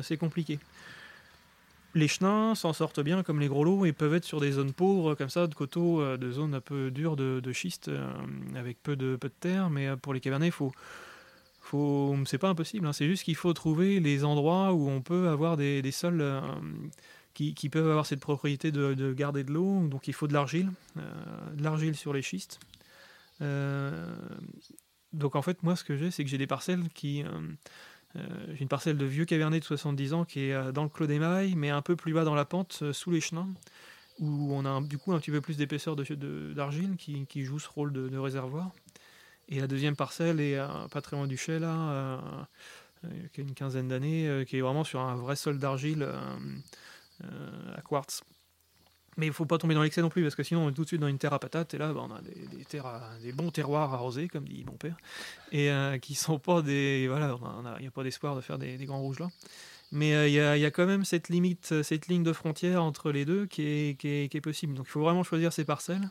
c'est 0.02 0.16
compliqué 0.16 0.58
les 1.94 2.08
chenins 2.08 2.54
s'en 2.54 2.72
sortent 2.72 3.00
bien 3.00 3.22
comme 3.22 3.40
les 3.40 3.48
gros 3.48 3.64
lots 3.64 3.84
et 3.84 3.92
peuvent 3.92 4.14
être 4.14 4.24
sur 4.24 4.40
des 4.40 4.52
zones 4.52 4.72
pauvres 4.72 5.14
comme 5.14 5.30
ça, 5.30 5.46
de 5.46 5.54
coteaux, 5.54 6.00
euh, 6.00 6.16
de 6.16 6.30
zones 6.30 6.54
un 6.54 6.60
peu 6.60 6.90
dures 6.90 7.16
de, 7.16 7.52
schiste 7.52 7.88
euh, 7.88 8.12
avec 8.56 8.82
peu 8.82 8.96
de, 8.96 9.16
terre. 9.40 9.70
Mais 9.70 9.86
euh, 9.86 9.96
pour 9.96 10.12
les 10.12 10.20
cavernets, 10.20 10.50
faut, 10.50 10.72
faut, 11.60 12.16
c'est 12.26 12.38
pas 12.38 12.48
impossible. 12.48 12.86
Hein. 12.86 12.92
c'est 12.92 13.06
juste 13.06 13.24
qu'il 13.24 13.36
faut 13.36 13.52
trouver 13.52 14.00
les 14.00 14.24
endroits 14.24 14.72
où 14.72 14.88
on 14.88 15.02
peut 15.02 15.28
avoir 15.28 15.56
des, 15.56 15.90
sols 15.92 16.24
qui, 17.32 17.68
peuvent 17.68 17.88
avoir 17.88 18.06
cette 18.06 18.20
propriété 18.20 18.72
de, 18.72 19.12
garder 19.12 19.44
de 19.44 19.52
l'eau. 19.52 19.86
Donc 19.86 20.08
il 20.08 20.14
faut 20.14 20.26
de 20.26 20.32
l'argile, 20.32 20.70
de 20.96 21.62
l'argile 21.62 21.94
sur 21.94 22.12
les 22.12 22.22
schistes. 22.22 22.58
donc 25.12 25.36
en 25.36 25.42
fait, 25.42 25.62
moi, 25.62 25.76
ce 25.76 25.84
que 25.84 25.96
j'ai, 25.96 26.10
c'est 26.10 26.24
que 26.24 26.30
j'ai 26.30 26.38
des 26.38 26.48
parcelles 26.48 26.88
qui 26.92 27.24
j'ai 28.16 28.60
une 28.60 28.68
parcelle 28.68 28.96
de 28.96 29.04
vieux 29.04 29.24
cabernet 29.24 29.60
de 29.60 29.64
70 29.64 30.14
ans 30.14 30.24
qui 30.24 30.46
est 30.46 30.52
euh, 30.52 30.72
dans 30.72 30.84
le 30.84 30.88
Clos 30.88 31.06
des 31.06 31.18
Mailles, 31.18 31.54
mais 31.56 31.70
un 31.70 31.82
peu 31.82 31.96
plus 31.96 32.12
bas 32.12 32.24
dans 32.24 32.34
la 32.34 32.44
pente, 32.44 32.80
euh, 32.82 32.92
sous 32.92 33.10
les 33.10 33.20
chenins, 33.20 33.48
où 34.20 34.54
on 34.54 34.64
a 34.64 34.80
du 34.80 34.98
coup 34.98 35.12
un 35.12 35.18
petit 35.18 35.30
peu 35.30 35.40
plus 35.40 35.56
d'épaisseur 35.56 35.96
d'argile 35.96 36.96
qui, 36.96 37.44
joue 37.44 37.58
ce 37.58 37.68
rôle 37.68 37.92
de, 37.92 38.16
réservoir. 38.16 38.70
Et 39.48 39.60
la 39.60 39.66
deuxième 39.66 39.96
parcelle 39.96 40.40
est 40.40 40.56
pas 40.92 41.02
très 41.02 41.16
loin 41.16 41.26
du 41.26 41.36
chai, 41.36 41.58
là, 41.58 42.56
qui 43.32 43.40
a 43.40 43.44
une 43.44 43.54
quinzaine 43.54 43.88
d'années, 43.88 44.44
qui 44.46 44.56
est 44.56 44.60
vraiment 44.60 44.84
sur 44.84 45.00
un 45.00 45.16
vrai 45.16 45.36
sol 45.36 45.58
d'argile 45.58 46.08
à 47.22 47.80
quartz. 47.82 48.22
Mais 49.16 49.26
il 49.26 49.32
faut 49.32 49.46
pas 49.46 49.58
tomber 49.58 49.74
dans 49.74 49.82
l'excès 49.82 50.02
non 50.02 50.08
plus, 50.08 50.22
parce 50.22 50.34
que 50.34 50.42
sinon 50.42 50.66
on 50.66 50.70
est 50.70 50.72
tout 50.72 50.82
de 50.82 50.88
suite 50.88 51.00
dans 51.00 51.08
une 51.08 51.18
terre 51.18 51.32
à 51.32 51.38
patates, 51.38 51.74
et 51.74 51.78
là 51.78 51.92
bah, 51.92 52.02
on 52.08 52.12
a 52.12 52.20
des, 52.20 52.64
terres 52.64 53.00
des 53.22 53.32
bons 53.32 53.50
terroirs 53.50 53.92
arrosés, 53.94 54.28
comme 54.28 54.48
dit 54.48 54.64
mon 54.64 54.76
père, 54.76 54.96
et 55.52 55.70
euh, 55.70 55.98
qui 55.98 56.14
sont 56.14 56.38
pas 56.38 56.62
des. 56.62 57.06
Voilà, 57.08 57.36
il 57.78 57.82
n'y 57.82 57.86
a, 57.86 57.90
pas 57.90 58.02
d'espoir 58.02 58.36
de 58.36 58.40
faire 58.40 58.58
des, 58.58 58.76
grands 58.84 59.00
rouges 59.00 59.20
là. 59.20 59.28
Mais 59.92 60.14
euh, 60.14 60.26
il 60.26 60.32
y, 60.34 60.66
a, 60.66 60.70
quand 60.70 60.86
même 60.86 61.04
cette 61.04 61.28
limite, 61.28 61.82
cette 61.82 62.08
ligne 62.08 62.24
de 62.24 62.32
frontière 62.32 62.82
entre 62.82 63.12
les 63.12 63.24
deux 63.24 63.46
qui 63.46 63.62
est, 63.62 64.00
qui 64.00 64.08
est, 64.08 64.40
possible. 64.40 64.74
Donc 64.74 64.86
il 64.88 64.90
faut 64.90 65.02
vraiment 65.02 65.22
choisir 65.22 65.52
ses 65.52 65.64
parcelles. 65.64 66.10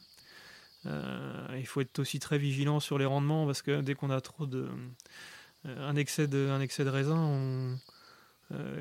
Euh, 0.85 1.47
il 1.57 1.65
faut 1.65 1.81
être 1.81 1.99
aussi 1.99 2.19
très 2.19 2.37
vigilant 2.37 2.79
sur 2.79 2.97
les 2.97 3.05
rendements, 3.05 3.45
parce 3.45 3.61
que 3.61 3.81
dès 3.81 3.95
qu'on 3.95 4.09
a 4.09 4.21
trop 4.21 4.45
de. 4.45 4.67
un, 5.65 5.95
excès 5.95 6.27
de 6.27 6.49
un 6.49 6.61
excès 6.61 6.83
de 6.83 6.89
raisin, 6.89 7.17
on 7.17 7.71
euh, 7.71 7.75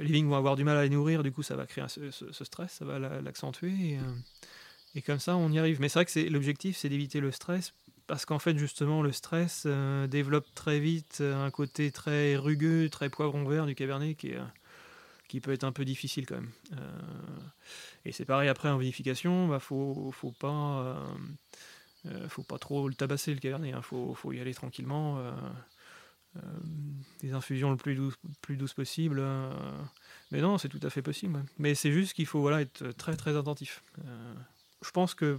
les 0.01 0.13
vignes 0.13 0.29
vont 0.29 0.37
avoir 0.37 0.57
du 0.57 0.65
mal 0.65 0.77
à 0.77 0.83
les 0.83 0.91
nourrir, 0.91 1.23
du 1.23 1.33
coup 1.33 1.43
ça 1.43 1.57
va 1.57 1.67
créer 1.67 1.85
ce, 1.89 2.45
stress, 2.45 2.73
ça 2.73 2.85
va 2.85 2.99
l'accentuer. 2.99 3.99
Euh, 3.99 4.15
et, 4.95 5.03
comme 5.03 5.19
ça, 5.19 5.37
on 5.37 5.51
y 5.51 5.59
arrive. 5.59 5.81
Mais 5.81 5.89
c'est 5.89 5.99
vrai 5.99 6.05
que 6.05 6.31
l'objectif, 6.31 6.77
c'est 6.77 6.89
d'éviter 6.89 7.21
le 7.21 7.31
stress, 7.31 7.73
parce 8.07 8.27
qu'en 8.27 8.39
fait, 8.39 8.57
justement, 8.59 9.03
le 9.03 9.13
stress 9.13 9.65
euh, 9.67 10.07
développe 10.07 10.47
très 10.55 10.81
vite 10.81 11.23
un 11.23 11.51
côté 11.51 11.91
très 11.91 12.37
rugueux, 12.37 12.89
très 12.91 13.09
poivron 13.09 13.45
vert 13.45 13.67
du 13.67 13.75
cabernet 13.75 14.17
qui, 14.17 15.41
peut 15.41 15.53
être 15.53 15.65
un 15.65 15.73
peu 15.73 15.87
difficile 15.87 16.27
quand 16.27 16.35
même. 16.35 16.51
et 18.05 18.13
c'est 18.13 18.27
pareil 18.27 18.51
après 18.51 18.69
en 18.69 18.77
vinification, 18.77 19.49
bah, 19.49 19.61
faut, 19.61 20.11
faut 20.13 20.33
pas. 20.33 21.03
trop 22.61 22.89
le 22.89 22.95
tabasser 22.95 23.33
le 23.33 23.41
cabernet, 23.41 23.73
hein. 23.73 23.81
faut, 23.83 24.33
y 24.33 24.41
aller 24.41 24.53
tranquillement. 24.53 25.33
Euh, 26.37 26.41
des 27.21 27.35
infusions 27.35 27.71
le 27.71 27.77
plus 27.77 27.95
douces, 27.95 28.17
plus 28.41 28.57
douces 28.57 28.73
possible. 28.75 29.19
Euh, 29.21 29.53
mais 30.31 30.41
non, 30.41 30.59
c'est 30.59 30.69
tout 30.69 30.81
à 30.83 30.91
fait 30.91 31.03
possible. 31.03 31.45
Mais 31.59 31.75
c'est 31.75 31.93
juste 31.93 32.15
qu'il 32.15 32.27
faut 32.27 32.41
voilà, 32.41 32.63
être 32.63 32.91
très 32.93 33.17
très 33.17 33.37
attentif. 33.37 33.83
Euh, 34.07 34.35
je 34.83 34.91
pense 34.91 35.15
que 35.15 35.39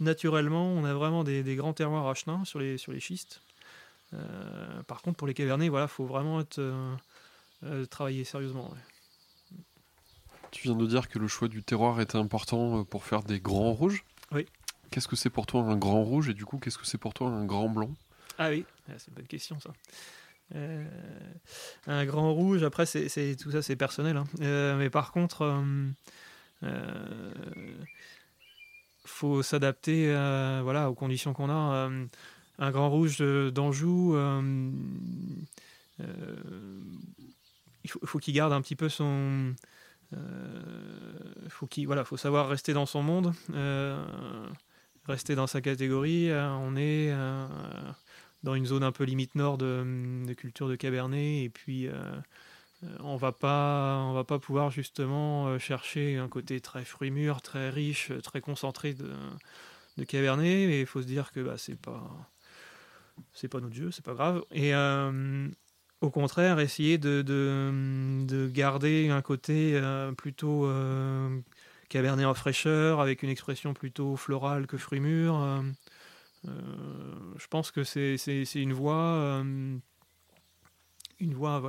naturellement, 0.00 0.66
on 0.66 0.84
a 0.84 0.94
vraiment 0.94 1.24
des, 1.24 1.42
grands 1.56 1.74
terroirs 1.74 2.06
à 2.08 2.14
chenin 2.14 2.44
sur 2.44 2.58
les, 2.58 2.78
sur 2.78 2.92
les 2.92 3.00
schistes. 3.00 3.42
par 4.86 5.02
contre, 5.02 5.18
pour 5.18 5.26
les 5.26 5.34
cavernets, 5.34 5.66
il 5.66 5.70
voilà, 5.70 5.88
faut 5.88 6.06
vraiment 6.06 6.40
être, 6.40 6.60
travailler 7.90 8.24
sérieusement. 8.24 8.72
Tu 10.50 10.62
viens 10.62 10.76
de 10.76 10.86
dire 10.86 11.08
que 11.08 11.18
le 11.18 11.28
choix 11.28 11.48
du 11.48 11.62
terroir 11.62 12.00
était 12.00 12.16
important 12.16 12.84
pour 12.84 13.04
faire 13.04 13.22
des 13.22 13.40
grands 13.40 13.72
rouges. 13.72 14.04
Oui. 14.32 14.46
Qu'est-ce 14.90 15.08
que 15.08 15.16
c'est 15.16 15.30
pour 15.30 15.46
toi 15.46 15.62
un 15.62 15.76
grand 15.76 16.02
rouge 16.02 16.28
et 16.28 16.34
du 16.34 16.46
coup, 16.46 16.58
qu'est-ce 16.58 16.78
que 16.78 16.86
c'est 16.86 16.98
pour 16.98 17.12
toi 17.12 17.28
un 17.28 17.44
grand 17.44 17.68
blanc? 17.68 17.90
Ah 18.38 18.50
oui, 18.50 18.64
ah, 18.88 18.92
c'est 18.98 19.08
une 19.08 19.14
bonne 19.14 19.26
question 19.26 19.58
ça. 19.60 19.72
Euh, 20.54 20.84
un 21.86 22.06
grand 22.06 22.32
rouge, 22.32 22.62
après, 22.62 22.86
c'est, 22.86 23.36
tout 23.36 23.50
ça, 23.50 23.62
c'est 23.62 23.76
personnel. 23.76 24.16
Hein. 24.16 24.24
Euh, 24.40 24.76
mais 24.76 24.90
par 24.90 25.12
contre, 25.12 25.62
euh, 26.62 27.32
faut 29.04 29.42
s'adapter 29.42 30.06
voilà, 30.62 30.90
aux 30.90 30.94
conditions 30.94 31.32
qu'on 31.32 31.50
a. 31.50 31.90
un 32.58 32.70
grand 32.70 32.90
rouge 32.90 33.18
d'Anjou, 33.18 34.16
il 37.84 37.90
faut, 38.04 38.18
qu'il 38.18 38.34
garde 38.34 38.52
un 38.52 38.60
petit 38.60 38.76
peu 38.76 38.88
son. 38.88 39.54
faut 41.48 41.66
qu'il, 41.66 41.86
voilà, 41.86 42.04
faut 42.04 42.16
savoir 42.16 42.48
rester 42.48 42.72
dans 42.72 42.86
son 42.86 43.02
monde, 43.02 43.34
rester 45.06 45.34
dans 45.34 45.46
sa 45.46 45.60
catégorie. 45.60 46.30
on 46.32 46.76
est 46.76 47.12
dans 48.42 48.54
une 48.54 48.66
zone 48.66 48.82
un 48.82 48.92
peu 48.92 49.04
limite 49.04 49.34
nord 49.34 49.58
de, 49.58 50.32
culture 50.36 50.68
de 50.68 50.76
Cabernet. 50.76 51.44
Et 51.44 51.48
puis, 51.48 51.88
euh, 51.88 51.92
euh, 52.84 52.96
on 53.00 53.16
va 53.16 53.32
pas, 53.32 54.04
on 54.04 54.12
va 54.12 54.24
pas 54.24 54.38
pouvoir 54.38 54.70
justement 54.70 55.48
euh, 55.48 55.58
chercher 55.58 56.16
un 56.16 56.28
côté 56.28 56.60
très 56.60 56.84
fruit 56.84 57.10
mûr, 57.10 57.42
très 57.42 57.70
riche, 57.70 58.12
très 58.22 58.40
concentré 58.40 58.94
de, 58.94 60.04
Cabernet. 60.04 60.66
Mais 60.68 60.80
il 60.80 60.86
faut 60.86 61.02
se 61.02 61.06
dire 61.06 61.32
que 61.32 61.40
bah, 61.40 61.54
c'est 61.56 61.80
pas, 61.80 62.08
c'est 63.32 63.48
pas 63.48 63.60
notre 63.60 63.74
jeu, 63.74 63.90
c'est 63.90 64.04
pas 64.04 64.14
grave. 64.14 64.44
Et 64.52 64.72
au 66.00 66.10
contraire, 66.10 66.60
essayer 66.60 66.98
de, 66.98 68.50
garder 68.52 69.10
un 69.10 69.22
côté 69.22 69.80
plutôt 70.16 70.70
cabernet 71.88 72.24
en 72.26 72.34
fraîcheur, 72.34 73.00
avec 73.00 73.24
une 73.24 73.30
expression 73.30 73.74
plutôt 73.74 74.14
florale 74.14 74.68
que 74.68 74.76
fruit 74.76 75.00
mûr. 75.00 75.64
Euh, 76.46 76.50
je 77.36 77.46
pense 77.48 77.70
que 77.70 77.84
c'est 77.84 78.16
une 78.54 78.72
voie, 78.72 78.94
euh, 78.94 79.76
une 81.20 81.34
voilà, 81.34 81.60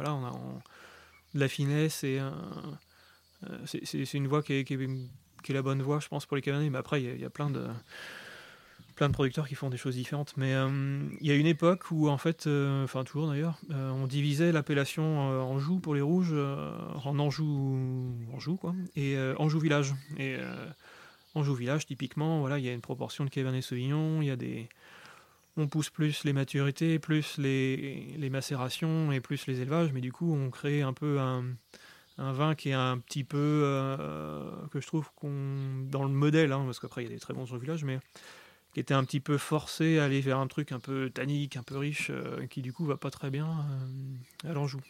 de 1.34 1.39
la 1.39 1.47
finesse 1.47 2.03
et 2.03 2.20
euh, 2.20 3.65
c'est 3.65 4.13
une 4.13 4.28
voie 4.28 4.43
qui 4.43 4.53
est, 4.53 5.53
la 5.53 5.61
bonne 5.61 5.82
voie, 5.82 5.99
je 5.99 6.07
pense, 6.07 6.26
pour 6.26 6.36
les 6.36 6.41
Cabernets. 6.41 6.70
Mais 6.70 6.78
après, 6.78 7.01
il 7.01 7.20
y, 7.20 7.26
a 7.26 7.30
plein 7.30 7.49
de 7.49 7.63
producteurs 9.11 9.47
qui 9.47 9.55
font 9.55 9.70
des 9.70 9.78
choses 9.78 9.95
différentes. 9.95 10.36
Mais 10.38 10.51
il 11.22 11.28
y 11.28 11.32
a 11.32 11.36
une 11.36 11.47
époque 11.47 11.89
où, 11.91 12.09
en 12.09 12.17
fait, 12.17 12.47
enfin 12.47 13.03
toujours 13.03 13.28
d'ailleurs, 13.28 13.59
on 13.70 14.05
divisait 14.05 14.51
l'appellation 14.51 15.20
Anjou 15.41 15.80
pour 15.80 15.95
les 15.95 16.01
rouges 16.01 16.36
en 16.36 17.17
Anjou, 17.17 18.13
Anjou 18.34 18.57
quoi, 18.57 18.76
et 18.95 19.17
Anjou 19.38 19.59
village. 19.59 19.95
Anjou 21.39 21.55
Village, 21.55 21.85
typiquement, 21.85 22.39
voilà, 22.39 22.59
il 22.59 22.65
y 22.65 22.69
a 22.69 22.73
une 22.73 22.81
proportion 22.81 23.23
de 23.23 23.29
Cabernet 23.29 23.63
Sauvignon, 23.63 24.21
il 24.21 24.27
y 24.27 24.31
a 24.31 24.35
des, 24.35 24.67
on 25.57 25.67
pousse 25.67 25.89
plus 25.89 26.23
les 26.23 26.33
maturités, 26.33 26.99
plus 26.99 27.37
les, 27.37 28.29
macérations 28.29 29.11
et 29.11 29.19
plus 29.19 29.47
les 29.47 29.61
élevages, 29.61 29.91
mais 29.93 30.01
du 30.01 30.11
coup 30.11 30.33
on 30.33 30.49
crée 30.49 30.81
un 30.81 30.93
peu 30.93 31.19
un, 31.19 31.43
vin 32.17 32.55
qui 32.55 32.69
est 32.69 32.73
un 32.73 32.97
petit 32.97 33.23
peu, 33.23 33.37
euh, 33.65 34.51
que 34.71 34.81
je 34.81 34.87
trouve 34.87 35.09
qu'on 35.15 35.85
dans 35.89 36.03
le 36.03 36.09
modèle, 36.09 36.51
hein, 36.51 36.63
parce 36.65 36.79
qu'après 36.79 37.03
il 37.03 37.07
y 37.07 37.11
a 37.11 37.13
des 37.13 37.19
très 37.19 37.33
bons 37.33 37.45
village, 37.45 37.83
mais 37.83 37.99
qui 38.73 38.79
était 38.79 38.93
un 38.93 39.03
petit 39.03 39.19
peu 39.19 39.37
forcé 39.37 39.99
à 39.99 40.05
aller 40.05 40.21
vers 40.21 40.37
un 40.37 40.47
truc 40.47 40.71
un 40.71 40.79
peu 40.79 41.09
tannique, 41.09 41.57
un 41.57 41.63
peu 41.63 41.77
riche, 41.77 42.11
euh, 42.11 42.45
qui 42.47 42.61
du 42.61 42.73
coup 42.73 42.85
va 42.85 42.97
pas 42.97 43.11
très 43.11 43.29
bien 43.29 43.47
euh, 43.47 44.49
à 44.49 44.53
l'Anjou. 44.53 44.81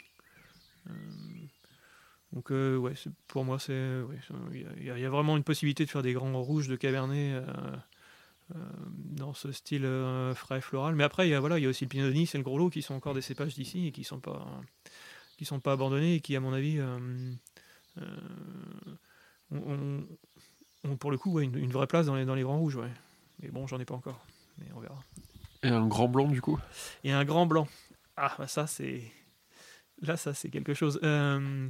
Donc 2.33 2.51
ouais, 2.51 2.93
pour 3.27 3.43
moi 3.43 3.59
c'est, 3.59 4.01
il 4.53 4.85
y, 4.85 5.05
a 5.05 5.09
vraiment 5.09 5.35
une 5.35 5.43
possibilité 5.43 5.85
de 5.85 5.89
faire 5.89 6.03
des 6.03 6.13
grands 6.13 6.41
rouges 6.41 6.67
de 6.67 6.75
Cabernet 6.75 7.41
dans 8.85 9.33
ce 9.33 9.51
style 9.51 9.87
frais 10.35 10.61
floral. 10.61 10.95
Mais 10.95 11.03
après 11.03 11.27
il 11.27 11.31
y 11.31 11.33
a 11.33 11.39
voilà, 11.39 11.57
il 11.57 11.63
y 11.63 11.65
a 11.65 11.69
aussi 11.69 11.85
le 11.85 11.89
Pinot 11.89 12.11
Nice 12.11 12.35
et 12.35 12.37
le 12.37 12.43
Gros 12.43 12.59
Lot 12.59 12.69
qui 12.69 12.83
sont 12.83 12.93
encore 12.93 13.15
des 13.15 13.21
cépages 13.21 13.55
d'ici 13.55 13.87
et 13.87 13.91
qui 13.91 14.03
sont 14.03 14.19
pas 14.19 14.61
qui 15.39 15.45
sont 15.45 15.61
pas 15.61 15.71
abandonnés 15.71 16.15
et 16.15 16.19
qui, 16.19 16.35
à 16.35 16.41
mon 16.41 16.51
avis, 16.51 16.79
euh, 16.79 16.99
euh, 18.01 20.01
ont, 20.83 20.97
pour 20.97 21.11
le 21.11 21.17
coup 21.17 21.39
une, 21.39 21.71
vraie 21.71 21.87
place 21.87 22.07
dans 22.07 22.15
les, 22.15 22.25
dans 22.25 22.35
les 22.35 22.41
grands 22.41 22.59
rouges. 22.59 22.75
Ouais. 22.75 22.91
Mais 23.41 23.47
bon, 23.47 23.65
j'en 23.65 23.79
ai 23.79 23.85
pas 23.85 23.95
encore. 23.95 24.19
Mais 24.57 24.65
on 24.75 24.81
verra. 24.81 25.01
Et 25.63 25.69
un 25.69 25.87
grand 25.87 26.09
blanc, 26.09 26.27
du 26.27 26.41
coup? 26.41 26.59
Et 27.05 27.13
un 27.13 27.23
grand 27.23 27.45
blanc. 27.45 27.69
Ah, 28.17 28.35
bah 28.37 28.49
ça, 28.49 28.67
c'est. 28.67 29.01
Là, 30.01 30.17
ça, 30.17 30.33
c'est 30.33 30.49
quelque 30.49 30.73
chose. 30.73 30.99
Euh, 31.03 31.69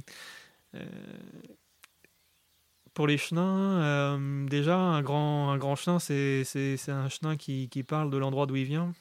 pour 2.94 3.06
les 3.06 3.18
chenins, 3.18 4.18
déjà, 4.46 4.76
un 4.76 5.02
grand, 5.02 5.50
un 5.50 5.58
grand 5.58 5.76
chenin, 5.76 5.98
c'est 5.98 6.44
un 6.88 7.08
chenin 7.08 7.36
qui, 7.36 7.68
qui, 7.68 7.82
parle 7.82 8.10
de 8.10 8.16
l'endroit 8.16 8.46
d'où 8.46 8.56
il 8.56 8.64
vient 8.64 8.92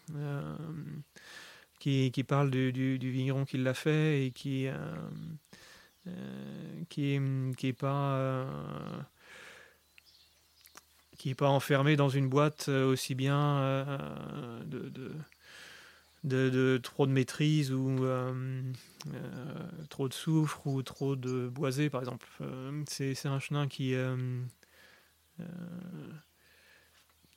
qui, 1.80 2.12
qui 2.12 2.24
parle 2.24 2.52
du, 2.52 2.72
du, 2.72 3.12
vigneron 3.12 3.46
qui 3.46 3.58
l'a 3.58 3.74
fait 3.74 4.26
et 4.26 4.32
qui 4.32 4.68
euh, 4.68 4.76
euh, 6.08 6.84
qui 6.90 7.20
qui 7.58 7.68
est 7.68 7.74
pas 7.74 8.14
euh, 8.16 8.46
qui 11.18 11.34
pas 11.36 11.50
enfermé 11.50 11.96
dans 11.96 12.10
une 12.10 12.30
boîte 12.30 12.68
aussi 12.70 13.16
bien 13.16 13.98
de, 14.66 15.14
de, 16.24 16.78
trop 16.82 17.08
de 17.08 17.12
maîtrise 17.12 17.72
ou 17.72 18.06
trop 19.90 20.08
de 20.08 20.14
soufre 20.14 20.68
ou 20.68 20.82
trop 20.84 21.16
de 21.16 21.48
boisé 21.48 21.90
par 21.90 22.02
exemple. 22.02 22.28
C'est 22.88 23.26
un 23.26 23.40
chenin 23.40 23.68
qui 23.68 23.96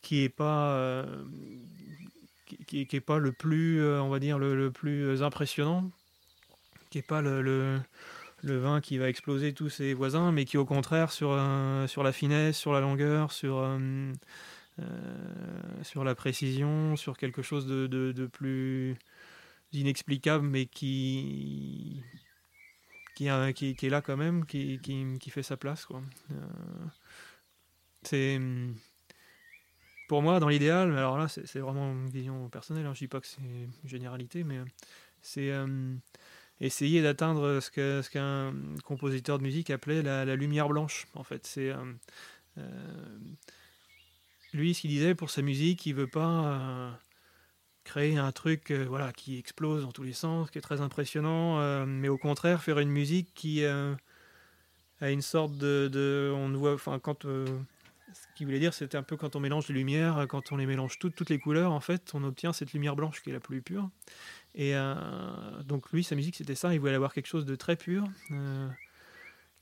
qui 0.03 0.23
est 0.25 0.29
pas 0.29 1.07
qui 2.67 2.89
n'est 2.93 3.01
pas 3.01 3.19
le 3.19 3.33
plus, 3.33 3.81
euh, 3.81 4.01
on 4.03 4.09
va 4.09 4.19
dire, 4.19 4.39
le, 4.39 4.71
plus 4.71 5.23
impressionnant, 5.23 5.91
qui 6.91 6.99
n'est 6.99 7.03
pas 7.03 7.21
le, 7.23 7.43
le, 7.43 8.59
vin 8.59 8.81
qui 8.81 8.99
va 8.99 9.09
exploser 9.09 9.53
tous 9.53 9.69
ses 9.69 9.95
voisins, 9.95 10.33
mais 10.33 10.45
qui 10.45 10.57
au 10.59 10.65
contraire 10.65 11.13
sur, 11.13 11.39
sur 11.89 12.03
la 12.03 12.13
finesse, 12.13 12.57
sur 12.57 12.73
la 12.73 12.81
longueur, 12.81 13.33
sur, 13.33 13.59
euh, 13.59 13.79
euh, 13.79 14.13
sur 15.83 16.05
la 16.05 16.15
précision, 16.15 16.97
sur 16.97 17.17
quelque 17.17 17.43
chose 17.43 17.67
de, 17.67 18.27
plus 18.33 18.97
inexplicable, 19.73 20.47
mais 20.47 20.67
qui, 20.67 22.03
qui, 23.15 23.27
est 23.27 23.91
là 23.91 24.03
quand 24.03 24.17
même, 24.17 24.47
qui, 24.47 24.79
qui, 24.81 25.31
fait 25.31 25.43
sa 25.43 25.57
place. 25.57 25.87
Quoi. 25.87 26.03
c'est 28.03 28.39
pour 30.13 30.21
moi, 30.21 30.41
dans 30.41 30.49
l'idéal, 30.49 30.95
alors 30.95 31.17
là, 31.17 31.27
c'est 31.27 31.59
vraiment 31.59 31.91
une 31.91 32.11
vision 32.11 32.51
personnelle, 32.51 32.85
hein, 32.85 32.93
je 32.93 32.99
dis 32.99 33.09
pas 33.09 33.19
que 33.19 33.27
c'est 33.27 33.41
une 33.41 33.89
généralité, 33.89 34.45
mais 34.45 34.59
euh, 34.59 34.65
c'est 35.23 35.51
euh, 35.51 35.95
essayer 36.61 37.01
d'atteindre 37.01 37.61
ce 37.61 37.71
qu'un 37.71 38.03
ce 38.03 38.11
qu'un 38.11 38.53
compositeur 38.85 39.39
de 39.39 39.43
musique 39.43 39.71
appelait 39.71 40.03
la, 40.03 40.37
lumière 40.37 40.69
blanche, 40.69 41.07
en 41.15 41.23
fait. 41.23 41.47
C'est 41.47 41.73
euh, 42.59 43.19
lui, 44.53 44.75
ce 44.75 44.83
qu'il 44.83 44.91
disait 44.91 45.15
pour 45.15 45.31
sa 45.31 45.43
musique, 45.43 45.87
il 45.87 45.95
veut 45.95 46.07
pas 46.07 46.99
créer 47.85 48.17
un 48.17 48.33
truc 48.33 48.71
voilà, 48.71 49.13
qui 49.13 49.39
explose 49.39 49.83
dans 49.83 49.93
tous 49.93 50.05
les 50.05 50.13
sens, 50.13 50.51
qui 50.51 50.59
est 50.59 50.63
très 50.63 50.81
impressionnant, 50.81 51.87
mais 51.87 52.09
au 52.09 52.19
contraire, 52.19 52.63
faire 52.63 52.79
une 52.79 52.91
musique 52.91 53.33
qui 53.35 53.65
a 53.65 53.97
une 55.01 55.23
sorte 55.23 55.57
de, 55.57 55.89
de 55.93 56.33
on 56.35 56.51
voit, 56.53 56.75
enfin, 56.75 56.99
quand 56.99 57.27
ce 58.13 58.27
qu'il 58.35 58.47
voulait 58.47 58.59
dire, 58.59 58.75
c'était 58.75 58.97
un 58.97 59.03
peu 59.03 59.17
quand 59.17 59.37
on 59.37 59.41
mélange 59.41 59.69
les 59.69 59.75
lumières, 59.75 60.27
quand 60.29 60.53
on 60.53 60.57
les 60.57 60.67
mélange 60.67 60.99
toutes, 60.99 61.15
toutes 61.15 61.31
les 61.31 61.39
couleurs, 61.39 61.73
en 61.73 61.81
fait, 61.81 62.11
on 62.15 62.23
obtient 62.25 62.53
cette 62.53 62.73
lumière 62.73 62.97
blanche 62.97 63.23
qui 63.23 63.31
est 63.31 63.33
la 63.33 63.41
plus 63.41 63.63
pure. 63.63 63.89
Et 64.55 64.77
euh, 64.77 64.95
donc 65.65 65.91
lui, 65.93 66.05
sa 66.05 66.15
musique, 66.15 66.37
c'était 66.37 66.55
ça, 66.55 66.75
il 66.75 66.81
voulait 66.81 66.95
avoir 66.95 67.15
quelque 67.15 67.27
chose 67.27 67.47
de 67.47 67.57
très 67.57 67.77
pur, 67.77 68.05
euh, 68.31 68.69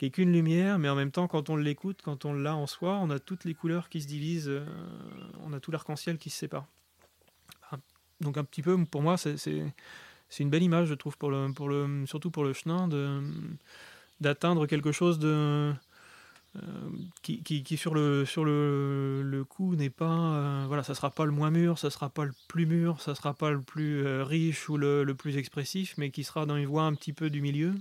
qui 0.00 0.06
est 0.06 0.10
qu'une 0.10 0.32
lumière, 0.32 0.78
mais 0.78 0.88
en 0.88 0.94
même 0.94 1.10
temps, 1.10 1.28
quand 1.28 1.50
on 1.50 1.56
l'écoute, 1.56 2.00
quand 2.02 2.24
on 2.24 2.32
l'a 2.32 2.56
en 2.56 2.66
soi, 2.66 2.98
on 3.02 3.10
a 3.10 3.18
toutes 3.18 3.44
les 3.44 3.52
couleurs 3.52 3.90
qui 3.90 4.00
se 4.00 4.06
divisent, 4.06 4.48
euh, 4.48 4.64
on 5.44 5.52
a 5.52 5.60
tout 5.60 5.70
l'arc-en-ciel 5.70 6.16
qui 6.16 6.30
se 6.30 6.38
sépare. 6.38 6.64
Donc 8.22 8.38
un 8.38 8.44
petit 8.44 8.62
peu, 8.62 8.82
pour 8.86 9.02
moi, 9.02 9.18
c'est 9.18 9.36
une 10.38 10.48
belle 10.48 10.62
image, 10.62 10.88
je 10.88 10.94
trouve, 10.94 11.18
pour 11.18 11.28
le, 11.28 12.06
surtout 12.06 12.30
pour 12.30 12.44
le 12.44 12.54
chenin, 12.54 12.88
d'atteindre 14.22 14.66
quelque 14.66 14.90
chose 14.90 15.18
euh, 15.22 15.74
qui, 17.20 17.76
sur 17.76 17.92
le 17.92 18.24
sur 18.24 18.46
le, 18.46 19.44
coup 19.50 19.76
n'est 19.76 19.90
pas 19.90 20.34
euh, 20.34 20.64
voilà 20.66 20.82
ça 20.82 20.94
sera 20.94 21.10
pas 21.10 21.24
le 21.24 21.32
moins 21.32 21.50
mûr 21.50 21.78
ça 21.78 21.90
sera 21.90 22.10
pas 22.10 22.24
le 22.24 22.32
plus 22.48 22.66
mûr 22.66 23.00
ça 23.00 23.14
sera 23.14 23.34
pas 23.34 23.50
le 23.50 23.60
plus 23.62 24.04
riche 24.22 24.68
ou 24.68 24.76
le, 24.76 25.04
le, 25.04 25.14
plus 25.14 25.36
expressif 25.36 25.94
mais 25.96 26.10
qui 26.10 26.24
sera 26.24 26.44
dans 26.46 26.56
une 26.56 26.66
voie 26.66 26.82
un 26.82 26.94
petit 26.94 27.12
peu 27.12 27.30
du 27.30 27.40
milieu 27.40 27.74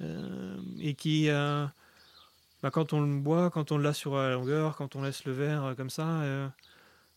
et 0.00 0.94
qui 0.94 1.28
bah, 1.28 2.70
quand 2.70 2.92
on 2.92 3.00
le 3.00 3.20
boit 3.20 3.50
quand 3.50 3.72
on 3.72 3.78
l'a 3.78 3.92
sur 3.92 4.16
la 4.16 4.32
longueur 4.32 4.76
quand 4.76 4.96
on 4.96 5.02
laisse 5.02 5.24
le 5.24 5.32
verre 5.32 5.74
comme 5.76 5.90
ça 5.90 6.50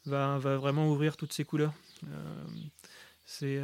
va, 0.06 0.38
vraiment 0.38 0.88
ouvrir 0.90 1.18
toutes 1.18 1.34
ses 1.34 1.44
couleurs. 1.44 1.74
C'est 3.26 3.62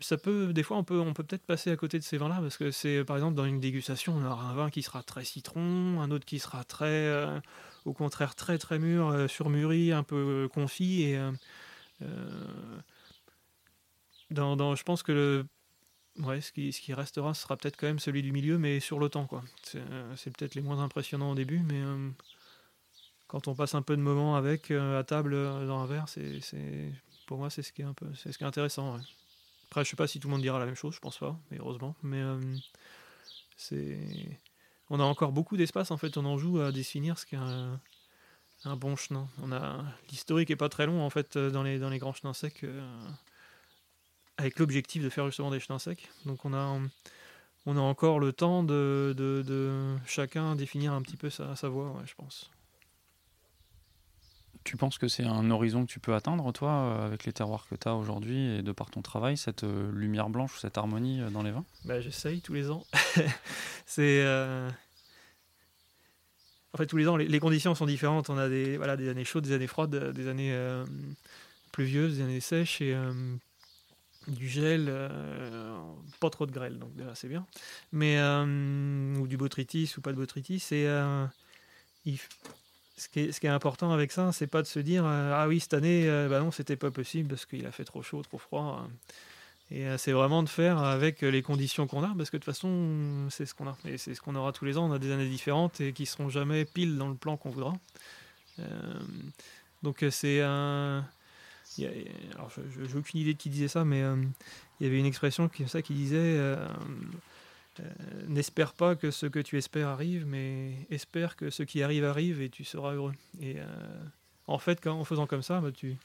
ça 0.00 0.16
peut 0.16 0.52
des 0.52 0.62
fois 0.62 0.76
on 0.76 0.84
peut 0.84 0.98
on 0.98 1.12
peut 1.12 1.24
peut-être 1.24 1.44
passer 1.44 1.70
à 1.70 1.76
côté 1.76 1.98
de 1.98 2.04
ces 2.04 2.16
vins 2.18 2.28
là 2.28 2.38
parce 2.40 2.56
que 2.56 2.70
c'est 2.70 3.04
par 3.04 3.16
exemple 3.16 3.34
dans 3.34 3.44
une 3.44 3.60
dégustation 3.60 4.14
on 4.14 4.24
aura 4.24 4.44
un 4.50 4.54
vin 4.54 4.70
qui 4.70 4.82
sera 4.82 5.02
très 5.02 5.24
citron 5.24 6.00
un 6.00 6.10
autre 6.10 6.24
qui 6.24 6.38
sera 6.38 6.64
très 6.64 6.86
euh, 6.86 7.38
au 7.84 7.92
contraire 7.92 8.34
très 8.34 8.58
très 8.58 8.78
mûr 8.78 9.08
euh, 9.08 9.28
surmûri 9.28 9.92
un 9.92 10.02
peu 10.02 10.48
confit 10.52 11.02
et 11.02 11.18
euh, 11.18 12.40
dans, 14.30 14.74
je 14.74 14.82
pense 14.82 15.02
que 15.02 15.12
le 15.12 15.46
ouais 16.20 16.40
ce 16.40 16.52
qui, 16.52 16.70
qui 16.70 16.94
restera 16.94 17.34
sera 17.34 17.56
peut-être 17.56 17.76
quand 17.76 17.86
même 17.86 17.98
celui 17.98 18.22
du 18.22 18.32
milieu 18.32 18.58
mais 18.58 18.80
sur 18.80 18.98
le 18.98 19.08
temps 19.08 19.26
quoi 19.26 19.42
c'est 19.62 20.36
peut-être 20.36 20.54
les 20.54 20.62
moins 20.62 20.82
impressionnants 20.82 21.32
au 21.32 21.34
début 21.34 21.60
mais 21.60 21.82
quand 23.26 23.48
on 23.48 23.54
passe 23.54 23.74
un 23.74 23.82
peu 23.82 23.96
de 23.96 24.02
moments 24.02 24.36
avec 24.36 24.70
à 24.70 25.04
table 25.04 25.34
dans 25.66 25.80
un 25.80 25.86
verre 25.86 26.08
c'est 26.08 26.92
pour 27.26 27.38
moi 27.38 27.50
c'est 27.50 27.62
ce 27.62 27.72
qui 27.72 27.82
est 27.82 27.86
un 27.86 27.92
peu 27.94 28.06
ce 28.14 28.30
qui 28.30 28.44
est 28.44 28.46
intéressant 28.46 28.98
après, 29.66 29.84
je 29.84 29.90
sais 29.90 29.96
pas 29.96 30.06
si 30.06 30.20
tout 30.20 30.28
le 30.28 30.32
monde 30.32 30.42
dira 30.42 30.58
la 30.58 30.66
même 30.66 30.74
chose, 30.76 30.94
je 30.94 31.00
pense 31.00 31.18
pas, 31.18 31.38
mais 31.50 31.58
heureusement. 31.58 31.96
Mais 32.02 32.20
euh, 32.20 32.38
c'est. 33.56 33.98
On 34.88 35.00
a 35.00 35.02
encore 35.02 35.32
beaucoup 35.32 35.56
d'espace 35.56 35.90
en 35.90 35.96
fait, 35.96 36.16
on 36.16 36.24
en 36.24 36.38
joue 36.38 36.60
à 36.60 36.70
définir 36.70 37.18
ce 37.18 37.26
qu'est 37.26 37.36
un, 37.36 37.80
un 38.64 38.76
bon 38.76 38.94
chenin. 38.94 39.28
On 39.42 39.50
a 39.50 39.84
l'historique 40.10 40.50
est 40.50 40.56
pas 40.56 40.68
très 40.68 40.86
long 40.86 41.02
en 41.02 41.10
fait 41.10 41.36
dans 41.36 41.64
les 41.64 41.80
dans 41.80 41.90
les 41.90 41.98
grands 41.98 42.12
chenins 42.12 42.34
secs, 42.34 42.62
euh, 42.62 42.88
avec 44.38 44.58
l'objectif 44.58 45.02
de 45.02 45.08
faire 45.08 45.26
justement 45.26 45.50
des 45.50 45.60
chenins 45.60 45.78
secs. 45.78 46.08
Donc 46.24 46.44
on 46.44 46.54
a 46.54 46.78
on 47.66 47.76
a 47.76 47.80
encore 47.80 48.20
le 48.20 48.32
temps 48.32 48.62
de, 48.62 49.12
de, 49.16 49.42
de 49.44 49.96
chacun 50.06 50.54
définir 50.54 50.92
un 50.92 51.02
petit 51.02 51.16
peu 51.16 51.30
sa, 51.30 51.56
sa 51.56 51.68
voie, 51.68 52.00
je 52.06 52.14
pense. 52.14 52.50
Tu 54.62 54.76
penses 54.76 54.98
que 54.98 55.08
c'est 55.08 55.24
un 55.24 55.50
horizon 55.50 55.84
que 55.84 55.90
tu 55.90 56.00
peux 56.00 56.14
atteindre, 56.14 56.52
toi, 56.52 56.70
euh, 56.70 57.06
avec 57.06 57.24
les 57.24 57.32
terroirs 57.32 57.66
que 57.68 57.74
tu 57.74 57.88
as 57.88 57.94
aujourd'hui 57.94 58.56
et 58.56 58.62
de 58.62 58.72
par 58.72 58.90
ton 58.90 59.02
travail, 59.02 59.36
cette 59.36 59.64
euh, 59.64 59.92
lumière 59.92 60.28
blanche 60.28 60.54
ou 60.56 60.58
cette 60.58 60.78
harmonie 60.78 61.20
euh, 61.20 61.30
dans 61.30 61.42
les 61.42 61.50
vins? 61.52 61.64
Bah, 61.84 62.00
J'essaye 62.00 62.40
tous 62.40 62.52
les 62.52 62.70
ans. 62.70 62.84
c'est. 63.86 64.24
En 66.72 66.76
fait, 66.76 66.86
tous 66.86 66.96
les 66.96 67.08
ans, 67.08 67.16
les, 67.16 67.38
conditions 67.38 67.74
sont 67.74 67.86
différentes. 67.86 68.28
On 68.28 68.36
a 68.36 68.48
des, 68.48 68.76
voilà, 68.76 68.96
des 68.96 69.08
années 69.08 69.24
chaudes, 69.24 69.44
des 69.44 69.54
années 69.54 69.66
froides, 69.66 70.12
des 70.12 70.28
années 70.28 70.54
pluvieuses, 71.72 72.18
des 72.18 72.22
années 72.22 72.40
sèches 72.40 72.82
et 72.82 72.94
du 74.28 74.48
gel, 74.48 74.92
pas 76.20 76.30
trop 76.30 76.46
de 76.46 76.52
grêle, 76.52 76.78
donc 76.78 76.94
déjà 76.96 77.14
c'est 77.14 77.28
bien. 77.28 77.46
Mais, 77.92 78.20
ou 78.20 79.26
du 79.26 79.36
botrytis 79.36 79.92
ou 79.96 80.00
pas 80.00 80.12
de 80.12 80.16
botrytis. 80.16 80.62
Et 80.72 80.86
il, 82.04 82.18
ce 82.96 83.08
qui, 83.08 83.20
est, 83.20 83.32
ce 83.32 83.40
qui 83.40 83.46
est 83.46 83.50
important 83.50 83.92
avec 83.92 84.10
ça, 84.10 84.32
c'est 84.32 84.46
pas 84.46 84.62
de 84.62 84.66
se 84.66 84.78
dire 84.78 85.04
euh, 85.04 85.32
ah 85.34 85.48
oui 85.48 85.60
cette 85.60 85.74
année, 85.74 86.08
euh, 86.08 86.28
bah 86.28 86.40
non 86.40 86.50
c'était 86.50 86.76
pas 86.76 86.90
possible 86.90 87.28
parce 87.28 87.44
qu'il 87.44 87.66
a 87.66 87.72
fait 87.72 87.84
trop 87.84 88.02
chaud, 88.02 88.22
trop 88.22 88.38
froid. 88.38 88.88
Et 89.70 89.86
euh, 89.86 89.98
c'est 89.98 90.12
vraiment 90.12 90.42
de 90.42 90.48
faire 90.48 90.78
avec 90.78 91.20
les 91.20 91.42
conditions 91.42 91.86
qu'on 91.86 92.02
a, 92.02 92.14
parce 92.16 92.30
que 92.30 92.36
de 92.36 92.42
toute 92.42 92.52
façon 92.52 93.28
c'est 93.30 93.44
ce 93.44 93.54
qu'on 93.54 93.68
a 93.68 93.76
et 93.84 93.98
c'est 93.98 94.14
ce 94.14 94.20
qu'on 94.20 94.34
aura 94.34 94.52
tous 94.52 94.64
les 94.64 94.78
ans. 94.78 94.88
On 94.88 94.92
a 94.92 94.98
des 94.98 95.12
années 95.12 95.28
différentes 95.28 95.80
et 95.80 95.92
qui 95.92 96.06
seront 96.06 96.30
jamais 96.30 96.64
pile 96.64 96.96
dans 96.96 97.08
le 97.08 97.16
plan 97.16 97.36
qu'on 97.36 97.50
voudra. 97.50 97.74
Donc 99.82 100.04
c'est 100.10 100.40
un. 100.40 101.04
Alors, 101.84 102.50
je 102.50 102.80
n'ai 102.80 102.94
aucune 102.94 103.20
idée 103.20 103.34
de 103.34 103.38
qui 103.38 103.50
disait 103.50 103.68
ça, 103.68 103.84
mais 103.84 104.00
il 104.80 104.84
y 104.84 104.86
avait 104.86 104.98
une 104.98 105.06
expression 105.06 105.48
qui, 105.48 105.68
ça, 105.68 105.82
qui 105.82 105.94
disait 105.94 106.40
N'espère 108.28 108.72
pas 108.72 108.96
que 108.96 109.10
ce 109.10 109.26
que 109.26 109.38
tu 109.38 109.58
espères 109.58 109.88
arrive, 109.88 110.26
mais 110.26 110.72
espère 110.90 111.36
que 111.36 111.50
ce 111.50 111.62
qui 111.62 111.82
arrive 111.82 112.04
arrive 112.04 112.40
et 112.40 112.48
tu 112.48 112.64
seras 112.64 112.94
heureux. 112.94 113.12
Et 113.42 113.56
en 114.46 114.58
fait, 114.58 114.86
en 114.86 115.04
faisant 115.04 115.26
comme 115.26 115.42
ça, 115.42 115.60
bah, 115.60 115.70
tu, 115.72 115.98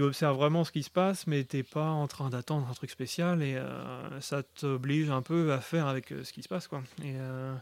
observes 0.00 0.36
vraiment 0.36 0.64
ce 0.64 0.72
qui 0.72 0.82
se 0.82 0.90
passe, 0.90 1.26
mais 1.26 1.44
tu 1.44 1.56
n'es 1.56 1.62
pas 1.62 1.88
en 1.88 2.06
train 2.06 2.30
d'attendre 2.30 2.68
un 2.68 2.74
truc 2.74 2.90
spécial 2.90 3.42
et 3.42 3.54
euh, 3.56 4.20
ça 4.20 4.42
t'oblige 4.42 5.10
un 5.10 5.22
peu 5.22 5.52
à 5.52 5.60
faire 5.60 5.86
avec 5.86 6.12
euh, 6.12 6.24
ce 6.24 6.32
qui 6.32 6.42
se 6.42 6.48
passe. 6.48 6.68
Quoi. 6.68 6.82
Euh, 7.04 7.54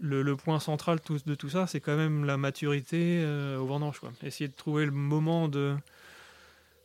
le, 0.00 0.36
point 0.36 0.60
central 0.60 0.98
de 1.26 1.34
tout 1.34 1.48
ça, 1.48 1.66
c'est 1.66 1.80
quand 1.80 1.96
même 1.96 2.24
la 2.24 2.36
maturité 2.36 3.24
au 3.58 3.66
vendange. 3.66 4.00
Quoi. 4.00 4.12
Essayer 4.22 4.48
de 4.48 4.54
trouver 4.54 4.84
le 4.84 4.92
moment 4.92 5.48
de. 5.48 5.76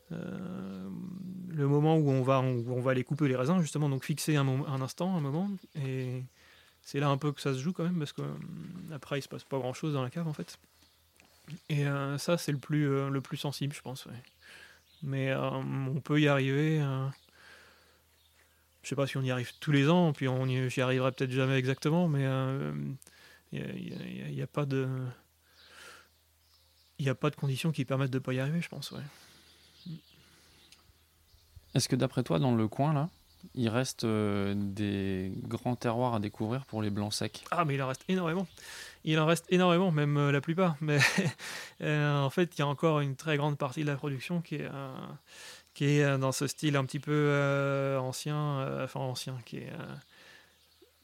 le 0.09 1.67
moment 1.67 1.97
où 1.97 2.09
on, 2.09 2.21
va, 2.21 2.39
on 2.39 2.81
va 2.81 2.91
aller 2.91 3.03
couper 3.03 3.27
les 3.27 3.35
raisins, 3.35 3.59
justement, 3.61 3.89
donc 3.89 4.03
fixer 4.05 4.35
un, 4.35 4.47
un 4.47 4.81
instant, 4.81 5.15
un 5.15 5.21
moment, 5.21 5.49
et 5.75 6.23
c'est 6.81 6.99
là 6.99 7.09
un 7.09 7.17
peu 7.17 7.31
que 7.31 7.41
ça 7.41 7.53
se 7.53 7.59
joue 7.59 7.73
quand 7.73 7.83
même, 7.83 7.99
parce 7.99 8.13
qu'après 8.13 9.19
il 9.19 9.21
se 9.21 9.27
passe 9.27 9.43
pas 9.43 9.57
grand 9.57 9.73
chose 9.73 9.93
dans 9.93 10.03
la 10.03 10.09
cave 10.09 10.27
en 10.27 10.33
fait. 10.33 10.57
Et 11.69 11.87
euh, 11.87 12.17
ça, 12.17 12.37
c'est 12.37 12.51
le 12.51 12.57
plus, 12.57 12.89
euh, 12.89 13.09
le 13.09 13.21
plus 13.21 13.37
sensible, 13.37 13.73
je 13.73 13.81
pense. 13.81 14.07
Mais 15.01 15.31
euh, 15.31 15.49
on 15.49 15.99
peut 15.99 16.19
y 16.19 16.27
arriver. 16.27 16.83
Je 18.83 18.89
sais 18.89 18.95
pas 18.95 19.07
si 19.07 19.17
on 19.17 19.21
y 19.21 19.31
arrive 19.31 19.51
tous 19.59 19.71
les 19.71 19.89
ans, 19.89 20.13
puis 20.13 20.27
on 20.27 20.45
y, 20.47 20.69
j'y 20.69 20.81
arriverai 20.81 21.11
peut-être 21.11 21.31
jamais 21.31 21.57
exactement, 21.57 22.07
mais 22.07 22.21
il 23.51 23.77
n'y 24.33 24.41
a, 24.41 24.43
a, 24.43 24.47
pas 24.47 24.65
de. 24.65 24.87
Il 26.99 27.05
n'y 27.05 27.09
a 27.09 27.15
pas 27.15 27.29
de 27.29 27.35
conditions 27.35 27.71
qui 27.71 27.85
permettent 27.85 28.11
de 28.11 28.19
ne 28.19 28.23
pas 28.23 28.33
y 28.33 28.39
arriver, 28.39 28.61
je 28.61 28.69
pense. 28.69 28.91
Ouais. 28.91 29.01
Est-ce 31.73 31.87
que 31.87 31.95
d'après 31.95 32.23
toi, 32.23 32.39
dans 32.39 32.53
le 32.53 32.67
coin, 32.67 32.93
là, 32.93 33.09
il 33.55 33.69
reste 33.69 34.05
des 34.05 35.31
grands 35.43 35.75
terroirs 35.75 36.15
à 36.15 36.19
découvrir 36.19 36.65
pour 36.65 36.81
les 36.81 36.89
blancs 36.89 37.13
secs? 37.13 37.43
Ah, 37.51 37.65
mais 37.65 37.75
il 37.75 37.81
en 37.81 37.87
reste 37.87 38.03
énormément 38.07 38.47
il 39.03 39.19
en 39.19 39.25
reste 39.25 39.45
énormément, 39.49 39.91
même 39.91 40.17
euh, 40.17 40.31
la 40.31 40.41
plupart. 40.41 40.75
Mais 40.81 40.99
euh, 41.81 42.19
en 42.19 42.29
fait, 42.29 42.57
il 42.57 42.59
y 42.59 42.61
a 42.61 42.67
encore 42.67 42.99
une 42.99 43.15
très 43.15 43.37
grande 43.37 43.57
partie 43.57 43.81
de 43.81 43.87
la 43.87 43.95
production 43.95 44.41
qui 44.41 44.55
est, 44.55 44.69
euh, 44.71 44.93
qui 45.81 45.97
est 45.97 46.17
dans 46.19 46.31
ce 46.31 46.45
style 46.45 46.75
un 46.75 46.85
petit 46.85 46.99
peu 46.99 47.97
ancien, 47.99 48.83
enfin 48.83 48.99
ancien, 48.99 49.35
qui 49.45 49.57
est 49.57 49.73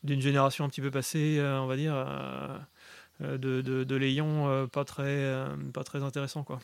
d'une 0.03 0.21
génération 0.21 0.65
un 0.65 0.69
petit 0.69 0.81
peu 0.81 0.91
passée, 0.91 1.39
on 1.41 1.65
va 1.65 1.75
dire. 1.75 1.95
de, 3.19 3.37
de, 3.37 3.83
de 3.83 4.65
pas 4.67 4.85
très 4.85 5.33
pas 5.73 5.83
très 5.83 6.03
intéressant 6.03 6.43
quoi 6.43 6.59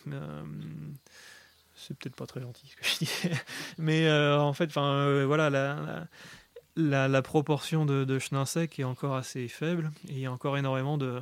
c'est 1.75 1.97
peut-être 1.97 2.15
pas 2.15 2.27
très 2.27 2.39
gentil 2.39 2.67
ce 2.67 2.75
que 2.75 2.83
je 2.85 2.97
dis 2.99 3.35
mais 3.79 4.07
en 4.11 4.53
fait 4.53 4.65
enfin 4.65 5.23
voilà 5.25 5.49
la, 6.75 7.21
proportion 7.23 7.87
de, 7.87 8.03
de 8.03 8.19
chenin 8.19 8.45
sec 8.45 8.77
est 8.77 8.83
encore 8.83 9.15
assez 9.15 9.47
faible 9.47 9.91
et 10.07 10.11
il 10.11 10.19
y 10.19 10.27
a 10.27 10.31
encore 10.31 10.55
énormément 10.55 10.99
de, 10.99 11.19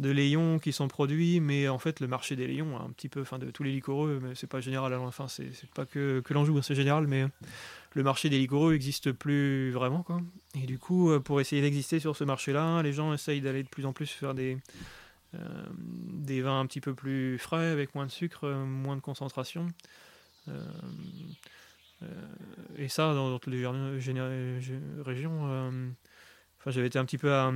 de 0.00 0.10
layons 0.10 0.58
qui 0.58 0.72
sont 0.72 0.88
produits, 0.88 1.40
mais 1.40 1.68
en 1.68 1.78
fait 1.78 2.00
le 2.00 2.08
marché 2.08 2.36
des 2.36 2.46
layons, 2.46 2.78
un 2.78 2.90
petit 2.90 3.08
peu, 3.08 3.20
enfin 3.20 3.38
de 3.38 3.50
tous 3.50 3.62
les 3.62 3.72
liquoreux, 3.72 4.20
mais 4.22 4.34
c'est 4.34 4.46
pas 4.46 4.60
général, 4.60 4.92
enfin 4.94 5.28
c'est 5.28 5.52
pas 5.74 5.86
que, 5.86 6.20
que 6.20 6.34
l'Anjou, 6.34 6.56
hein, 6.58 6.62
c'est 6.62 6.74
général, 6.74 7.06
mais 7.06 7.26
le 7.94 8.02
marché 8.02 8.28
des 8.28 8.38
liquoreux 8.38 8.72
n'existe 8.72 9.12
plus 9.12 9.70
vraiment 9.70 10.02
quoi. 10.02 10.20
Et 10.54 10.66
du 10.66 10.78
coup, 10.78 11.10
euh, 11.10 11.20
pour 11.20 11.40
essayer 11.40 11.62
d'exister 11.62 12.00
sur 12.00 12.16
ce 12.16 12.24
marché-là, 12.24 12.82
les 12.82 12.92
gens 12.92 13.12
essayent 13.12 13.40
d'aller 13.40 13.62
de 13.62 13.68
plus 13.68 13.86
en 13.86 13.92
plus 13.92 14.10
faire 14.10 14.34
des 14.34 14.58
euh, 15.34 15.38
des 15.76 16.40
vins 16.40 16.58
un 16.58 16.66
petit 16.66 16.80
peu 16.80 16.94
plus 16.94 17.38
frais 17.38 17.68
avec 17.68 17.94
moins 17.94 18.06
de 18.06 18.10
sucre, 18.10 18.48
moins 18.48 18.96
de 18.96 19.00
concentration. 19.00 19.68
Euh, 20.48 20.52
euh, 22.02 22.06
et 22.76 22.88
ça, 22.88 23.14
dans, 23.14 23.38
toutes 23.38 23.52
les 23.52 23.66
régions. 23.66 25.40
Euh, 25.44 25.88
enfin, 26.58 26.70
j'avais 26.70 26.86
été 26.86 26.98
un 26.98 27.04
petit 27.04 27.18
peu 27.18 27.32
à, 27.32 27.52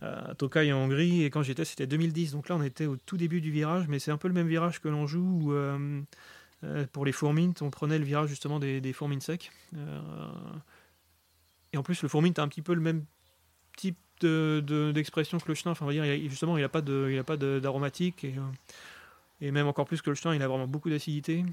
à 0.00 0.34
Tokai 0.34 0.72
en 0.72 0.78
Hongrie 0.78 1.24
et 1.24 1.30
quand 1.30 1.42
j'étais, 1.42 1.64
c'était 1.64 1.86
2010. 1.86 2.32
Donc 2.32 2.48
là, 2.48 2.56
on 2.56 2.62
était 2.62 2.86
au 2.86 2.96
tout 2.96 3.16
début 3.16 3.40
du 3.40 3.50
virage, 3.50 3.88
mais 3.88 3.98
c'est 3.98 4.10
un 4.10 4.16
peu 4.16 4.28
le 4.28 4.34
même 4.34 4.48
virage 4.48 4.80
que 4.80 4.88
l'on 4.88 5.06
joue 5.06 5.20
où, 5.20 5.52
euh, 5.52 6.00
pour 6.92 7.04
les 7.04 7.12
fourmines, 7.12 7.54
on 7.60 7.70
prenait 7.70 7.98
le 7.98 8.04
virage 8.04 8.28
justement 8.28 8.58
des, 8.58 8.80
des 8.80 8.94
secs. 9.20 9.50
et 11.72 11.76
en 11.76 11.82
plus, 11.82 12.02
le 12.02 12.08
fourmine, 12.08 12.34
a 12.36 12.42
un 12.42 12.48
petit 12.48 12.62
peu 12.62 12.74
le 12.74 12.80
même 12.80 13.04
type 13.76 13.98
d'expression 14.20 15.38
de, 15.38 15.42
que 15.42 15.48
le 15.48 15.54
chenin. 15.54 15.72
Enfin, 15.72 15.84
on 15.84 15.88
va 15.88 15.94
dire, 15.94 16.04
justement, 16.28 16.56
il 16.58 16.62
n'a 16.62 16.68
pas 16.68 16.80
d'aromatique 17.36 18.24
et, 18.24 19.50
même 19.50 19.68
encore 19.68 19.86
plus 19.86 20.02
que 20.02 20.10
le 20.10 20.16
chenin, 20.16 20.34
il 20.34 20.42
a 20.42 20.48
vraiment 20.48 20.66
beaucoup 20.66 20.90
d'acidité. 20.90 21.44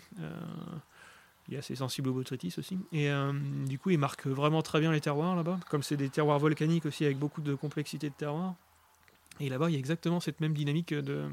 Il 1.48 1.56
est 1.56 1.58
assez 1.60 1.76
sensible 1.76 2.10
au 2.10 2.14
botrytis 2.14 2.54
aussi. 2.58 2.78
Et 2.91 3.10
euh, 3.10 3.32
du 3.68 3.78
coup, 3.78 3.91
il 3.91 4.00
marque 4.00 4.26
vraiment 4.26 4.62
très 4.62 4.80
bien 4.80 4.91
les 4.91 5.02
terroirs 5.02 5.36
là-bas. 5.36 5.60
Comme 5.70 5.84
c'est 5.84 5.98
des 5.98 6.10
terroirs 6.10 6.39
volcaniques 6.39 6.86
aussi, 6.86 7.06
avec 7.06 7.18
beaucoup 7.18 7.41
de 7.41 7.54
complexité 7.54 8.10
de 8.10 8.16
terroirs. 8.16 8.56
Et 9.39 9.50
là-bas, 9.50 9.70
il 9.70 9.74
y 9.74 9.76
a 9.76 9.80
exactement 9.80 10.20
cette 10.20 10.39
même 10.39 10.54
dynamique 10.54 10.93
de, 10.93 11.26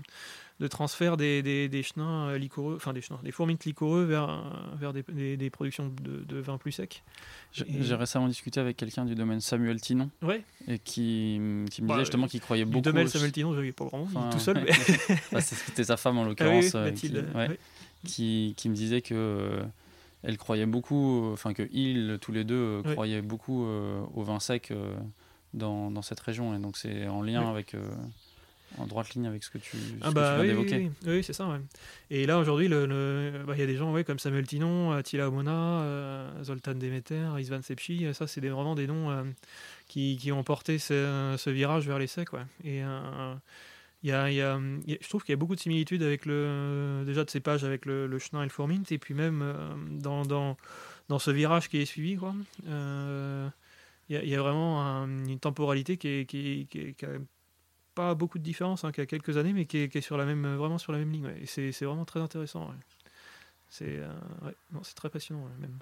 de 0.60 0.66
transfert 0.66 1.16
des, 1.16 1.40
des, 1.42 1.68
des 1.68 1.82
chenins 1.82 2.28
euh, 2.28 2.38
liquoreux, 2.38 2.74
enfin 2.76 2.92
des 2.92 3.00
chenins, 3.00 3.20
des 3.22 3.30
fourmites 3.30 3.64
liquoreux 3.64 4.04
vers, 4.04 4.28
euh, 4.28 4.42
vers 4.78 4.92
des, 4.92 5.36
des, 5.36 5.50
productions 5.50 5.88
de, 6.02 6.24
de, 6.24 6.40
vins 6.40 6.58
plus 6.58 6.72
secs. 6.72 7.02
J'ai 7.52 7.94
récemment 7.94 8.28
discuté 8.28 8.60
avec 8.60 8.76
quelqu'un 8.76 9.04
du 9.04 9.14
domaine 9.14 9.40
Samuel 9.40 9.80
Tinon. 9.80 10.10
Ouais. 10.20 10.42
Et 10.66 10.78
qui, 10.78 11.40
qui 11.40 11.40
me 11.40 11.66
disait 11.66 11.82
bah, 11.86 11.98
justement 12.00 12.26
qu'il 12.26 12.40
croyait 12.40 12.64
beaucoup. 12.64 12.82
Du 12.82 12.90
domaine 12.90 13.08
Samuel 13.08 13.32
Tinon, 13.32 13.54
je 13.54 13.60
ne 13.60 13.70
pas 13.70 13.84
grand 13.84 13.98
monde, 13.98 14.32
tout 14.32 14.38
seul. 14.40 14.62
Mais... 14.62 14.72
Bah, 15.32 15.40
c'était 15.40 15.84
sa 15.84 15.96
femme 15.96 16.18
en 16.18 16.22
ah 16.22 16.26
l'occurrence. 16.26 16.76
qui, 16.96 17.12
qui, 18.04 18.54
qui, 18.56 18.68
me 18.68 18.74
disait 18.74 19.00
que 19.00 19.62
elle 20.22 20.38
croyait 20.38 20.66
beaucoup, 20.66 21.30
enfin 21.32 21.52
que 21.52 21.68
ils, 21.72 22.18
tous 22.20 22.32
les 22.32 22.44
deux, 22.44 22.54
euh, 22.54 22.82
croyaient 22.82 23.22
beaucoup 23.22 23.66
euh, 23.66 24.02
au 24.14 24.22
vin 24.22 24.40
sec 24.40 24.70
euh, 24.70 24.94
dans, 25.52 25.90
dans, 25.90 26.02
cette 26.02 26.20
région. 26.20 26.54
Et 26.54 26.58
donc 26.58 26.76
c'est 26.76 27.08
en 27.08 27.22
lien 27.22 27.48
avec, 27.50 27.74
en 28.78 28.86
droite 28.86 29.14
ligne 29.14 29.26
avec 29.26 29.42
ce 29.42 29.50
que 29.50 29.58
tu, 29.58 29.76
ah 30.00 30.12
bah, 30.12 30.38
oui, 30.40 30.46
d'évoquer. 30.46 30.90
Oui, 31.06 31.24
c'est 31.24 31.32
ça. 31.32 31.58
Et 32.10 32.24
là 32.24 32.38
aujourd'hui, 32.38 32.66
il 32.66 32.70
le, 32.70 33.42
bah, 33.46 33.56
y 33.56 33.62
a 33.62 33.66
des 33.66 33.76
gens 33.76 33.94
comme 34.04 34.20
Samuel 34.20 34.46
Tinon, 34.46 34.92
Attila 34.92 35.28
Omona, 35.28 36.30
Zoltan 36.44 36.74
Demeter, 36.74 37.38
Isvan 37.38 37.62
Sepchi. 37.62 38.06
Ça, 38.14 38.28
c'est 38.28 38.40
vraiment 38.40 38.76
des 38.76 38.86
noms 38.86 39.24
qui, 39.88 40.16
qui, 40.20 40.30
ont 40.30 40.44
porté 40.44 40.78
ce, 40.78 41.34
ce, 41.36 41.50
virage 41.50 41.86
vers 41.86 41.98
les 41.98 42.06
secs. 42.06 42.28
Et 42.64 42.82
il 44.02 44.10
y 44.10 44.12
a, 44.12 44.28
je 44.28 45.08
trouve 45.08 45.22
qu'il 45.22 45.32
y 45.32 45.34
a 45.34 45.36
beaucoup 45.36 45.54
de 45.54 45.60
similitudes 45.60 46.02
avec 46.02 46.26
le, 46.26 47.04
déjà 47.06 47.24
de 47.24 47.30
ces 47.30 47.40
pages 47.40 47.62
avec 47.64 47.86
le, 47.86 48.18
Chenin 48.18 48.42
et 48.42 48.46
le 48.46 48.50
Formint, 48.50 48.82
et 48.90 48.98
puis 48.98 49.14
même 49.14 49.42
euh, 49.42 49.74
dans, 49.90 50.24
dans, 50.24 50.56
dans, 51.08 51.18
ce 51.18 51.30
virage 51.30 51.68
qui 51.68 51.78
est 51.78 51.84
suivi. 51.84 52.16
Quoi. 52.16 52.34
Euh, 52.66 53.48
il, 54.08 54.28
y 54.28 54.34
a, 54.34 54.42
vraiment 54.42 54.80
une 54.80 55.38
temporalité 55.38 55.96
qui 55.96 56.08
est, 56.08 56.26
qui, 56.26 56.66
qui, 56.68 56.94
qui 56.94 57.06
pas 57.94 58.14
beaucoup 58.14 58.38
de 58.38 58.42
différence, 58.42 58.84
hein, 58.84 58.92
qui 58.92 59.00
a 59.00 59.06
quelques 59.06 59.36
années, 59.36 59.52
mais 59.52 59.66
qui 59.66 59.78
est, 59.78 60.00
sur 60.00 60.16
la 60.16 60.24
même, 60.24 60.56
vraiment 60.56 60.78
sur 60.78 60.92
la 60.92 60.98
même 60.98 61.12
ligne. 61.12 61.30
Et 61.40 61.46
c'est, 61.46 61.72
c'est 61.72 61.84
vraiment 61.84 62.04
très 62.04 62.20
intéressant. 62.20 62.70
C'est, 63.68 63.98
euh, 63.98 64.12
c'est 64.82 64.94
très 64.94 65.10
passionnant 65.10 65.46
même. 65.60 65.78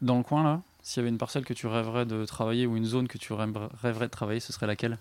Dans 0.00 0.16
le 0.16 0.22
coin 0.22 0.44
là, 0.44 0.62
s'il 0.82 1.00
y 1.00 1.02
avait 1.02 1.08
une 1.08 1.18
parcelle 1.18 1.44
que 1.44 1.54
tu 1.54 1.66
rêverais 1.66 2.06
de 2.06 2.24
travailler 2.24 2.66
ou 2.66 2.76
une 2.76 2.84
zone 2.84 3.08
que 3.08 3.18
tu 3.18 3.32
rêverais 3.32 4.06
de 4.06 4.10
travailler, 4.10 4.40
ce 4.40 4.52
serait 4.52 4.66
laquelle? 4.66 4.98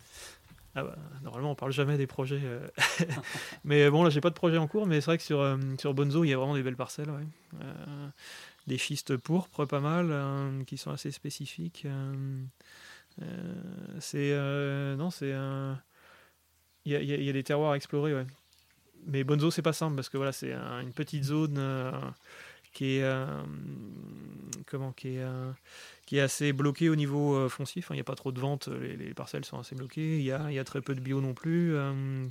Ah 0.80 0.84
bah, 0.84 0.96
normalement, 1.24 1.52
on 1.52 1.56
parle 1.56 1.72
jamais 1.72 1.98
des 1.98 2.06
projets. 2.06 2.40
Euh. 2.44 2.68
mais 3.64 3.90
bon, 3.90 4.04
là, 4.04 4.12
j'ai 4.12 4.22
pas 4.22 4.30
de 4.30 4.36
projet 4.36 4.58
en 4.58 4.68
cours, 4.68 4.86
mais 4.86 5.02
c'est 5.02 5.08
vrai 5.08 5.18
que 5.18 5.24
sur, 5.24 5.42
euh, 5.42 5.58
Bonzo, 5.86 6.24
il 6.24 6.30
y 6.30 6.34
a 6.34 6.38
vraiment 6.38 6.54
des 6.54 6.62
belles 6.62 6.76
parcelles. 6.76 7.10
Euh, 7.10 8.08
des 8.68 8.78
schistes 8.78 9.18
pourpres, 9.18 9.66
pas 9.66 9.80
mal, 9.80 10.14
qui 10.66 10.78
sont 10.78 10.92
assez 10.92 11.10
spécifiques. 11.10 11.88
c'est. 14.00 14.36
non, 14.98 15.10
c'est. 15.10 15.34
Il 16.86 16.92
y 16.92 16.96
a, 16.96 17.02
y, 17.02 17.30
a, 17.30 17.34
des 17.34 17.44
terroirs 17.44 17.72
à 17.72 17.76
explorer, 17.76 18.14
ouais. 18.14 18.28
Mais 19.08 19.24
Bonzo, 19.24 19.50
c'est 19.50 19.64
pas 19.64 19.74
simple, 19.74 19.96
parce 19.96 20.10
que 20.10 20.18
voilà, 20.18 20.32
c'est 20.32 20.54
une 20.54 20.94
petite 20.94 21.24
zone 21.24 21.60
qui 22.72 22.98
est. 22.98 23.12
comment 24.68 24.92
Qui 24.92 25.16
est 25.16 25.26
qui 26.08 26.18
est 26.18 26.22
assez 26.22 26.54
bloqué 26.54 26.90
au 26.90 26.96
niveau 26.96 27.36
euh, 27.36 27.50
foncier. 27.50 27.84
il 27.90 27.94
n'y 27.94 28.00
a 28.00 28.06
pas 28.06 28.16
trop 28.16 28.32
de 28.32 28.40
ventes, 28.40 28.70
les, 28.70 29.14
parcelles 29.14 29.44
sont 29.44 29.60
assez 29.60 29.76
bloquées. 29.76 30.18
Il 30.18 30.24
y 30.24 30.32
a, 30.32 30.64
très 30.64 30.82
peu 30.82 30.96
de 30.96 31.02
bio 31.02 31.20
non 31.20 31.34
plus. 31.34 31.76
Euh, 31.76 32.26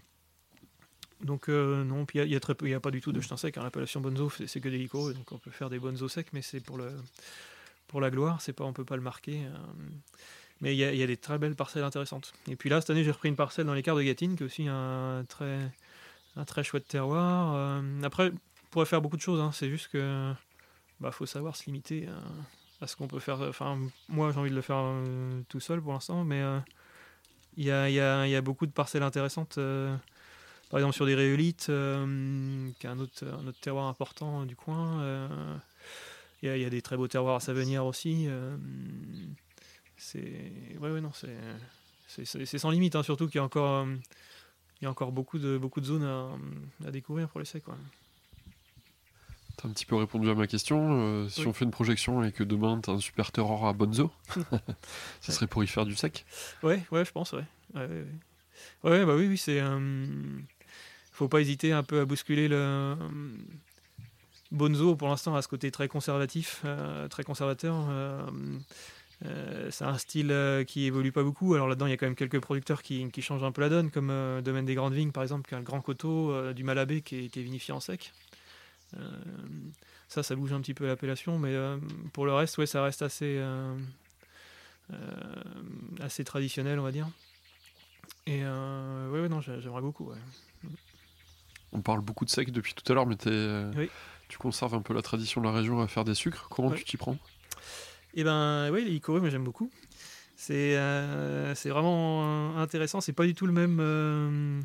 donc 1.21 1.49
euh, 1.49 1.85
non, 1.85 2.07
puis 2.07 2.19
il 2.19 2.23
y, 2.23 2.35
a, 2.35 2.69
y 2.69 2.75
a 2.75 2.81
pas 2.81 2.91
du 2.91 3.03
tout 3.03 3.13
de 3.13 3.21
chetin 3.21 3.37
sec. 3.37 3.59
Hein. 3.59 3.63
L'appellation 3.63 4.01
bonzo, 4.01 4.31
c'est 4.47 4.61
que 4.61 4.71
des 4.71 4.79
licoreux, 4.79 5.13
donc 5.13 5.31
on 5.31 5.39
peut 5.39 5.51
faire 5.51 5.69
des 5.69 5.79
bonzo 5.79 6.09
secs, 6.09 6.33
mais 6.33 6.41
c'est 6.41 6.61
pour 6.61 6.79
la 8.01 8.11
gloire. 8.11 8.41
C'est 8.41 8.55
pas, 8.55 8.65
on 8.65 8.73
peut 8.73 8.87
pas 8.87 8.97
le 8.97 9.03
marquer. 9.03 9.43
mais 10.63 10.75
il 10.75 10.79
y, 10.79 11.03
a, 11.03 11.07
des 11.07 11.19
très 11.19 11.37
belles 11.37 11.55
parcelles 11.55 11.85
intéressantes. 11.85 12.33
Et 12.49 12.57
puis 12.57 12.71
là, 12.71 12.81
cette 12.81 12.89
année, 12.89 13.05
j'ai 13.05 13.11
repris 13.11 13.29
une 13.29 13.37
parcelle 13.37 13.67
dans 13.67 13.75
les 13.75 13.83
quarts 13.83 13.97
de 13.97 14.03
Gatine, 14.03 14.37
qui 14.37 14.43
est 14.43 14.47
aussi 14.47 14.69
un 14.69 15.23
très 15.29 15.71
très 16.47 16.65
chouette 16.65 16.89
terroir. 16.89 17.83
après, 18.03 18.31
on 18.31 18.69
pourrait 18.71 18.87
faire 18.87 19.03
beaucoup 19.03 19.19
de 19.19 19.23
choses. 19.23 19.41
Hein. 19.41 19.51
C'est 19.53 19.69
juste 19.69 19.89
que 19.89 20.33
bah 20.99 21.11
faut 21.11 21.27
savoir 21.27 21.57
se 21.57 21.67
limiter. 21.67 22.09
À 22.81 22.87
qu'on 22.87 23.09
peut 23.09 23.21
faire. 23.21 23.41
Enfin, 23.41 23.79
moi, 24.09 24.33
j'ai 24.33 24.39
envie 24.39 24.51
de 24.51 24.55
le 24.55 24.63
faire 24.63 24.81
euh, 24.81 25.41
tout 25.49 25.61
seul 25.61 25.81
pour 25.81 25.93
l'instant, 25.93 26.25
mais 26.25 26.41
euh, 26.41 26.59
Il 27.57 27.65
y 27.65 27.71
a, 27.71 28.41
beaucoup 28.43 28.67
de 28.67 28.73
parcelles 28.73 29.03
intéressantes. 29.03 29.59
par 30.71 30.79
exemple, 30.79 30.95
sur 30.95 31.07
des 31.07 31.15
rhéolites, 31.15 31.67
qui 31.67 32.87
est 32.87 32.91
un 32.91 32.99
autre, 32.99 33.25
terroir 33.61 33.87
important 33.87 34.45
du 34.45 34.57
coin. 34.57 35.61
Il 36.43 36.57
y, 36.57 36.65
a 36.65 36.71
des 36.71 36.83
très 36.83 36.97
beaux 36.97 37.09
terroirs 37.09 37.37
à 37.37 37.41
Savenir 37.41 37.87
aussi. 37.87 38.29
c'est. 39.97 40.79
Ouais, 40.81 41.01
non, 41.01 41.13
c'est. 41.15 42.59
Sans 42.59 42.71
limite, 42.71 42.95
hein, 42.95 43.03
surtout 43.03 43.27
qu'il 43.27 43.37
y 43.37 43.41
a 43.41 43.45
encore 44.91 45.13
beaucoup 45.13 45.39
de, 45.39 45.59
zones 45.83 46.05
à, 46.85 46.91
découvrir 46.91 47.29
pour 47.31 47.41
l'essai. 47.41 47.61
Tu 47.61 47.71
as 49.65 49.69
un 49.69 49.71
petit 49.71 49.87
peu 49.87 49.97
répondu 49.97 50.29
à 50.31 50.35
ma 50.35 50.47
question. 50.47 51.01
Euh, 51.01 51.29
si 51.29 51.47
on 51.47 51.53
fait 51.53 51.65
une 51.65 51.71
projection 51.71 52.23
et 52.25 52.33
que 52.33 52.45
demain 52.45 52.81
tu 52.83 52.91
as 52.91 52.95
un 52.95 53.01
super 53.01 53.33
terror 53.33 53.67
à 53.67 53.73
Bonzo, 53.73 54.11
ça 55.21 55.33
serait 55.33 55.47
pour 55.47 55.65
y 55.65 55.67
faire 55.67 55.85
du 55.85 55.95
sec 55.95 56.25
Ouais, 56.63 56.83
ouais, 56.91 57.05
je 57.05 57.13
pense, 57.13 57.33
ouais. 57.33 57.45
Ouais, 57.75 57.89
ouais, 58.85 59.05
bah 59.05 59.15
oui, 59.17 59.27
oui, 59.27 59.39
c'est. 59.39 59.61
Euh, 59.61 60.07
faut 61.13 61.29
pas 61.29 61.41
hésiter 61.41 61.73
un 61.73 61.83
peu 61.83 62.01
à 62.01 62.05
bousculer 62.05 62.49
le. 62.49 62.97
Bonzo, 64.53 64.95
pour 64.95 65.09
l'instant, 65.09 65.35
a 65.35 65.43
ce 65.43 65.49
côté 65.49 65.71
très 65.71 65.89
conservatif, 65.89 66.63
euh, 66.65 67.09
très 67.09 67.25
conservateur. 67.25 67.75
Euh, 69.25 69.69
c'est 69.71 69.85
un 69.85 69.97
style 69.97 70.31
euh, 70.31 70.65
qui 70.65 70.85
évolue 70.85 71.13
pas 71.13 71.23
beaucoup. 71.23 71.55
Alors 71.55 71.69
là-dedans, 71.69 71.87
il 71.87 71.91
y 71.91 71.93
a 71.93 71.97
quand 71.97 72.07
même 72.07 72.17
quelques 72.17 72.41
producteurs 72.41 72.83
qui, 72.83 73.11
changent 73.21 73.45
un 73.45 73.53
peu 73.53 73.63
la 73.63 73.69
donne, 73.69 73.91
comme 73.91 74.11
euh, 74.11 74.43
Domaine 74.43 74.67
des 74.67 74.75
Grandes 74.75 74.93
Vignes, 74.93 75.13
par 75.13 75.23
exemple, 75.23 75.49
qui 75.49 75.55
a 75.55 75.59
le 75.59 75.65
Grand 75.65 75.81
Coteau 75.81 76.53
du 76.53 76.65
Malabé 76.65 77.01
qui 77.01 77.25
est, 77.25 77.37
vinifié 77.39 77.73
en 77.73 77.81
sec. 77.81 78.13
Ça, 80.09 80.23
ça 80.23 80.37
bouge 80.37 80.53
un 80.53 80.61
petit 80.61 80.75
peu 80.75 80.87
l'appellation, 80.87 81.39
mais 81.39 81.55
pour 82.13 82.27
le 82.27 82.33
reste, 82.33 82.59
ouais, 82.59 82.67
ça 82.67 82.83
reste 82.83 83.03
assez, 83.03 83.43
assez 86.01 86.25
traditionnel, 86.25 86.79
on 86.79 86.83
va 86.83 86.93
dire. 86.93 87.09
Et 88.27 88.45
ouais, 88.45 89.21
ouais, 89.21 89.29
non, 89.29 89.41
j'aimerais 89.41 89.83
beaucoup. 89.83 90.13
On 91.73 91.81
parle 91.81 92.01
beaucoup 92.01 92.25
de 92.25 92.31
sec 92.31 92.53
depuis 92.53 92.75
tout 92.75 92.91
à 92.91 92.95
l'heure, 92.95 93.07
mais 93.07 93.17
tu 93.17 94.39
conserves 94.39 94.75
un 94.75 94.83
peu 94.83 94.95
la 94.95 95.03
tradition 95.03 95.41
de 95.41 95.47
la 95.47 95.53
région 95.53 95.81
à 95.81 95.89
faire 95.89 96.05
des 96.05 96.15
sucres. 96.15 96.49
Comment 96.49 96.71
tu 96.71 96.85
t'y 96.85 96.97
prends? 96.97 97.17
Eh 98.15 98.25
ben 98.25 98.71
oui, 98.73 98.85
les 98.85 98.93
Icoro, 98.93 99.21
moi 99.21 99.29
j'aime 99.29 99.45
beaucoup. 99.45 99.71
C'est 100.37 100.77
euh, 100.77 101.55
vraiment 101.65 102.57
intéressant. 102.59 103.01
C'est 103.01 103.13
pas 103.13 103.27
du 103.27 103.35
tout 103.35 103.47
le 103.47 103.53
même 103.53 103.79
euh, 103.81 104.61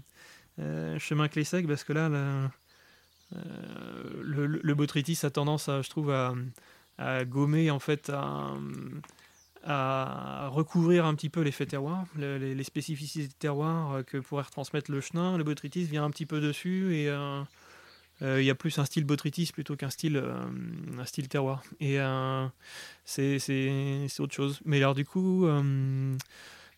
euh, 0.60 1.00
chemin 1.00 1.28
que 1.28 1.36
les 1.36 1.44
secs 1.44 1.68
parce 1.68 1.84
que 1.84 1.94
là, 1.94 2.10
le, 4.22 4.46
le, 4.48 4.76
botrytis 4.76 5.20
a 5.24 5.30
tendance, 5.30 5.70
à, 5.70 5.82
je 5.82 5.90
trouve, 5.90 6.12
à, 6.12 7.26
gommer 7.26 7.72
en 7.72 7.80
fait, 7.80 8.12
à, 9.64 10.48
recouvrir 10.50 11.06
un 11.06 11.16
petit 11.16 11.30
peu 11.30 11.42
l'effet 11.42 11.66
terroir, 11.66 12.06
les, 12.18 12.56
les, 12.56 12.64
spécificités 12.64 13.28
de 13.28 13.34
terroir 13.34 14.04
que 14.06 14.18
pourrait 14.18 14.44
retransmettre 14.44 14.92
le 14.92 15.02
chenin. 15.02 15.38
Le 15.38 15.44
botrytis 15.44 15.84
vient 15.84 16.04
un 16.04 16.10
petit 16.10 16.26
peu 16.26 16.42
dessus 16.42 16.96
et 16.96 17.10
euh, 18.22 18.42
il 18.42 18.46
y 18.46 18.50
a 18.52 18.56
plus 18.56 18.78
un 18.78 18.86
style 18.86 19.04
botrytis 19.04 19.52
plutôt 19.52 19.76
qu'un 19.76 19.90
style, 19.90 20.18
euh, 20.18 20.46
un 21.00 21.06
style 21.06 21.28
terroir. 21.28 21.64
Et 21.80 22.00
euh, 22.00 22.48
c'est 23.04 23.40
autre 24.20 24.34
chose. 24.34 24.60
Mais 24.66 24.78
alors, 24.78 24.94
du 24.94 25.06
coup, 25.06 25.48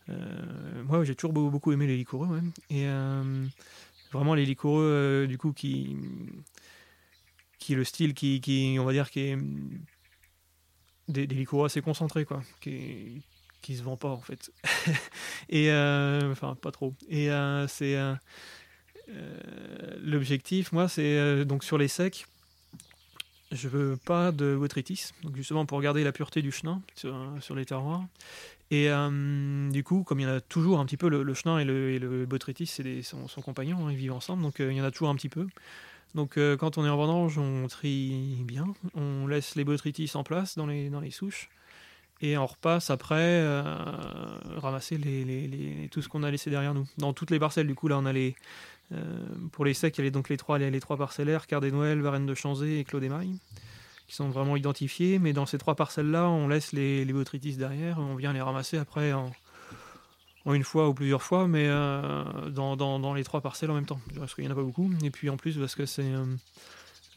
moi, 0.07 1.03
j'ai 1.03 1.15
toujours 1.15 1.33
beaucoup 1.33 1.71
aimé 1.71 1.87
les 1.87 1.97
liquoreux. 1.97 2.41
Et 2.69 2.85
vraiment, 4.13 4.35
les 4.35 4.45
liquoreux, 4.45 5.25
du 5.27 5.37
coup, 5.37 5.51
qui, 5.51 5.97
qui 7.59 7.73
est 7.73 7.75
le 7.75 7.83
style 7.83 8.13
qui, 8.13 8.39
qui, 8.39 8.77
on 8.79 8.85
va 8.85 8.93
dire, 8.93 9.09
qui 9.09 9.19
est 9.21 9.37
des, 11.07 11.27
des 11.27 11.47
assez 11.65 11.81
concentrés, 11.81 12.25
quoi. 12.25 12.41
Qui, 12.61 13.23
qui 13.61 13.77
se 13.77 13.83
vend 13.83 13.95
pas 13.95 14.09
en 14.09 14.19
fait 14.19 14.51
et 15.49 15.71
enfin 15.71 16.53
pas 16.55 16.71
trop 16.71 16.93
et 17.07 17.29
c'est 17.69 17.95
euh, 19.09 19.97
l'objectif, 20.01 20.71
moi, 20.71 20.87
c'est 20.87 21.17
euh, 21.17 21.45
donc 21.45 21.63
sur 21.63 21.77
les 21.77 21.87
secs, 21.87 22.25
je 23.51 23.67
veux 23.67 23.97
pas 23.97 24.31
de 24.31 24.55
botrytis, 24.55 25.11
donc 25.23 25.35
justement 25.35 25.65
pour 25.65 25.81
garder 25.81 26.03
la 26.03 26.11
pureté 26.11 26.41
du 26.41 26.51
chenin 26.51 26.81
sur, 26.95 27.55
les 27.55 27.65
terroirs. 27.65 28.05
Et 28.71 28.89
euh, 28.89 29.69
du 29.69 29.83
coup, 29.83 30.03
comme 30.03 30.19
il 30.19 30.23
y 30.23 30.25
en 30.25 30.35
a 30.35 30.41
toujours 30.41 30.79
un 30.79 30.85
petit 30.85 30.97
peu, 30.97 31.07
le, 31.09 31.33
chenin 31.33 31.59
et 31.59 31.65
le, 31.65 31.91
et 31.91 31.99
le 31.99 32.25
botrytis, 32.25 32.65
c'est 32.65 33.01
son, 33.01 33.27
compagnon, 33.41 33.85
hein, 33.85 33.91
ils 33.91 33.97
vivent 33.97 34.13
ensemble, 34.13 34.41
donc 34.41 34.55
il 34.59 34.71
y 34.71 34.81
en 34.81 34.85
a 34.85 34.91
toujours 34.91 35.09
un 35.09 35.15
petit 35.15 35.29
peu. 35.29 35.47
Donc 36.15 36.37
quand 36.59 36.77
on 36.77 36.85
est 36.85 36.89
en 36.89 36.97
vendange, 36.97 37.37
on 37.39 37.67
trie 37.67 38.37
bien, 38.45 38.67
on 38.95 39.27
laisse 39.27 39.55
les 39.55 39.63
botrytis 39.63 40.11
en 40.13 40.23
place 40.23 40.57
dans 40.57 40.67
les, 40.67 41.11
souches, 41.11 41.49
et 42.21 42.37
on 42.37 42.45
repasse 42.45 42.89
après 42.89 43.43
ramasser 44.57 44.99
tout 45.91 46.01
ce 46.01 46.09
qu'on 46.09 46.23
a 46.23 46.31
laissé 46.31 46.49
derrière 46.49 46.73
nous. 46.73 46.87
Dans 46.97 47.13
toutes 47.13 47.31
les 47.31 47.39
parcelles, 47.39 47.67
du 47.67 47.75
coup, 47.75 47.87
là, 47.87 47.97
on 47.97 48.05
a 48.05 48.13
les, 48.13 48.35
euh, 48.93 49.27
pour 49.51 49.65
les 49.65 49.73
secs, 49.73 49.97
il 49.97 50.03
y 50.03 50.07
a 50.07 50.11
donc 50.11 50.29
les 50.29 50.37
trois, 50.37 50.57
les, 50.57 50.79
trois 50.79 50.97
parcellaires, 50.97 51.47
Car 51.47 51.61
des 51.61 51.71
Noël, 51.71 51.99
Varennes 52.01 52.25
de 52.25 52.35
Chanzé 52.35 52.79
et 52.79 52.83
Clos 52.83 52.99
des 52.99 53.09
qui 54.13 54.17
sont 54.17 54.29
vraiment 54.29 54.55
identifiés. 54.55 55.17
Mais 55.17 55.33
dans 55.33 55.47
ces 55.47 55.57
trois 55.57 55.75
parcelles-là, 55.75 56.29
on 56.29 56.47
laisse 56.47 56.71
les, 56.71 57.03
les 57.03 57.13
derrière, 57.57 57.97
on 57.97 58.15
vient 58.15 58.31
les 58.31 58.41
ramasser 58.41 58.77
après 58.77 59.11
en, 59.11 59.31
une 60.45 60.63
fois 60.63 60.87
ou 60.87 60.93
plusieurs 60.93 61.23
fois, 61.23 61.47
mais 61.47 61.65
euh, 61.67 62.49
dans, 62.51 63.13
les 63.15 63.23
trois 63.23 63.41
parcelles 63.41 63.71
en 63.71 63.73
même 63.73 63.87
temps, 63.87 63.99
parce 64.15 64.35
qu'il 64.35 64.43
n'y 64.43 64.49
en 64.49 64.51
a 64.51 64.55
pas 64.55 64.61
beaucoup. 64.61 64.91
Et 65.03 65.09
puis 65.09 65.31
en 65.31 65.37
plus, 65.37 65.57
parce 65.57 65.73
que 65.73 65.87
c'est 65.87 66.13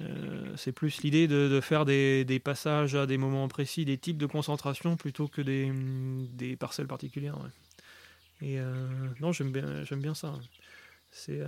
euh, 0.00 0.56
c'est 0.56 0.72
plus 0.72 1.02
l'idée 1.02 1.28
de, 1.28 1.60
faire 1.60 1.84
des, 1.84 2.40
passages 2.42 2.94
à 2.94 3.06
des 3.06 3.18
moments 3.18 3.46
précis, 3.48 3.84
des 3.84 3.98
types 3.98 4.18
de 4.18 4.26
concentration, 4.26 4.96
plutôt 4.96 5.28
que 5.28 5.42
des, 5.42 6.56
parcelles 6.56 6.86
particulières. 6.86 7.36
Et 8.40 8.58
non, 9.20 9.32
j'aime 9.32 9.52
bien, 9.52 9.84
bien 9.90 10.14
ça 10.14 10.32
c'est 11.10 11.40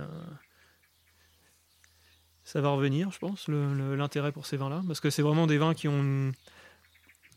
ça 2.49 2.61
va 2.61 2.69
revenir, 2.69 3.11
je 3.11 3.19
pense, 3.19 3.47
l'intérêt 3.47 4.31
pour 4.31 4.47
ces 4.47 4.57
vins-là, 4.57 4.81
parce 4.87 4.99
que 4.99 5.11
c'est 5.11 5.21
vraiment 5.21 5.45
des 5.45 5.59
vins 5.59 5.75
qui 5.75 5.87
ont 5.87 6.31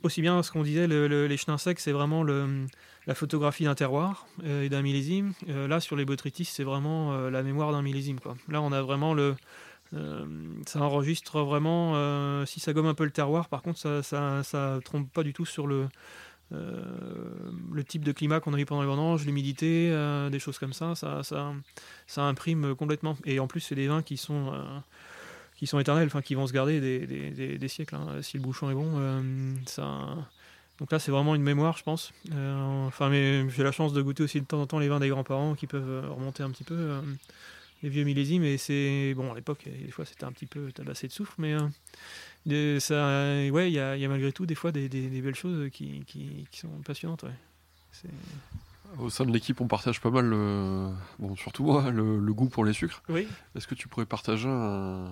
aussi 0.02 0.22
bien 0.22 0.42
ce 0.42 0.50
qu'on 0.50 0.62
disait, 0.62 0.86
les 0.88 1.36
chenins 1.36 1.58
secs, 1.58 1.78
c'est 1.78 1.92
vraiment 1.92 2.24
la 2.24 3.14
photographie 3.14 3.64
d'un 3.64 3.74
terroir 3.74 4.26
euh, 4.44 4.62
et 4.62 4.70
d'un 4.70 4.80
millésime. 4.80 5.34
Euh, 5.50 5.68
là, 5.68 5.80
sur 5.80 5.96
les 5.96 6.06
botrytis, 6.06 6.46
c'est 6.46 6.64
vraiment 6.64 7.12
euh, 7.12 7.28
la 7.28 7.42
mémoire 7.42 7.72
d'un 7.72 7.82
millésime. 7.82 8.20
Là, 8.48 8.62
on 8.62 8.72
a 8.72 8.80
vraiment 8.80 9.12
le. 9.12 9.36
ça 10.66 10.80
enregistre 10.80 11.42
vraiment. 11.42 12.46
si 12.46 12.58
ça 12.58 12.72
gomme 12.72 12.86
un 12.86 12.94
peu 12.94 13.04
le 13.04 13.10
terroir, 13.10 13.50
par 13.50 13.60
contre, 13.60 13.78
ça, 14.02 14.42
ça 14.42 14.78
trompe 14.82 15.12
pas 15.12 15.24
du 15.24 15.34
tout 15.34 15.44
sur 15.44 15.66
le, 15.66 15.88
le 16.53 17.84
type 17.84 18.05
de 18.05 18.12
climat 18.12 18.40
qu'on 18.40 18.55
a 18.55 18.59
eu 18.59 18.66
pendant 18.66 18.82
les 18.82 18.88
vendanges, 18.88 19.24
l'humidité, 19.24 19.90
euh, 19.92 20.30
des 20.30 20.38
choses 20.38 20.59
comme 20.59 20.72
ça, 20.72 20.94
ça, 20.94 21.22
ça, 21.22 21.53
ça, 22.07 22.22
imprime 22.22 22.74
complètement. 22.74 23.16
Et 23.24 23.40
en 23.40 23.46
plus, 23.46 23.61
c'est 23.61 23.74
des 23.74 23.88
vins 23.88 24.03
qui 24.03 24.16
sont, 24.16 24.53
euh, 24.53 24.78
qui 25.57 25.66
sont 25.66 25.78
éternels, 25.78 26.07
enfin 26.07 26.22
qui 26.22 26.34
vont 26.34 26.46
se 26.46 26.53
garder 26.53 26.80
des, 26.80 27.07
des, 27.07 27.59
des, 27.59 27.68
siècles. 27.68 27.94
Hein. 27.94 28.22
Si 28.22 28.36
le 28.36 28.42
bouchon 28.42 28.70
est 28.70 28.74
bon, 28.74 29.57
ça. 29.66 30.16
Donc 30.78 30.90
là, 30.90 30.98
c'est 30.98 31.12
vraiment 31.12 31.34
une 31.34 31.42
mémoire, 31.42 31.76
je 31.76 31.84
pense. 31.84 32.12
enfin, 32.86 33.09
mais 33.09 33.48
j'ai 33.50 33.62
la 33.62 33.72
chance 33.72 33.92
de 33.92 34.03
goûter 34.03 34.22
aussi 34.22 34.40
de 34.40 34.46
temps 34.46 34.61
en 34.61 34.66
temps 34.66 34.78
les 34.78 34.88
vins 34.88 35.00
des 35.00 35.09
grands-parents 35.09 35.55
qui 35.55 35.66
peuvent 35.66 36.11
remonter 36.11 36.42
un 36.42 36.50
petit 36.50 36.64
peu 36.64 37.00
les 37.83 37.89
vieux 37.89 38.05
millésimes. 38.05 38.45
Et 38.45 38.59
c'est 38.59 39.14
bon 39.14 39.33
à 39.33 39.35
l'époque, 39.35 39.64
des 39.64 39.91
fois, 39.91 40.05
c'était 40.05 40.24
un 40.24 40.33
petit 40.33 40.47
peu 40.47 40.72
tabassé 40.72 41.09
de 41.09 41.12
souffle, 41.12 41.35
mais 41.39 41.57
ça, 42.80 42.95
ouais, 43.51 43.70
il 43.70 43.74
y 43.74 43.78
a, 43.78 43.97
y 43.97 44.05
a, 44.05 44.09
malgré 44.09 44.33
tout 44.33 44.47
des 44.47 44.55
fois 44.55 44.72
des, 44.72 44.89
des, 44.89 45.20
belles 45.20 45.35
choses 45.35 45.70
qui, 45.70 46.05
qui, 46.07 46.47
qui, 46.51 46.61
sont 46.61 46.80
passionnantes. 46.85 47.24
Ouais. 47.24 48.11
Au 48.99 49.11
sein 49.11 49.24
de 49.24 49.33
l'équipe, 49.33 49.61
on 49.61 49.68
partage 49.68 50.01
pas 50.01 50.11
mal, 50.11 50.26
le, 50.26 50.91
bon, 51.18 51.35
surtout 51.37 51.64
moi, 51.64 51.91
le, 51.91 52.18
le, 52.18 52.35
goût 52.35 52.49
pour 52.49 52.64
les 52.64 52.72
sucres. 52.72 53.03
Oui. 53.09 53.26
Est-ce 53.55 53.66
que 53.66 53.74
tu 53.74 53.89
pourrais 53.89 54.07
partager 54.07 54.49
un, 54.49 55.09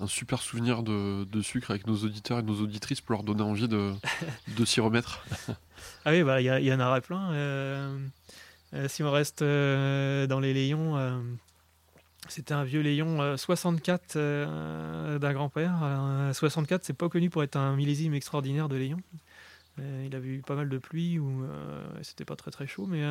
un 0.00 0.06
super 0.06 0.40
souvenir 0.40 0.82
de, 0.82 1.24
de, 1.24 1.42
sucre 1.42 1.70
avec 1.70 1.86
nos 1.86 1.96
auditeurs 1.96 2.38
et 2.38 2.42
nos 2.42 2.60
auditrices 2.60 3.00
pour 3.00 3.14
leur 3.14 3.24
donner 3.24 3.42
envie 3.42 3.68
de, 3.68 3.92
de 4.56 4.64
s'y 4.64 4.80
remettre? 4.80 5.24
Ah 6.04 6.12
oui, 6.12 6.22
bah, 6.22 6.40
il 6.40 6.44
y, 6.44 6.66
y, 6.66 6.72
en 6.72 6.80
aura 6.80 7.00
plein. 7.00 7.32
Euh, 7.32 7.98
euh, 8.74 8.88
si 8.88 9.02
on 9.02 9.10
reste 9.10 9.42
euh, 9.42 10.26
dans 10.26 10.40
les 10.40 10.72
euh, 10.72 11.20
c'était 12.28 12.52
un 12.52 12.64
vieux 12.64 12.80
Léon 12.80 13.36
64 13.36 14.16
euh, 14.16 14.46
euh, 14.46 15.18
d'un 15.18 15.32
grand-père. 15.32 15.80
64, 16.32 16.84
c'est 16.84 16.92
pas 16.92 17.08
connu 17.08 17.30
pour 17.30 17.42
être 17.42 17.56
un 17.56 17.74
millésime 17.76 18.14
extraordinaire 18.14 18.68
de 18.68 18.76
Léon. 18.76 19.00
Euh, 19.78 20.04
il 20.06 20.14
avait 20.14 20.28
eu 20.28 20.42
pas 20.42 20.54
mal 20.54 20.68
de 20.68 20.78
pluie 20.78 21.18
ou 21.18 21.46
c'était 22.02 22.24
pas 22.24 22.36
très 22.36 22.50
très 22.50 22.66
chaud, 22.66 22.86
mais 22.86 23.02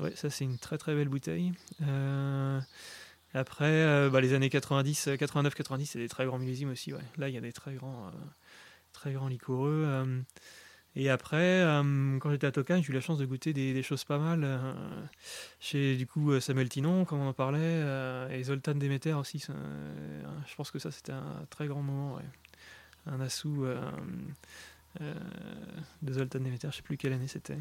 ouais, 0.00 0.12
ça 0.16 0.30
c'est 0.30 0.44
une 0.44 0.58
très 0.58 0.78
très 0.78 0.94
belle 0.94 1.08
bouteille. 1.08 1.52
après, 3.32 4.10
bah, 4.10 4.20
les 4.20 4.34
années 4.34 4.50
90, 4.50 5.10
89, 5.18 5.54
90, 5.54 5.86
c'est 5.86 5.98
des 5.98 6.08
très 6.08 6.26
grands 6.26 6.38
millésimes 6.38 6.70
aussi. 6.70 6.92
Là, 7.16 7.28
il 7.28 7.34
y 7.34 7.38
a 7.38 7.40
des 7.40 7.52
très 7.52 7.74
grands, 7.74 8.10
très 8.92 9.12
grands. 9.12 9.28
Et 10.94 11.08
après, 11.08 11.62
euh, 11.62 12.18
quand 12.18 12.30
j'étais 12.30 12.46
à 12.46 12.52
Tocan, 12.52 12.82
j'ai 12.82 12.90
eu 12.90 12.94
la 12.94 13.00
chance 13.00 13.16
de 13.16 13.24
goûter 13.24 13.54
des, 13.54 13.82
choses 13.82 14.04
pas 14.04 14.18
mal. 14.18 14.42
Euh, 14.44 14.74
chez 15.58 15.96
du 15.96 16.06
coup 16.06 16.38
Samuel 16.40 16.68
Tinon, 16.68 17.04
comme 17.04 17.20
on 17.20 17.28
en 17.28 17.32
parlait, 17.32 17.60
euh, 17.62 18.28
et 18.28 18.42
Zoltan 18.44 18.74
Demeter 18.74 19.14
aussi. 19.18 19.38
je 19.38 20.54
pense 20.54 20.70
que 20.70 20.78
ça, 20.78 20.90
c'était 20.90 21.12
un 21.12 21.46
très 21.48 21.66
grand 21.66 21.82
moment. 21.82 22.18
Un 23.06 23.20
assou 23.20 23.66
de 25.00 26.12
Zoltan 26.12 26.40
Demeter, 26.40 26.70
je 26.70 26.76
sais 26.76 26.82
plus 26.82 26.98
quelle 26.98 27.14
année 27.14 27.28
c'était. 27.28 27.58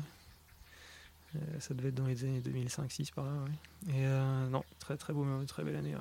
ça 1.60 1.74
devait 1.74 1.90
être 1.90 1.96
dans 1.96 2.08
les 2.08 2.26
années 2.26 2.42
2005-6 2.42 3.14
par 3.14 3.26
là. 3.26 3.32
Et 3.94 4.06
non, 4.50 4.64
très 4.80 4.98
très 4.98 5.14
beau, 5.14 5.26
très 5.46 5.64
belle 5.64 5.78
année. 5.78 5.96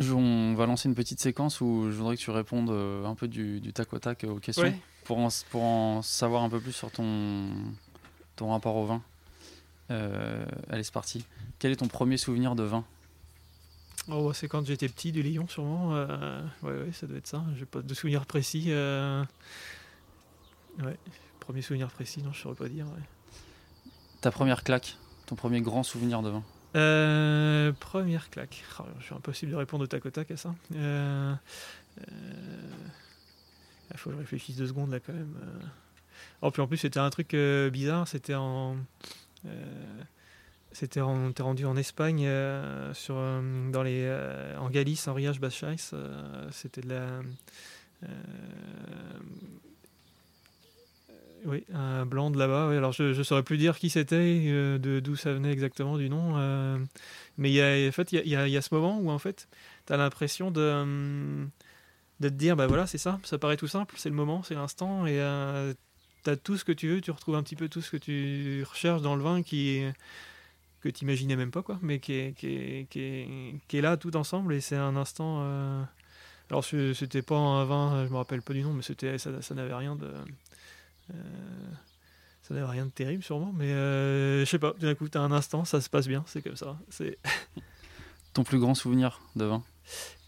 On 0.00 0.54
va 0.54 0.66
lancer 0.66 0.88
une 0.88 0.94
petite 0.94 1.20
séquence 1.20 1.60
où 1.60 1.90
je 1.90 1.96
voudrais 1.96 2.16
que 2.16 2.20
tu 2.20 2.30
répondes 2.30 2.70
un 2.70 3.14
peu 3.14 3.28
du, 3.28 3.60
tac 3.72 3.92
au 3.92 3.98
tac 3.98 4.24
aux 4.24 4.40
questions 4.40 4.74
pour, 5.04 5.18
en, 5.18 5.28
pour 5.50 5.62
en 5.62 6.02
savoir 6.02 6.42
un 6.42 6.48
peu 6.48 6.60
plus 6.60 6.72
sur 6.72 6.90
ton, 6.90 7.48
ton 8.36 8.50
rapport 8.50 8.76
au 8.76 8.86
vin. 8.86 9.02
allez, 9.88 10.82
c'est 10.82 10.92
parti. 10.92 11.24
Quel 11.58 11.72
est 11.72 11.76
ton 11.76 11.88
premier 11.88 12.16
souvenir 12.16 12.56
de 12.56 12.64
vin? 12.64 12.84
Oh, 14.08 14.32
c'est 14.34 14.48
quand 14.48 14.66
j'étais 14.66 14.88
petit, 14.88 15.12
du 15.12 15.22
Lyon 15.22 15.46
sûrement. 15.48 15.94
Euh, 15.94 16.42
ouais, 16.62 16.72
ouais, 16.72 16.92
ça 16.92 17.06
doit 17.06 17.16
être 17.16 17.26
ça. 17.26 17.42
J'ai 17.56 17.64
pas 17.64 17.80
de 17.80 17.94
souvenir 17.94 18.26
précis. 18.26 18.66
Euh... 18.68 19.24
Ouais, 20.82 20.98
premier 21.40 21.62
souvenir 21.62 21.88
précis, 21.88 22.22
non, 22.22 22.32
je 22.32 22.40
saurais 22.40 22.54
pas 22.54 22.68
dire. 22.68 22.86
Ta 24.20 24.30
première 24.30 24.62
claque, 24.62 24.96
ton 25.26 25.36
premier 25.36 25.60
grand 25.62 25.82
souvenir 25.82 26.22
de 26.22 26.30
vin? 26.30 26.42
Euh, 26.74 27.72
Première 27.72 28.30
claque. 28.30 28.64
Oh, 28.80 28.84
je 28.98 29.04
suis 29.04 29.14
impossible 29.14 29.52
de 29.52 29.56
répondre 29.56 29.84
au 29.84 29.86
tac 29.86 30.04
au 30.06 30.10
tac 30.10 30.30
à 30.30 30.36
ça. 30.36 30.54
Il 30.70 30.76
euh, 30.78 31.34
faut 33.96 34.10
que 34.10 34.16
je 34.16 34.20
réfléchisse 34.20 34.56
deux 34.56 34.66
secondes 34.66 34.90
là 34.90 35.00
quand 35.00 35.12
même. 35.12 35.34
Oh, 36.42 36.52
en 36.56 36.66
plus, 36.66 36.78
c'était 36.78 37.00
un 37.00 37.10
truc 37.10 37.34
bizarre. 37.72 38.08
C'était 38.08 38.34
en. 38.34 38.76
C'était 40.74 41.00
on 41.00 41.30
était 41.30 41.44
rendu 41.44 41.64
en 41.66 41.76
Espagne, 41.76 42.26
euh, 42.26 42.92
sur, 42.94 43.14
euh, 43.16 43.70
dans 43.70 43.84
les, 43.84 44.02
euh, 44.06 44.58
en 44.58 44.68
Galice, 44.68 45.06
en 45.06 45.14
Riage 45.14 45.38
Baixais. 45.38 45.76
C'était 46.50 46.80
de 46.80 46.88
la. 46.88 47.20
Oui, 51.44 51.64
un 51.72 52.06
blanc 52.06 52.30
de 52.30 52.38
là-bas. 52.38 52.70
alors 52.70 52.92
je 52.92 53.16
ne 53.16 53.22
saurais 53.22 53.42
plus 53.42 53.58
dire 53.58 53.78
qui 53.78 53.90
c'était, 53.90 54.78
de 54.78 55.00
d'où 55.00 55.16
ça 55.16 55.32
venait 55.32 55.52
exactement 55.52 55.98
du 55.98 56.08
nom. 56.08 56.36
mais 57.38 57.50
il 57.50 57.54
y 57.54 57.60
a, 57.60 57.88
en 57.88 57.92
fait, 57.92 58.12
il 58.12 58.28
y 58.28 58.36
a, 58.56 58.62
ce 58.62 58.74
moment 58.74 58.98
où 58.98 59.10
en 59.10 59.18
fait, 59.18 59.48
tu 59.86 59.92
as 59.92 59.96
l'impression 59.96 60.50
de, 60.50 61.46
de 62.20 62.28
te 62.28 62.34
dire 62.34 62.56
bah 62.56 62.66
voilà, 62.66 62.86
c'est 62.86 62.98
ça, 62.98 63.20
ça 63.24 63.38
paraît 63.38 63.56
tout 63.56 63.68
simple, 63.68 63.94
c'est 63.98 64.08
le 64.08 64.14
moment, 64.14 64.42
c'est 64.42 64.54
l'instant, 64.54 65.06
et 65.06 65.20
tu 66.24 66.30
as 66.30 66.36
tout 66.36 66.56
ce 66.56 66.64
que 66.64 66.72
tu 66.72 66.88
veux, 66.88 67.00
tu 67.00 67.10
retrouves 67.10 67.36
un 67.36 67.42
petit 67.42 67.56
peu 67.56 67.68
tout 67.68 67.82
ce 67.82 67.90
que 67.90 67.96
tu 67.96 68.64
recherches 68.64 69.02
dans 69.02 69.16
le 69.16 69.22
vin 69.22 69.42
que 70.84 70.90
tu 70.90 71.04
imaginais 71.04 71.36
même 71.36 71.50
pas, 71.50 71.62
quoi, 71.62 71.78
mais 71.82 71.98
qui 71.98 72.12
est, 72.12 72.32
qui, 72.36 72.46
est, 72.46 72.86
qui, 73.68 73.78
est, 73.78 73.80
là 73.80 73.96
tout 73.96 74.14
ensemble 74.16 74.52
et 74.52 74.60
c'est 74.60 74.76
un 74.76 74.96
instant. 74.96 75.38
Euh... 75.40 75.82
Alors, 76.50 76.62
c'était 76.62 77.22
pas 77.22 77.36
un 77.36 77.64
vin, 77.64 78.04
je 78.06 78.12
me 78.12 78.16
rappelle 78.16 78.42
pas 78.42 78.52
du 78.52 78.62
nom, 78.62 78.74
mais 78.74 78.82
ça 78.82 79.54
n'avait 79.54 79.74
rien 79.74 79.96
de. 79.96 80.12
Euh... 81.10 81.14
Ça 82.42 82.52
n'avait 82.52 82.66
rien 82.66 82.84
de 82.84 82.90
terrible, 82.90 83.22
sûrement, 83.22 83.54
mais 83.56 83.72
euh, 83.72 84.40
je 84.40 84.44
sais 84.44 84.58
pas, 84.58 84.74
d'un 84.78 84.94
coup, 84.94 85.08
tu 85.08 85.16
as 85.16 85.22
un 85.22 85.32
instant, 85.32 85.64
ça 85.64 85.80
se 85.80 85.88
passe 85.88 86.06
bien, 86.06 86.24
c'est 86.26 86.42
comme 86.42 86.56
ça. 86.56 86.78
C'est 86.90 87.18
Ton 88.34 88.44
plus 88.44 88.58
grand 88.58 88.74
souvenir 88.74 89.22
de 89.34 89.46
vin? 89.46 89.62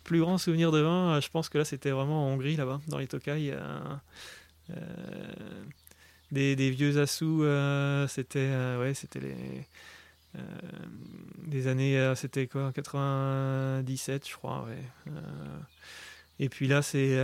Plus 0.03 0.21
grand 0.21 0.39
souvenir 0.39 0.73
de 0.73 0.81
vin, 0.81 1.21
je 1.21 1.29
pense 1.29 1.51
que 1.51 1.59
là, 1.59 1.67
c'était 1.67 1.91
vraiment 1.91 2.27
en 2.27 2.33
Hongrie, 2.33 2.57
là-bas, 2.57 2.81
dans 2.89 2.97
les 2.99 3.07
Tokai. 3.07 3.53
Euh, 3.53 4.77
des, 6.33 6.57
des, 6.57 6.71
vieux 6.71 6.99
assous, 6.99 7.43
euh, 7.45 8.09
c'était 8.09 8.77
ouais, 8.79 8.95
c'était 8.95 9.21
les 9.21 9.67
euh, 10.37 10.41
des 11.47 11.69
années, 11.69 11.99
euh, 11.99 12.15
c'était 12.15 12.47
quoi 12.47 12.73
97, 12.73 14.29
je 14.29 14.35
crois, 14.35 14.65
ouais. 14.65 14.83
Euh, 15.09 15.59
et 16.39 16.49
puis 16.49 16.67
là, 16.69 16.83
c'est. 16.83 17.17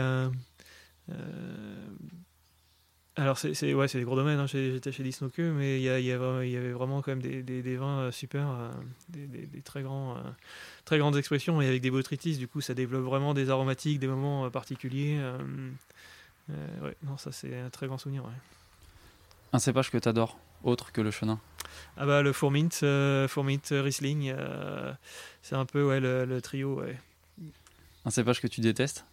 Alors, 3.17 3.37
c'est 3.37 3.75
ouais, 3.75 3.87
des 3.89 4.05
gros 4.05 4.17
domaines. 4.17 4.39
Hein. 4.39 4.47
J'étais 4.47 4.91
chez 4.91 5.03
Disnoke, 5.03 5.39
mais 5.39 5.79
il 5.79 5.83
y, 5.83 6.07
y, 6.07 6.13
avait 6.13 6.73
vraiment 6.73 7.03
quand 7.03 7.13
même 7.13 7.21
des, 7.23 7.43
des, 7.43 7.77
vins 7.77 8.11
super, 8.11 8.73
des, 9.11 9.27
des, 9.27 9.61
très, 9.61 9.83
grands, 9.83 10.17
très 10.87 10.99
grandes 10.99 11.17
expressions, 11.17 11.61
et 11.61 11.69
avec 11.69 11.83
des 11.83 11.91
botrytis, 11.91 12.39
du 12.39 12.49
coup, 12.49 12.63
ça 12.63 12.73
développe 12.73 13.05
vraiment 13.05 13.35
des 13.35 13.51
aromatiques, 13.51 13.99
des 13.99 14.07
moments 14.07 14.51
particuliers. 14.51 15.21
ouais, 16.49 16.97
non, 17.03 17.19
ça, 17.19 17.33
c'est 17.33 17.59
un 17.59 17.69
très 17.69 17.87
grand 17.87 17.99
souvenir. 17.99 18.25
Un 19.53 19.59
cépage 19.59 19.91
que 19.91 19.99
tu 19.99 20.09
adores, 20.09 20.39
autre 20.65 20.93
que 20.93 21.03
le 21.03 21.11
chenin? 21.11 21.39
Ah 21.97 22.07
bah 22.07 22.23
le 22.23 22.33
Fourmint, 22.33 22.83
euh, 22.83 23.29
Fourmint 23.29 23.73
euh, 23.73 23.83
Riesling, 23.83 24.33
euh, 24.35 24.93
c'est 25.43 25.57
un 25.57 25.67
peu 25.67 25.85
ouais, 25.85 26.01
le, 26.01 26.41
trio. 26.41 26.81
Ouais. 26.81 26.99
Un 28.05 28.11
cépage 28.11 28.41
que 28.41 28.47
tu 28.47 28.61
détestes? 28.61 29.05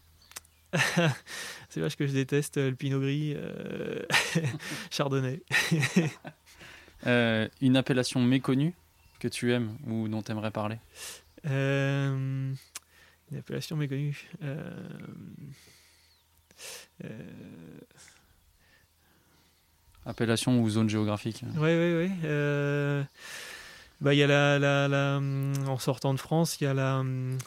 cépage 1.70 1.96
que 1.96 2.06
je 2.08 2.14
déteste, 2.14 2.58
le 2.58 2.76
Pinot 2.76 3.00
Gris, 3.00 3.36
Chardonnay. 4.92 5.42
une 7.62 7.78
appellation 7.78 8.22
méconnue 8.22 8.74
que 9.20 9.28
tu 9.28 9.54
aimes 9.54 9.78
ou 9.88 10.08
dont 10.08 10.22
tu 10.22 10.32
aimerais 10.32 10.52
parler 10.52 10.78
Une 11.46 12.56
appellation 13.38 13.76
méconnue. 13.78 14.28
Appellation 20.06 20.62
ou 20.62 20.70
zone 20.70 20.90
géographique 20.90 21.44
Oui, 21.56 21.70
oui, 21.76 21.94
oui. 21.96 22.10
Euh, 24.02 24.06
bah, 24.06 24.14
y 24.14 24.24
a 24.24 24.28
la, 24.28 24.60
la, 24.60 25.18
en 25.68 25.78
sortant 25.78 26.14
de 26.14 26.20
France, 26.20 26.60
il 26.60 26.66
y 26.66 26.68
a 26.68 26.74
la, 26.74 27.04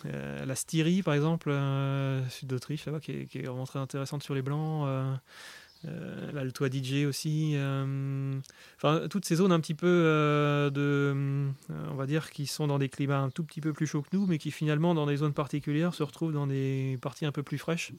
euh, 0.06 0.44
la 0.44 0.54
Styrie, 0.54 1.02
par 1.02 1.14
exemple, 1.14 1.50
euh, 1.50 2.26
sud 2.28 2.48
d'Autriche, 2.48 2.86
là-bas, 2.86 3.00
qui, 3.00 3.12
est 3.12 3.46
vraiment 3.46 3.64
très 3.64 3.78
intéressante 3.78 4.22
sur 4.22 4.34
les 4.34 4.42
blancs. 4.42 4.86
Euh, 5.84 6.30
le 6.44 6.52
toit 6.52 6.68
DJ 6.68 7.06
aussi. 7.06 7.52
Euh, 7.54 8.38
toutes 9.10 9.24
ces 9.24 9.36
zones 9.36 9.52
un 9.52 9.60
petit 9.60 9.74
peu 9.74 9.86
euh, 9.86 10.70
de, 10.70 11.50
on 11.90 11.94
va 11.94 12.06
dire, 12.06 12.30
qui 12.30 12.46
sont 12.46 12.66
dans 12.66 12.78
des 12.78 12.88
climats 12.88 13.18
un 13.18 13.30
tout 13.30 13.44
petit 13.44 13.60
peu 13.60 13.72
plus 13.72 13.86
chauds 13.86 14.02
que 14.02 14.16
nous, 14.16 14.26
mais 14.26 14.38
qui 14.38 14.50
finalement, 14.50 14.94
dans 14.94 15.06
des 15.06 15.16
zones 15.16 15.32
particulières, 15.32 15.94
se 15.94 16.02
retrouvent 16.02 16.32
dans 16.32 16.46
des 16.46 16.98
parties 17.02 17.26
un 17.26 17.32
peu 17.32 17.42
plus 17.42 17.58
fraîches 17.58 17.92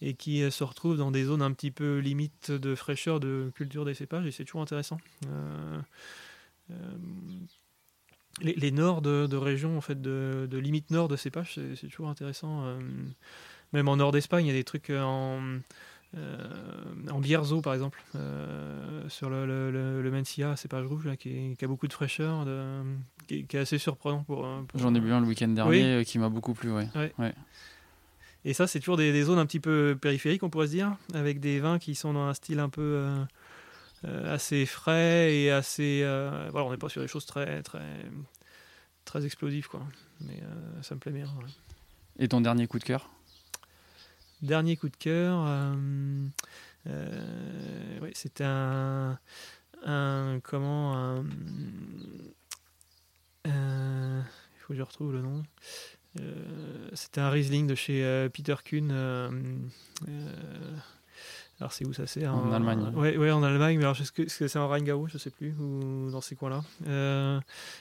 et 0.00 0.14
qui 0.14 0.50
se 0.50 0.64
retrouvent 0.64 0.98
dans 0.98 1.10
des 1.10 1.24
zones 1.24 1.42
un 1.42 1.52
petit 1.52 1.70
peu 1.70 1.98
limite 1.98 2.50
de 2.50 2.74
fraîcheur 2.74 3.20
de 3.20 3.50
culture 3.54 3.84
des 3.84 3.94
cépages. 3.94 4.26
Et 4.26 4.30
c'est 4.30 4.44
toujours 4.44 4.62
intéressant. 4.62 4.98
Les, 8.40 8.54
les, 8.54 8.70
nords 8.70 9.02
de, 9.02 9.26
de 9.26 9.36
régions, 9.36 9.76
en 9.76 9.80
fait, 9.80 10.00
de, 10.00 10.48
de 10.50 10.58
limite 10.58 10.90
nord 10.90 11.08
de 11.08 11.16
cépages, 11.16 11.58
c'est 11.76 11.88
toujours 11.88 12.08
intéressant. 12.08 12.64
même 13.72 13.88
en 13.88 13.96
nord 13.96 14.10
d'Espagne, 14.10 14.46
il 14.46 14.48
y 14.48 14.52
a 14.52 14.54
des 14.54 14.64
trucs 14.64 14.90
en 14.90 15.40
euh, 16.16 16.36
en 17.10 17.20
Bierzo, 17.20 17.62
par 17.62 17.72
exemple, 17.72 18.02
euh, 18.16 19.08
sur 19.08 19.30
le, 19.30 19.46
le, 19.46 20.02
le, 20.02 20.10
Mencia, 20.10 20.56
cépage 20.56 20.86
rouge, 20.86 21.06
là, 21.06 21.16
qui, 21.16 21.56
qui, 21.58 21.64
a 21.64 21.68
beaucoup 21.68 21.88
de 21.88 21.92
fraîcheur, 21.92 22.44
de, 22.44 22.82
qui, 23.26 23.46
est 23.50 23.54
assez 23.54 23.78
surprenant 23.78 24.22
pour. 24.22 24.46
J'en 24.74 24.94
ai 24.94 25.00
bu 25.00 25.10
un 25.10 25.20
le 25.20 25.26
week-end 25.26 25.48
dernier 25.48 25.84
euh, 25.84 26.04
qui 26.04 26.18
m'a 26.18 26.28
beaucoup 26.28 26.52
plu, 26.52 26.70
ouais. 26.70 26.86
ouais. 27.18 27.34
Et 28.44 28.52
ça, 28.52 28.66
c'est 28.66 28.80
toujours 28.80 28.98
des, 28.98 29.10
des, 29.12 29.22
zones 29.22 29.38
un 29.38 29.46
petit 29.46 29.60
peu 29.60 29.96
périphériques, 29.98 30.42
on 30.42 30.50
pourrait 30.50 30.66
se 30.66 30.72
dire, 30.72 30.96
avec 31.14 31.40
des 31.40 31.60
vins 31.60 31.78
qui 31.78 31.94
sont 31.94 32.12
dans 32.12 32.26
un 32.26 32.34
style 32.34 32.58
un 32.58 32.68
peu 32.68 33.06
assez 34.04 34.66
frais 34.66 35.34
et 35.34 35.50
assez. 35.50 36.02
voilà, 36.50 36.66
on 36.66 36.70
n'est 36.70 36.76
pas 36.76 36.88
sur 36.88 37.02
des 37.02 37.08
choses 37.08 37.26
très, 37.26 37.62
très, 37.62 38.04
très 39.04 39.24
explosives, 39.24 39.68
quoi. 39.68 39.82
Mais 40.20 40.40
ça 40.82 40.94
me 40.94 41.00
plaît 41.00 41.12
bien. 41.12 41.28
Et 42.18 42.28
ton 42.28 42.40
dernier 42.40 42.66
coup 42.66 42.78
de 42.78 42.84
cœur? 42.84 43.08
Dernier 44.42 44.76
coup 44.76 44.88
de 44.88 44.96
cœur, 44.96 45.44
euh, 45.46 45.74
euh, 46.88 48.10
c'était 48.12 48.44
un, 48.44 49.18
un, 49.84 50.40
comment 50.42 50.96
un, 50.96 51.24
euh, 53.46 54.20
il 54.56 54.60
faut 54.60 54.72
que 54.72 54.78
je 54.78 54.82
retrouve 54.82 55.12
le 55.12 55.22
nom. 55.22 55.44
c'était 56.92 57.20
un 57.20 57.30
Riesling 57.30 57.68
de 57.68 57.76
chez 57.76 58.28
Peter 58.32 58.56
Kuhn. 58.64 58.92
Alors 61.62 61.72
c'est 61.72 61.86
où 61.86 61.92
ça 61.92 62.06
c'est 62.06 62.26
en, 62.26 62.52
Allemagne. 62.52 62.92
Ouais, 62.94 63.16
ouais, 63.16 63.30
en 63.30 63.42
Allemagne. 63.42 63.78
Mais 63.78 63.84
alors 63.84 63.98
est-ce 64.00 64.12
que 64.12 64.28
c'est 64.28 64.56
en 64.56 64.68
Rheingau, 64.68 65.06
je 65.08 65.18
sais 65.18 65.30
plus, 65.30 65.54
ou 65.58 66.10
dans 66.10 66.20
ces 66.20 66.36
coins-là. 66.36 67.40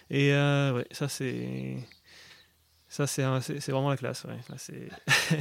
et 0.09 0.31
ouais, 0.31 0.87
ça 0.91 1.09
c'est 1.09 1.77
ça, 2.91 3.07
c'est 3.07 3.23
vraiment 3.23 3.89
la 3.89 3.95
classe. 3.95 4.25
Ouais. 4.25 4.37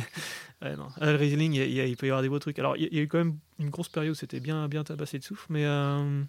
ouais, 0.63 0.77
non. 0.77 0.87
le 1.01 1.17
Riesling, 1.17 1.53
il, 1.55 1.79
il, 1.79 1.97
peut 1.97 2.07
y 2.07 2.11
avoir 2.11 2.23
des 2.23 2.29
beaux 2.29 2.39
trucs. 2.39 2.61
Alors, 2.61 2.77
il, 2.77 2.95
y 2.95 2.99
a 3.01 3.03
eu 3.03 3.09
quand 3.09 3.19
même 3.19 3.41
une 3.59 3.71
grosse 3.71 3.89
période 3.89 4.13
où 4.13 4.15
c'était 4.15 4.39
bien, 4.39 4.69
bien 4.69 4.85
tabassé 4.85 5.19
de 5.19 5.25
souffle, 5.25 5.47
mais, 5.49 5.65
euh, 5.65 6.23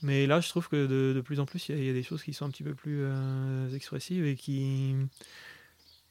mais 0.00 0.26
là, 0.26 0.40
je 0.40 0.48
trouve 0.48 0.70
que 0.70 0.86
de, 0.86 1.12
de 1.14 1.20
plus 1.20 1.38
en 1.38 1.44
plus, 1.44 1.68
il 1.68 1.84
y, 1.84 1.90
a, 1.90 1.92
des 1.92 2.02
choses 2.02 2.22
qui 2.22 2.32
sont 2.32 2.46
un 2.46 2.50
petit 2.50 2.62
peu 2.62 2.74
plus 2.74 3.02
euh, 3.02 3.74
expressives 3.74 4.24
et 4.24 4.34
qui. 4.34 4.94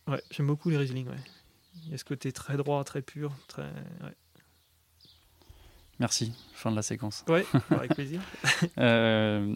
Ouais, 0.05 0.22
j'aime 0.30 0.45
beaucoup 0.45 0.70
les 0.70 0.78
Riesling. 0.78 1.07
Ouais. 1.07 1.24
Il 1.86 1.89
y 1.89 1.95
a 1.95 1.97
ce 1.97 2.05
côté 2.05 2.32
très 2.32 2.57
droit, 2.57 2.84
très 2.84 3.01
pur. 3.01 3.34
Très... 3.47 3.64
Ouais. 3.64 4.16
Merci. 6.02 6.34
Fin 6.56 6.72
de 6.72 6.76
la 6.76 6.82
séquence. 6.82 7.24
Ouais, 7.28 7.45
avec 7.70 7.93
plaisir. 7.93 8.22
euh, 8.80 9.56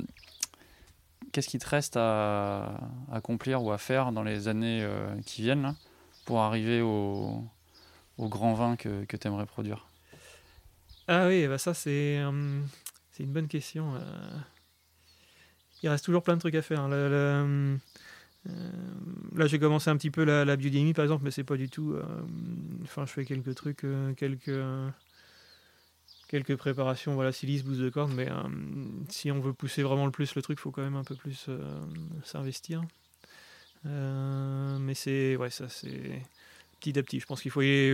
qu'est-ce 1.31 1.49
qui 1.49 1.57
te 1.57 1.67
reste 1.67 1.97
à, 1.97 2.79
accomplir 3.11 3.63
ou 3.63 3.71
à 3.71 3.79
faire 3.79 4.11
dans 4.11 4.21
les 4.21 4.47
années 4.47 4.83
euh, 4.83 5.07
qui 5.25 5.41
viennent 5.41 5.73
pour 6.23 6.41
arriver 6.41 6.81
au, 6.81 7.43
grand 8.19 8.53
vin 8.53 8.75
que, 8.75 9.05
tu 9.05 9.27
aimerais 9.27 9.47
produire? 9.47 9.87
Ah 11.07 11.25
oui, 11.25 11.47
bah 11.47 11.57
ça 11.57 11.73
c'est, 11.73 12.23
hum, 12.23 12.67
une 13.17 13.33
bonne 13.33 13.47
question. 13.47 13.95
Euh. 13.95 14.37
il 15.81 15.89
reste 15.89 16.05
toujours 16.05 16.21
plein 16.21 16.35
de 16.35 16.41
trucs 16.41 16.53
à 16.53 16.61
faire. 16.61 16.79
Hein. 16.79 17.79
là, 19.33 19.47
j'ai 19.47 19.57
commencé 19.57 19.89
un 19.89 19.97
petit 19.97 20.11
peu 20.11 20.23
la, 20.23 20.45
la 20.45 20.55
biodynamie, 20.57 20.93
par 20.93 21.05
exemple, 21.05 21.23
mais 21.23 21.31
c'est 21.31 21.43
pas 21.43 21.57
du 21.57 21.69
tout. 21.69 21.95
Enfin, 22.83 23.07
je 23.07 23.11
fais 23.13 23.25
quelques 23.25 23.55
trucs, 23.55 23.83
quelques 24.15 24.61
quelques 26.35 26.57
préparations, 26.57 27.13
voilà, 27.13 27.31
silice, 27.31 27.63
bouse 27.63 27.79
de 27.79 27.89
corne, 27.89 28.13
mais 28.13 28.29
si 29.09 29.31
on 29.31 29.39
veut 29.39 29.53
pousser 29.53 29.83
vraiment 29.83 30.05
le 30.05 30.11
plus 30.11 30.35
le 30.35 30.41
truc, 30.41 30.59
faut 30.59 30.71
quand 30.71 30.83
même 30.83 30.95
un 30.95 31.03
peu 31.03 31.15
plus 31.15 31.49
s'investir. 32.23 32.83
mais 33.83 34.93
c'est 34.93 35.35
ouais, 35.37 35.49
ça 35.49 35.69
c'est 35.69 36.21
petit 36.79 36.99
à 36.99 37.03
petit. 37.03 37.19
Je 37.19 37.25
pense 37.25 37.41
qu'il 37.41 37.51
faut 37.51 37.61
y 37.61 37.91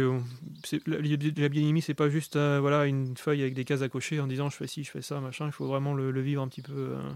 la, 0.85 1.49
bionomie, 1.49 1.81
c'est 1.81 1.93
pas 1.93 2.09
juste 2.09 2.35
euh, 2.35 2.59
voilà 2.59 2.85
une 2.85 3.15
feuille 3.17 3.41
avec 3.41 3.53
des 3.53 3.65
cases 3.65 3.81
à 3.81 3.89
cocher 3.89 4.19
en 4.19 4.27
disant 4.27 4.49
je 4.49 4.57
fais 4.57 4.67
ci, 4.67 4.83
je 4.83 4.91
fais 4.91 5.01
ça, 5.01 5.19
machin. 5.19 5.45
Il 5.45 5.51
faut 5.51 5.67
vraiment 5.67 5.93
le, 5.93 6.21
vivre 6.21 6.41
un 6.41 6.47
petit 6.47 6.61
peu 6.61 6.97
euh, 6.97 7.11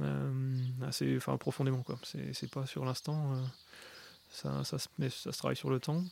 euh, 0.00 0.54
assez, 0.86 1.16
enfin 1.16 1.36
profondément 1.36 1.82
quoi. 1.82 1.98
C'est 2.02 2.50
pas 2.50 2.66
sur 2.66 2.84
l'instant. 2.84 3.34
ça, 4.30 4.64
ça, 4.64 4.78
ça 4.78 5.32
se 5.32 5.38
travaille 5.38 5.56
sur 5.56 5.70
le 5.70 5.80
temps. 5.80 6.02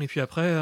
Et 0.00 0.06
puis 0.06 0.20
après, 0.20 0.58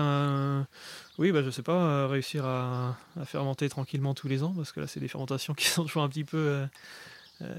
oui, 1.19 1.33
bah, 1.33 1.43
je 1.43 1.51
sais 1.51 1.63
pas, 1.63 2.07
réussir 2.07 2.45
à, 2.45 2.97
fermenter 3.25 3.69
tranquillement 3.69 4.15
tous 4.15 4.29
les 4.29 4.43
ans, 4.43 4.53
parce 4.55 4.73
que 4.73 4.81
là, 4.81 4.87
c'est 4.87 5.01
des 5.01 5.09
fermentations 5.09 5.55
qui 5.55 5.67
sont 5.67 5.85
toujours 5.85 6.03
un 6.03 6.09
petit 6.09 6.25
peu. 6.25 6.67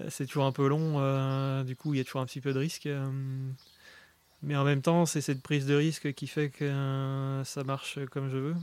c'est 0.10 0.26
toujours 0.26 0.46
un 0.46 0.52
peu 0.52 0.68
long, 0.68 1.64
du 1.64 1.76
coup, 1.76 1.94
il 1.94 1.98
y 1.98 2.02
a 2.02 2.04
toujours 2.04 2.22
un 2.22 2.26
petit 2.26 2.42
peu 2.42 2.54
de 2.54 2.60
risque. 2.60 2.88
Mais 4.44 4.56
en 4.58 4.66
même 4.66 4.82
temps, 4.82 5.06
c'est 5.06 5.22
cette 5.22 5.42
prise 5.42 5.66
de 5.66 5.74
risque 5.74 6.14
qui 6.14 6.28
fait 6.28 6.50
que 6.50 6.66
euh, 6.66 7.46
ça 7.46 7.64
marche 7.64 8.00
comme 8.12 8.30
je 8.30 8.38
veux. 8.38 8.56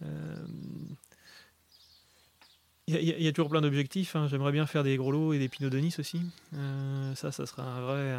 Il 0.00 0.06
euh, 2.96 3.00
y, 3.00 3.28
a 3.28 3.32
toujours 3.32 3.50
plein 3.50 3.60
d'objectifs. 3.60 4.16
Hein. 4.16 4.26
J'aimerais 4.26 4.52
bien 4.52 4.66
faire 4.66 4.84
des 4.84 4.96
gros 4.96 5.12
lots 5.12 5.34
et 5.34 5.38
des 5.38 5.50
pinots 5.50 5.68
de 5.68 5.78
Nice 5.78 5.98
aussi. 5.98 6.22
Euh, 6.54 7.14
ça, 7.14 7.30
ça 7.30 7.44
sera 7.44 7.62
un 7.62 7.80
vrai, 7.82 8.10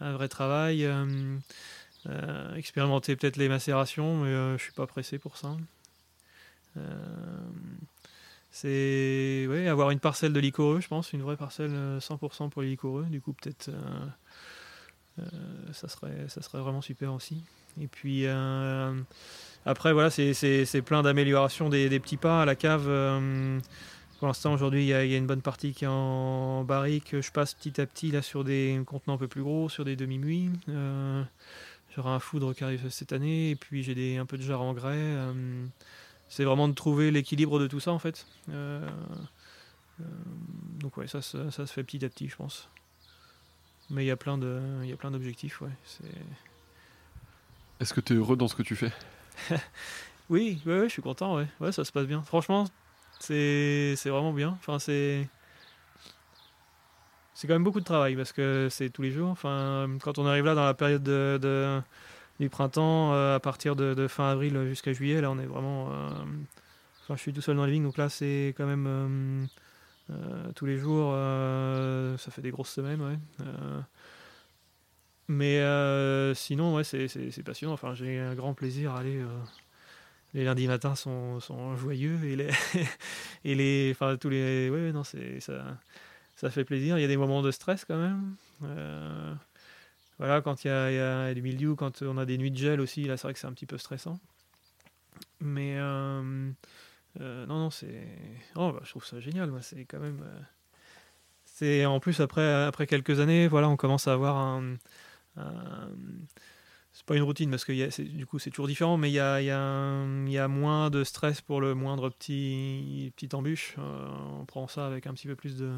un, 0.00 0.12
vrai 0.12 0.28
travail. 0.28 0.86
Expérimenter 2.56 3.16
peut-être 3.16 3.36
les 3.36 3.48
macérations, 3.48 4.22
mais 4.22 4.58
je 4.58 4.62
suis 4.62 4.72
pas 4.72 4.86
pressé 4.86 5.18
pour 5.18 5.36
ça. 5.36 5.56
c'est 8.50 9.46
ouais, 9.48 9.68
avoir 9.68 9.90
une 9.90 10.00
parcelle 10.00 10.32
de 10.32 10.40
licoreux, 10.40 10.80
je 10.80 10.88
pense, 10.88 11.12
une 11.12 11.22
vraie 11.22 11.36
parcelle 11.36 11.98
100% 11.98 12.50
pour 12.50 12.62
les 12.62 12.68
licoreux. 12.68 13.04
Du 13.04 13.20
coup, 13.20 13.32
peut-être 13.32 13.70
euh, 15.20 15.72
ça, 15.72 15.88
serait, 15.88 16.28
ça 16.28 16.42
serait 16.42 16.60
vraiment 16.60 16.80
super 16.80 17.12
aussi. 17.12 17.42
Et 17.80 17.86
puis 17.86 18.26
euh, 18.26 18.94
après, 19.66 19.92
voilà, 19.92 20.10
c'est 20.10 20.82
plein 20.82 21.02
d'améliorations 21.02 21.68
des, 21.68 22.00
petits 22.00 22.16
pas 22.16 22.42
à 22.42 22.44
la 22.44 22.54
cave. 22.54 22.86
Euh, 22.88 23.58
pour 24.18 24.26
l'instant, 24.26 24.52
aujourd'hui, 24.52 24.82
il 24.82 24.88
y, 24.88 24.92
a 24.94 25.16
une 25.16 25.26
bonne 25.26 25.40
partie 25.40 25.72
qui 25.72 25.84
est 25.84 25.88
en 25.88 26.62
barrique. 26.62 27.18
Je 27.18 27.30
passe 27.32 27.54
petit 27.54 27.80
à 27.80 27.86
petit 27.86 28.10
là 28.10 28.20
sur 28.20 28.44
des 28.44 28.78
contenants 28.84 29.14
un 29.14 29.18
peu 29.18 29.28
plus 29.28 29.42
gros, 29.42 29.70
sur 29.70 29.84
des 29.86 29.96
demi-muits. 29.96 30.50
J'aurai 31.94 32.10
un 32.10 32.20
foudre 32.20 32.54
qui 32.54 32.64
arrive 32.64 32.88
cette 32.90 33.12
année, 33.12 33.50
et 33.50 33.56
puis 33.56 33.82
j'ai 33.82 34.16
un 34.16 34.26
peu 34.26 34.38
de 34.38 34.42
jarre 34.42 34.62
en 34.62 34.74
grès. 34.74 35.16
c'est 36.28 36.44
vraiment 36.44 36.68
de 36.68 36.74
trouver 36.74 37.10
l'équilibre 37.10 37.58
de 37.58 37.66
tout 37.66 37.80
ça 37.80 37.90
en 37.92 37.98
fait. 37.98 38.26
donc 40.78 40.96
ouais, 40.96 41.08
ça, 41.08 41.20
ça, 41.20 41.50
se 41.50 41.66
fait 41.66 41.82
petit 41.82 42.04
à 42.04 42.08
petit, 42.08 42.28
je 42.28 42.36
pense. 42.36 42.68
Mais 43.90 44.04
il 44.04 44.06
y 44.06 44.12
a 44.12 44.16
plein 44.16 44.38
d'objectifs, 44.38 45.60
ouais. 45.60 45.70
Est-ce 47.80 47.92
que 47.92 48.00
tu 48.00 48.12
es 48.12 48.16
heureux 48.16 48.36
dans 48.36 48.46
ce 48.46 48.54
que 48.54 48.62
tu 48.62 48.76
fais? 48.76 48.92
Oui, 50.30 50.62
ouais, 50.64 50.78
ouais, 50.78 50.84
je 50.84 50.92
suis 50.92 51.02
content, 51.02 51.34
ouais. 51.34 51.48
Ouais, 51.58 51.72
ça 51.72 51.84
se 51.84 51.90
passe 51.90 52.06
bien. 52.06 52.22
Franchement, 52.22 52.64
c'est, 53.18 53.94
c'est 53.96 54.10
vraiment 54.10 54.32
bien. 54.32 54.50
Enfin, 54.60 54.78
c'est, 54.78 55.28
c'est 57.40 57.46
quand 57.46 57.54
même 57.54 57.64
beaucoup 57.64 57.80
de 57.80 57.86
travail 57.86 58.16
parce 58.16 58.32
que 58.32 58.68
c'est 58.70 58.90
tous 58.90 59.00
les 59.00 59.12
jours. 59.12 59.30
Enfin, 59.30 59.88
quand 60.02 60.18
on 60.18 60.26
arrive 60.26 60.44
là 60.44 60.54
dans 60.54 60.66
la 60.66 60.74
période 60.74 61.02
de, 61.02 61.80
du 62.38 62.50
printemps, 62.50 63.14
euh, 63.14 63.36
à 63.36 63.40
partir 63.40 63.76
de, 63.76 64.06
fin 64.08 64.32
avril 64.32 64.66
jusqu'à 64.68 64.92
juillet, 64.92 65.22
là, 65.22 65.30
on 65.30 65.38
est 65.38 65.46
vraiment. 65.46 65.90
Euh, 65.90 66.10
enfin, 67.02 67.16
je 67.16 67.20
suis 67.22 67.32
tout 67.32 67.40
seul 67.40 67.56
dans 67.56 67.64
les 67.64 67.72
vignes, 67.72 67.84
donc 67.84 67.96
là, 67.96 68.10
c'est 68.10 68.52
quand 68.58 68.66
même. 68.66 69.48
Euh, 70.10 70.52
tous 70.54 70.66
les 70.66 70.76
jours, 70.76 71.14
ça 72.18 72.30
fait 72.30 72.42
des 72.42 72.50
grosses 72.50 72.74
semaines, 72.74 73.18
mais 75.28 75.64
sinon, 76.34 76.74
ouais, 76.74 76.84
c'est 76.84 77.42
passionnant. 77.42 77.72
Enfin, 77.72 77.94
j'ai 77.94 78.18
un 78.18 78.34
grand 78.34 78.52
plaisir 78.52 78.92
à 78.92 78.98
aller 78.98 79.24
les 80.34 80.44
lundis 80.44 80.68
matins 80.68 80.94
sont, 80.94 81.40
sont, 81.40 81.74
joyeux 81.76 82.22
et 82.22 82.36
les 82.36 82.50
et 83.44 83.54
les 83.56 83.90
enfin 83.90 84.16
tous 84.16 84.28
les 84.28 84.70
non 84.92 85.02
c'est 85.02 85.40
ça 85.40 85.64
ça 86.40 86.50
fait 86.50 86.64
plaisir 86.64 86.98
il 86.98 87.02
y 87.02 87.04
a 87.04 87.08
des 87.08 87.16
moments 87.16 87.42
de 87.42 87.50
stress 87.50 87.84
quand 87.84 87.98
même 87.98 88.36
voilà 90.18 90.40
quand 90.42 90.64
il 90.64 90.68
y, 90.68 90.70
a, 90.70 91.34
du 91.34 91.42
milieu 91.42 91.74
quand 91.74 92.02
on 92.02 92.18
a 92.18 92.26
des 92.26 92.38
nuits 92.38 92.50
de 92.50 92.56
gel 92.56 92.80
aussi 92.80 93.04
là 93.04 93.16
c'est 93.16 93.24
vrai 93.24 93.32
que 93.34 93.38
c'est 93.38 93.46
un 93.46 93.52
petit 93.52 93.66
peu 93.66 93.78
stressant 93.78 94.18
mais 95.40 95.78
euh, 97.18 97.46
non, 97.46 97.58
non, 97.58 97.70
c'est. 97.70 98.06
Oh, 98.54 98.72
bah, 98.72 98.80
je 98.84 98.90
trouve 98.90 99.04
ça 99.04 99.20
génial. 99.20 99.50
Moi, 99.50 99.62
c'est 99.62 99.84
quand 99.84 99.98
même. 99.98 100.22
Euh, 100.22 100.40
c'est 101.44 101.84
en 101.84 102.00
plus 102.00 102.20
après 102.20 102.64
après 102.64 102.86
quelques 102.86 103.20
années, 103.20 103.48
voilà, 103.48 103.68
on 103.68 103.76
commence 103.76 104.08
à 104.08 104.12
avoir 104.12 104.36
un. 104.36 104.76
C'est 106.92 107.06
pas 107.06 107.16
une 107.16 107.22
routine 107.22 107.50
parce 107.50 107.64
que 107.64 108.02
du 108.02 108.26
coup 108.26 108.38
c'est 108.38 108.50
toujours 108.50 108.66
différent, 108.66 108.96
mais 108.96 109.10
il 109.10 109.14
y 109.14 109.20
a, 109.20 109.40
y, 109.40 109.50
a 109.50 110.48
moins 110.48 110.90
de 110.90 111.04
stress 111.04 111.40
pour 111.40 111.60
le 111.60 111.74
moindre 111.74 112.10
petit, 112.10 113.12
petit 113.16 113.34
embûche. 113.34 113.76
Euh, 113.78 114.08
on 114.40 114.44
prend 114.44 114.66
ça 114.68 114.86
avec 114.86 115.06
un 115.06 115.14
petit 115.14 115.28
peu 115.28 115.36
plus 115.36 115.56
de, 115.56 115.72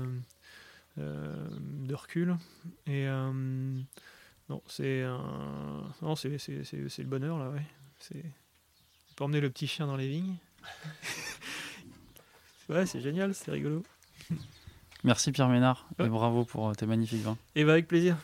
de 0.96 1.94
recul. 1.94 2.36
Et 2.86 3.06
non, 3.06 4.62
c'est 4.66 5.04
non, 6.02 6.16
c'est 6.16 6.28
le 6.28 7.04
bonheur 7.04 7.38
là, 7.38 7.50
ouais. 7.50 7.64
C'est 7.98 8.24
pour 9.16 9.26
emmener 9.26 9.40
le 9.40 9.50
petit 9.50 9.66
chien 9.66 9.86
dans 9.86 9.96
les 9.96 10.08
vignes. 10.08 10.36
ouais, 12.68 12.86
c'est 12.86 13.00
génial, 13.00 13.34
c'est 13.34 13.50
rigolo. 13.50 13.82
Merci 15.04 15.32
Pierre 15.32 15.48
Ménard 15.48 15.88
et 15.98 16.08
bravo 16.08 16.44
pour 16.44 16.70
euh, 16.70 16.74
tes 16.74 16.86
magnifiques 16.86 17.22
vins. 17.22 17.36
Et 17.56 17.64
bah 17.64 17.72
avec 17.72 17.88
plaisir. 17.88 18.16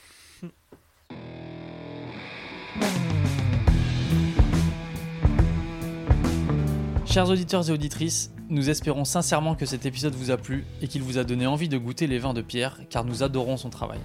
Chers 7.10 7.30
auditeurs 7.30 7.66
et 7.70 7.72
auditrices, 7.72 8.32
nous 8.50 8.68
espérons 8.68 9.06
sincèrement 9.06 9.54
que 9.54 9.64
cet 9.64 9.86
épisode 9.86 10.14
vous 10.14 10.30
a 10.30 10.36
plu 10.36 10.66
et 10.82 10.88
qu'il 10.88 11.02
vous 11.02 11.16
a 11.16 11.24
donné 11.24 11.46
envie 11.46 11.70
de 11.70 11.78
goûter 11.78 12.06
les 12.06 12.18
vins 12.18 12.34
de 12.34 12.42
Pierre 12.42 12.80
car 12.90 13.02
nous 13.06 13.22
adorons 13.22 13.56
son 13.56 13.70
travail. 13.70 13.98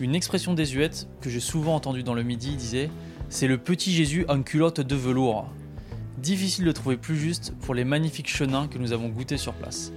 Une 0.00 0.16
expression 0.16 0.52
désuète 0.52 1.06
que 1.20 1.30
j'ai 1.30 1.38
souvent 1.38 1.76
entendue 1.76 2.02
dans 2.02 2.14
le 2.14 2.24
midi 2.24 2.56
disait 2.56 2.90
C'est 3.28 3.46
le 3.46 3.56
petit 3.56 3.92
Jésus 3.92 4.24
en 4.28 4.42
culotte 4.42 4.80
de 4.80 4.96
velours. 4.96 5.46
Difficile 6.16 6.64
de 6.64 6.72
trouver 6.72 6.96
plus 6.96 7.16
juste 7.16 7.54
pour 7.60 7.72
les 7.72 7.84
magnifiques 7.84 8.28
chenins 8.28 8.66
que 8.66 8.78
nous 8.78 8.92
avons 8.92 9.10
goûtés 9.10 9.38
sur 9.38 9.52
place. 9.52 9.92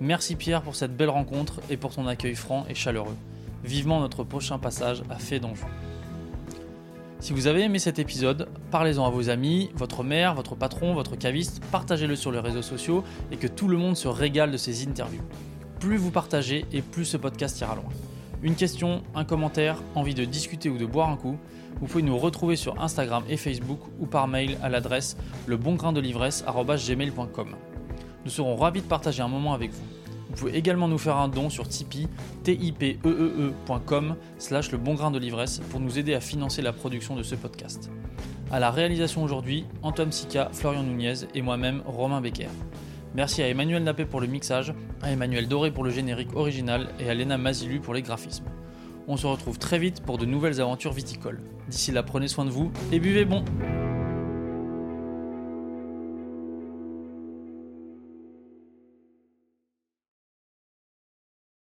Merci 0.00 0.36
Pierre 0.36 0.62
pour 0.62 0.76
cette 0.76 0.96
belle 0.96 1.10
rencontre 1.10 1.60
et 1.68 1.76
pour 1.76 1.94
ton 1.94 2.06
accueil 2.06 2.36
franc 2.36 2.64
et 2.70 2.74
chaleureux. 2.74 3.16
Vivement 3.64 4.00
notre 4.00 4.24
prochain 4.24 4.58
passage 4.58 5.02
à 5.10 5.16
Fée 5.16 5.40
d'Anjou. 5.40 5.66
Si 7.20 7.32
vous 7.34 7.46
avez 7.46 7.60
aimé 7.60 7.78
cet 7.78 7.98
épisode, 7.98 8.48
parlez-en 8.70 9.04
à 9.04 9.10
vos 9.10 9.28
amis, 9.28 9.68
votre 9.74 10.02
mère, 10.02 10.34
votre 10.34 10.54
patron, 10.54 10.94
votre 10.94 11.16
caviste, 11.16 11.62
partagez-le 11.70 12.16
sur 12.16 12.32
les 12.32 12.40
réseaux 12.40 12.62
sociaux 12.62 13.04
et 13.30 13.36
que 13.36 13.46
tout 13.46 13.68
le 13.68 13.76
monde 13.76 13.94
se 13.94 14.08
régale 14.08 14.50
de 14.50 14.56
ces 14.56 14.88
interviews. 14.88 15.20
Plus 15.80 15.98
vous 15.98 16.10
partagez 16.10 16.64
et 16.72 16.80
plus 16.80 17.04
ce 17.04 17.18
podcast 17.18 17.60
ira 17.60 17.74
loin. 17.74 17.84
Une 18.42 18.54
question, 18.54 19.02
un 19.14 19.24
commentaire, 19.24 19.82
envie 19.94 20.14
de 20.14 20.24
discuter 20.24 20.70
ou 20.70 20.78
de 20.78 20.86
boire 20.86 21.10
un 21.10 21.18
coup, 21.18 21.36
vous 21.78 21.86
pouvez 21.86 22.02
nous 22.02 22.16
retrouver 22.16 22.56
sur 22.56 22.80
Instagram 22.80 23.22
et 23.28 23.36
Facebook 23.36 23.80
ou 24.00 24.06
par 24.06 24.26
mail 24.26 24.56
à 24.62 24.70
l'adresse 24.70 25.18
lebongraindel'ivresse.gmail.com. 25.46 27.48
Nous 28.24 28.30
serons 28.30 28.56
ravis 28.56 28.80
de 28.80 28.86
partager 28.86 29.20
un 29.20 29.28
moment 29.28 29.52
avec 29.52 29.72
vous. 29.72 29.99
Vous 30.30 30.36
pouvez 30.36 30.56
également 30.56 30.86
nous 30.86 30.98
faire 30.98 31.16
un 31.16 31.28
don 31.28 31.50
sur 31.50 31.66
Tipeee, 31.66 32.08
tipeee.com 32.44 34.16
slash 34.38 34.70
le 34.70 34.78
bon 34.78 34.94
grain 34.94 35.10
de 35.10 35.18
l'ivresse 35.18 35.60
pour 35.70 35.80
nous 35.80 35.98
aider 35.98 36.14
à 36.14 36.20
financer 36.20 36.62
la 36.62 36.72
production 36.72 37.16
de 37.16 37.22
ce 37.22 37.34
podcast. 37.34 37.90
À 38.52 38.60
la 38.60 38.70
réalisation 38.70 39.24
aujourd'hui, 39.24 39.66
Antoine 39.82 40.12
Sica, 40.12 40.48
Florian 40.52 40.84
Nunez 40.84 41.26
et 41.34 41.42
moi-même, 41.42 41.82
Romain 41.84 42.20
Becker. 42.20 42.48
Merci 43.14 43.42
à 43.42 43.48
Emmanuel 43.48 43.82
Nappé 43.82 44.04
pour 44.04 44.20
le 44.20 44.28
mixage, 44.28 44.72
à 45.02 45.10
Emmanuel 45.10 45.48
Doré 45.48 45.72
pour 45.72 45.82
le 45.82 45.90
générique 45.90 46.34
original 46.36 46.88
et 47.00 47.10
à 47.10 47.14
Lena 47.14 47.36
Mazilu 47.36 47.80
pour 47.80 47.94
les 47.94 48.02
graphismes. 48.02 48.46
On 49.08 49.16
se 49.16 49.26
retrouve 49.26 49.58
très 49.58 49.78
vite 49.80 50.02
pour 50.02 50.16
de 50.16 50.26
nouvelles 50.26 50.60
aventures 50.60 50.92
viticoles. 50.92 51.40
D'ici 51.68 51.90
là, 51.90 52.04
prenez 52.04 52.28
soin 52.28 52.44
de 52.44 52.50
vous 52.50 52.70
et 52.92 53.00
buvez 53.00 53.24
bon 53.24 53.44